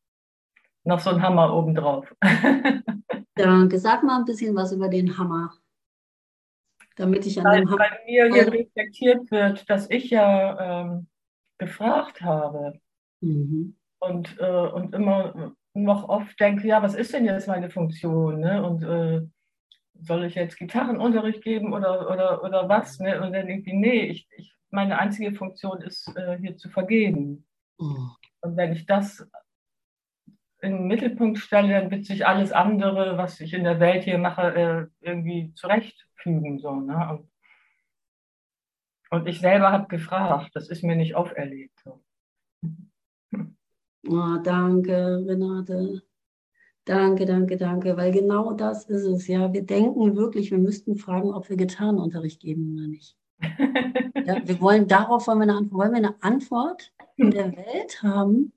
noch 0.84 1.00
so 1.00 1.10
ein 1.10 1.22
Hammer 1.22 1.54
obendrauf. 1.54 2.14
Danke. 3.34 3.78
Sag 3.78 4.02
mal 4.02 4.18
ein 4.18 4.26
bisschen 4.26 4.54
was 4.54 4.72
über 4.72 4.88
den 4.88 5.16
Hammer. 5.16 5.54
Damit 6.96 7.24
ich 7.26 7.38
an 7.38 7.44
Weil 7.44 7.60
dem 7.60 7.70
Hammer. 7.70 7.78
Bei 7.78 7.98
mir 8.06 8.32
hier 8.32 8.52
reflektiert 8.52 9.30
wird, 9.30 9.68
dass 9.68 9.90
ich 9.90 10.10
ja 10.10 10.82
ähm, 10.82 11.06
gefragt 11.64 12.22
habe. 12.22 12.80
Mhm. 13.20 13.76
Und, 13.98 14.36
äh, 14.38 14.68
und 14.68 14.94
immer 14.94 15.54
noch 15.74 16.08
oft 16.08 16.38
denke, 16.38 16.68
ja, 16.68 16.82
was 16.82 16.94
ist 16.94 17.12
denn 17.12 17.24
jetzt 17.24 17.48
meine 17.48 17.70
Funktion? 17.70 18.40
Ne? 18.40 18.64
Und 18.64 18.82
äh, 18.84 19.22
soll 20.00 20.24
ich 20.24 20.34
jetzt 20.34 20.58
Gitarrenunterricht 20.58 21.42
geben 21.42 21.72
oder, 21.72 22.10
oder, 22.10 22.42
oder 22.44 22.68
was? 22.68 22.98
Ne? 23.00 23.20
Und 23.20 23.32
dann 23.32 23.48
irgendwie, 23.48 23.72
nee, 23.72 24.02
ich, 24.02 24.28
ich, 24.36 24.54
meine 24.70 24.98
einzige 24.98 25.32
Funktion 25.32 25.80
ist, 25.82 26.14
äh, 26.16 26.38
hier 26.38 26.56
zu 26.56 26.68
vergeben. 26.68 27.46
Mhm. 27.78 28.10
Und 28.42 28.56
wenn 28.56 28.72
ich 28.72 28.86
das 28.86 29.26
in 30.60 30.72
den 30.72 30.86
Mittelpunkt 30.86 31.38
stelle, 31.38 31.80
dann 31.80 31.90
wird 31.90 32.06
sich 32.06 32.26
alles 32.26 32.52
andere, 32.52 33.16
was 33.18 33.40
ich 33.40 33.52
in 33.52 33.64
der 33.64 33.80
Welt 33.80 34.04
hier 34.04 34.18
mache, 34.18 34.54
äh, 34.54 34.86
irgendwie 35.00 35.52
zurechtfügen. 35.54 36.58
So, 36.58 36.74
ne? 36.74 37.08
Und 37.10 37.28
und 39.14 39.28
ich 39.28 39.40
selber 39.40 39.70
habe 39.70 39.88
gefragt, 39.88 40.50
das 40.54 40.68
ist 40.68 40.82
mir 40.82 40.96
nicht 40.96 41.14
auferlegt. 41.14 41.84
Oh, 44.06 44.36
danke, 44.42 45.24
Renate. 45.26 46.02
Danke, 46.84 47.24
danke, 47.24 47.56
danke, 47.56 47.96
weil 47.96 48.12
genau 48.12 48.52
das 48.52 48.84
ist 48.90 49.06
es. 49.06 49.26
Ja, 49.26 49.52
wir 49.52 49.64
denken 49.64 50.16
wirklich, 50.16 50.50
wir 50.50 50.58
müssten 50.58 50.96
fragen, 50.96 51.32
ob 51.32 51.48
wir 51.48 51.56
Gitarrenunterricht 51.56 52.40
geben 52.40 52.74
oder 52.76 52.88
nicht. 52.88 53.16
ja, 53.40 54.46
wir 54.46 54.60
wollen 54.60 54.86
darauf 54.86 55.26
wollen 55.26 55.38
wir 55.38 55.44
eine 55.44 55.56
Antwort, 55.56 55.78
wollen 55.78 55.92
wir 55.92 55.98
eine 55.98 56.22
Antwort 56.22 56.92
in 57.16 57.30
der 57.30 57.56
Welt 57.56 58.02
haben, 58.02 58.52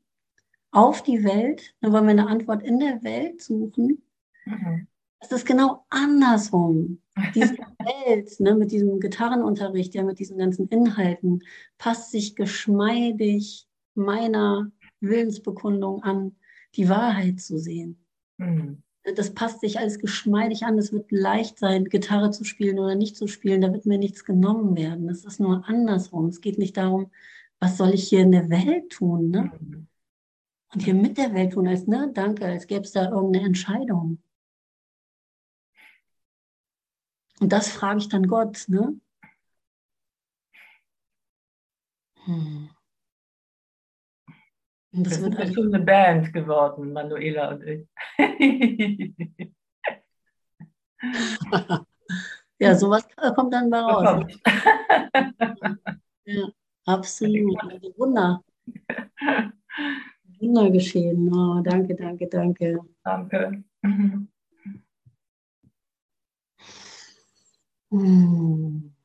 auf 0.72 1.04
die 1.04 1.24
Welt, 1.24 1.76
dann 1.80 1.94
wollen 1.94 2.06
wir 2.06 2.12
eine 2.12 2.28
Antwort 2.28 2.64
in 2.64 2.80
der 2.80 3.04
Welt 3.04 3.42
suchen. 3.42 4.04
Mhm. 4.46 4.88
Es 5.20 5.32
ist 5.32 5.46
genau 5.46 5.86
andersrum. 5.90 7.02
Diese 7.34 7.58
Welt 7.80 8.40
ne, 8.40 8.56
mit 8.56 8.72
diesem 8.72 9.00
Gitarrenunterricht, 9.00 9.96
ja, 9.96 10.04
mit 10.04 10.20
diesen 10.20 10.38
ganzen 10.38 10.68
Inhalten, 10.68 11.44
passt 11.78 12.12
sich 12.12 12.36
geschmeidig 12.36 13.68
meiner 13.96 14.72
Willensbekundung 15.00 16.04
an, 16.04 16.36
die 16.76 16.90
Wahrheit 16.90 17.42
zu 17.42 17.58
sehen. 17.58 18.06
Mhm. 18.38 18.84
Das 19.16 19.34
passt 19.34 19.62
sich 19.62 19.80
alles 19.80 20.00
geschmeidig 20.00 20.64
an. 20.64 20.78
Es 20.78 20.92
wird 20.92 21.12
leicht 21.12 21.58
sein, 21.60 21.86
Gitarre 21.86 22.32
zu 22.32 22.44
spielen 22.44 22.78
oder 22.78 22.96
nicht 22.96 23.16
zu 23.16 23.28
spielen. 23.28 23.62
Da 23.62 23.72
wird 23.72 23.86
mir 23.86 23.98
nichts 23.98 24.26
genommen 24.26 24.76
werden. 24.76 25.10
Es 25.10 25.24
ist 25.24 25.40
nur 25.40 25.68
andersrum. 25.68 26.28
Es 26.28 26.42
geht 26.42 26.58
nicht 26.58 26.76
darum, 26.76 27.10
was 27.60 27.78
soll 27.78 27.94
ich 27.94 28.08
hier 28.08 28.20
in 28.20 28.34
der 28.34 28.50
Welt 28.50 28.92
tun. 28.92 29.30
Ne? 29.30 29.52
Mhm. 29.60 29.88
Und 30.74 30.84
hier 30.84 30.94
mit 30.94 31.18
der 31.18 31.34
Welt 31.34 31.54
tun, 31.54 31.68
als, 31.68 31.88
ne, 31.88 32.12
danke, 32.14 32.46
als 32.46 32.68
gäbe 32.68 32.82
es 32.82 32.92
da 32.92 33.10
irgendeine 33.10 33.46
Entscheidung. 33.46 34.20
Und 37.40 37.52
das 37.52 37.70
frage 37.70 38.00
ich 38.00 38.10
dann 38.10 38.28
Gott, 38.28 38.66
ne? 38.68 39.00
Hm. 42.26 42.70
Das, 44.92 45.22
das 45.22 45.38
wird 45.38 45.54
schon 45.54 45.74
eine 45.74 45.84
Band 45.84 46.34
geworden, 46.34 46.92
Manuela 46.92 47.52
und 47.52 47.64
ich. 47.64 47.88
ja, 52.60 52.74
sowas 52.76 53.08
kommt 53.36 53.54
dann 53.54 53.70
mal 53.70 53.82
raus. 53.84 54.26
ja, 56.26 56.48
absolut. 56.86 57.64
Also 57.64 57.94
Wunder. 57.98 58.44
Wunder 60.40 60.72
geschehen. 60.72 61.32
Oh, 61.32 61.62
danke, 61.62 61.96
danke, 61.96 62.28
danke. 62.28 62.80
Danke. 63.04 63.64
Hm. 67.92 68.97